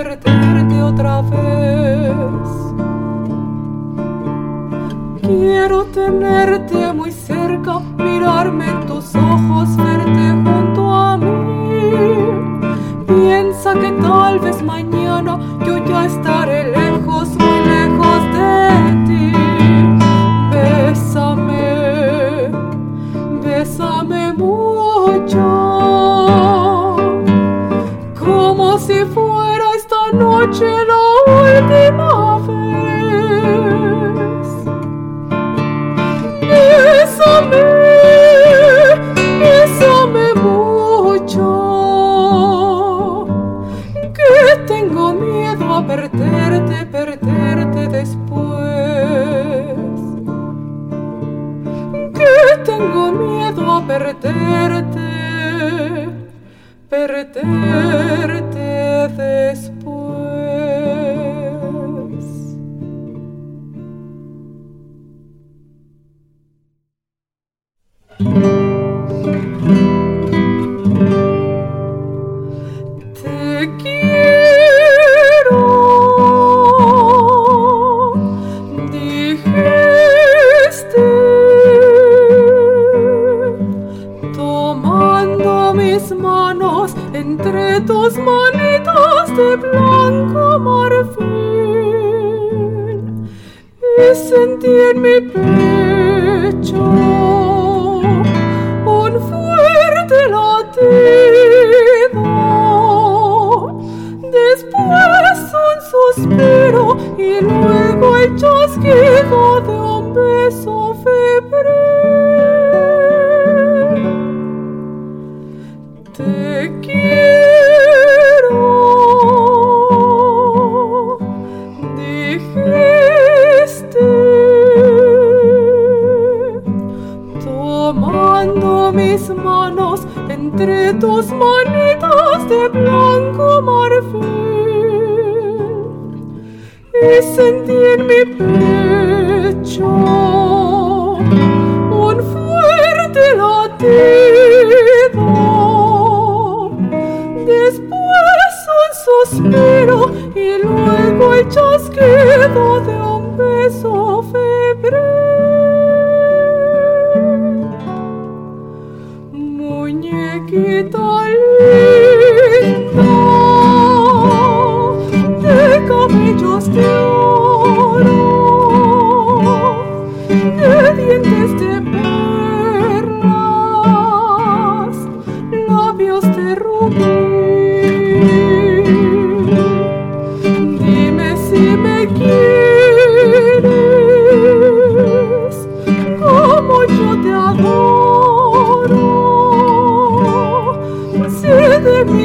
[0.05, 2.49] perderte, perderte otra vez.
[5.23, 11.27] Quiero tenerte muy cerca, mirarme en tus ojos, verte junto a mí.
[13.07, 16.84] Piensa que tal vez mañana yo ya estaré lejos,
[53.99, 54.84] miedo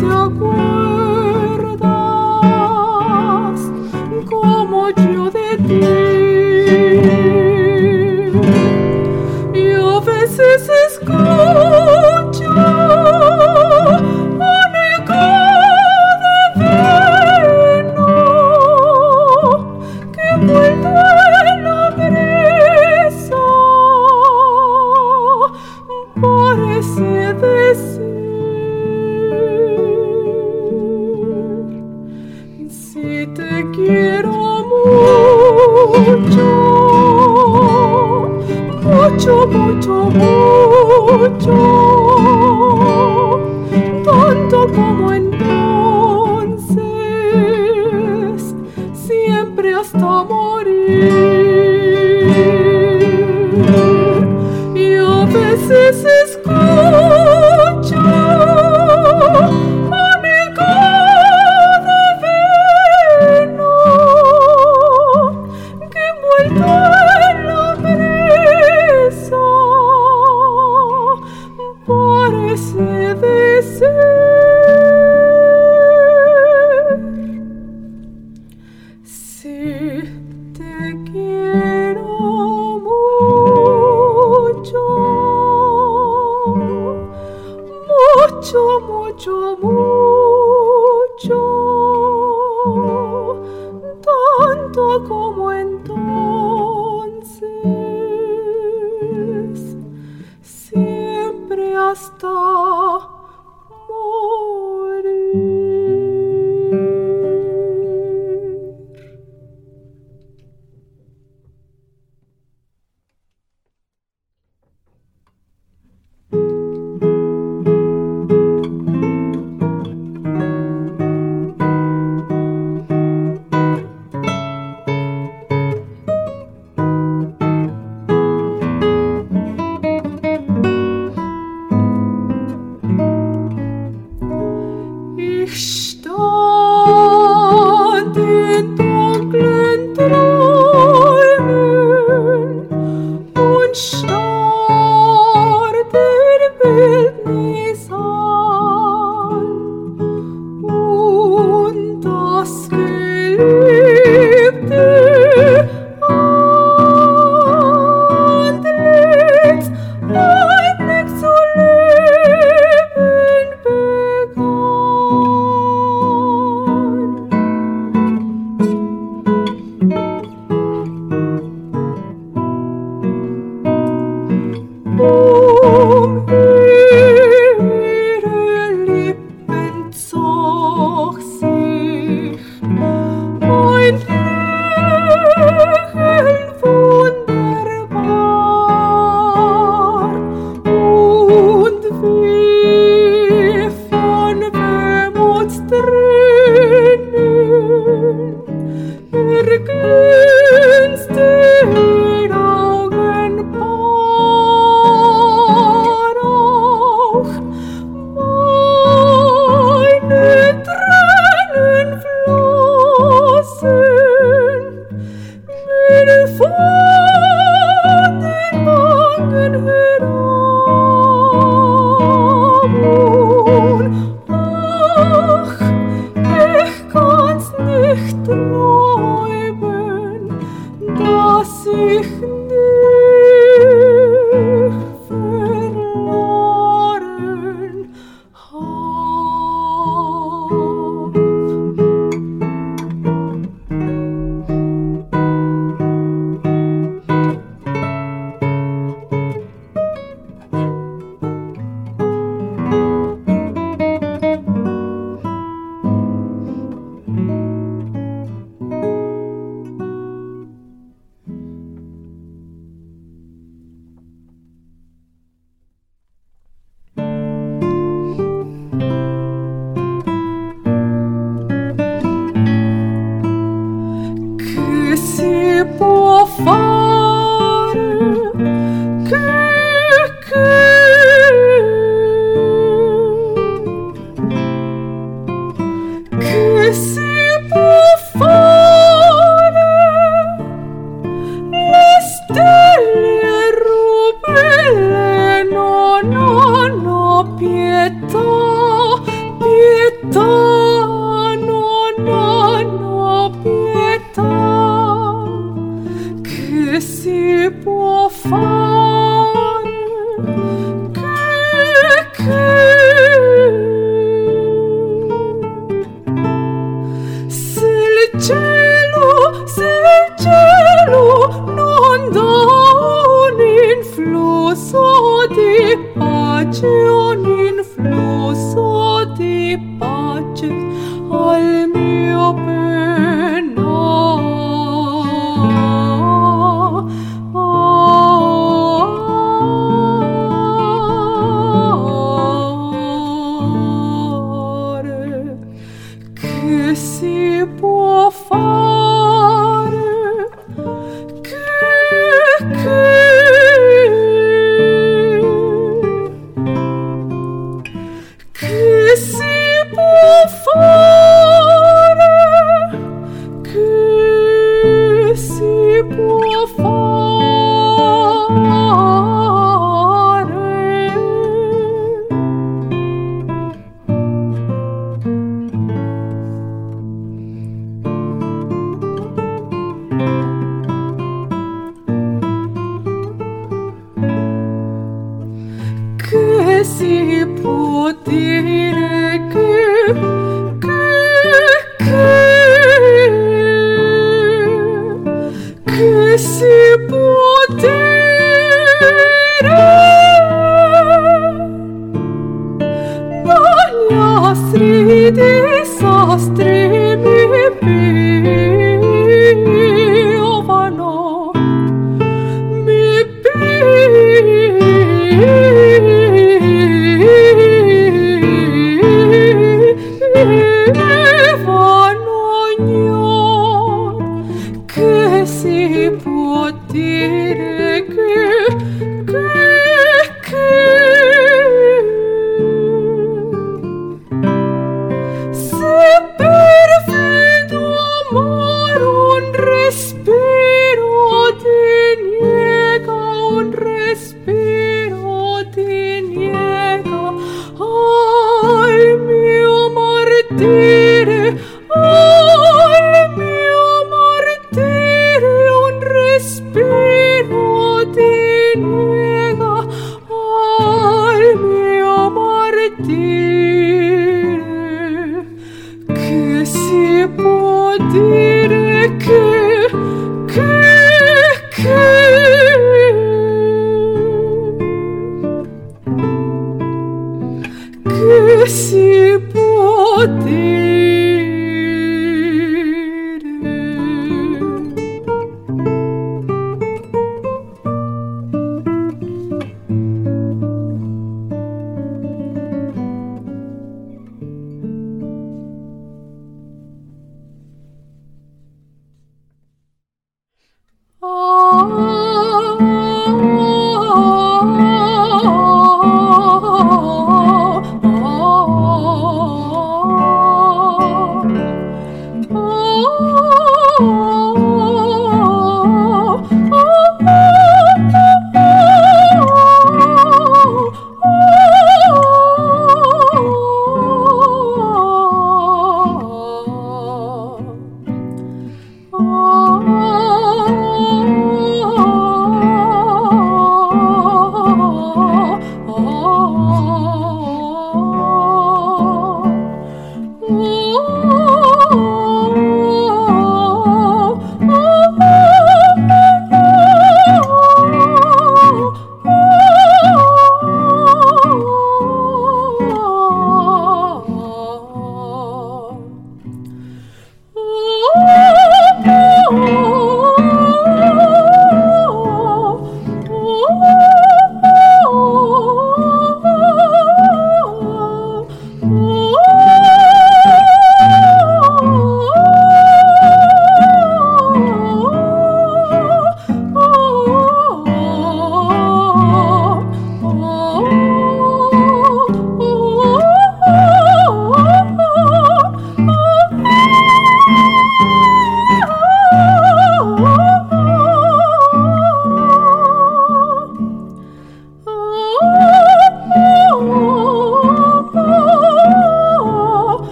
[0.00, 0.49] 哥哥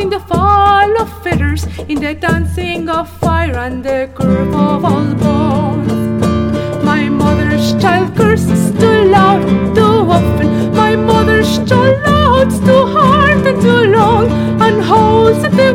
[0.00, 5.14] in the fall of feathers, in the dancing of fire and the curve of all
[5.14, 5.92] bones.
[6.82, 9.42] My mother's child curses too loud,
[9.74, 10.74] too often.
[10.74, 14.26] My mother's child louds too hard and too long,
[14.62, 15.74] and howls at the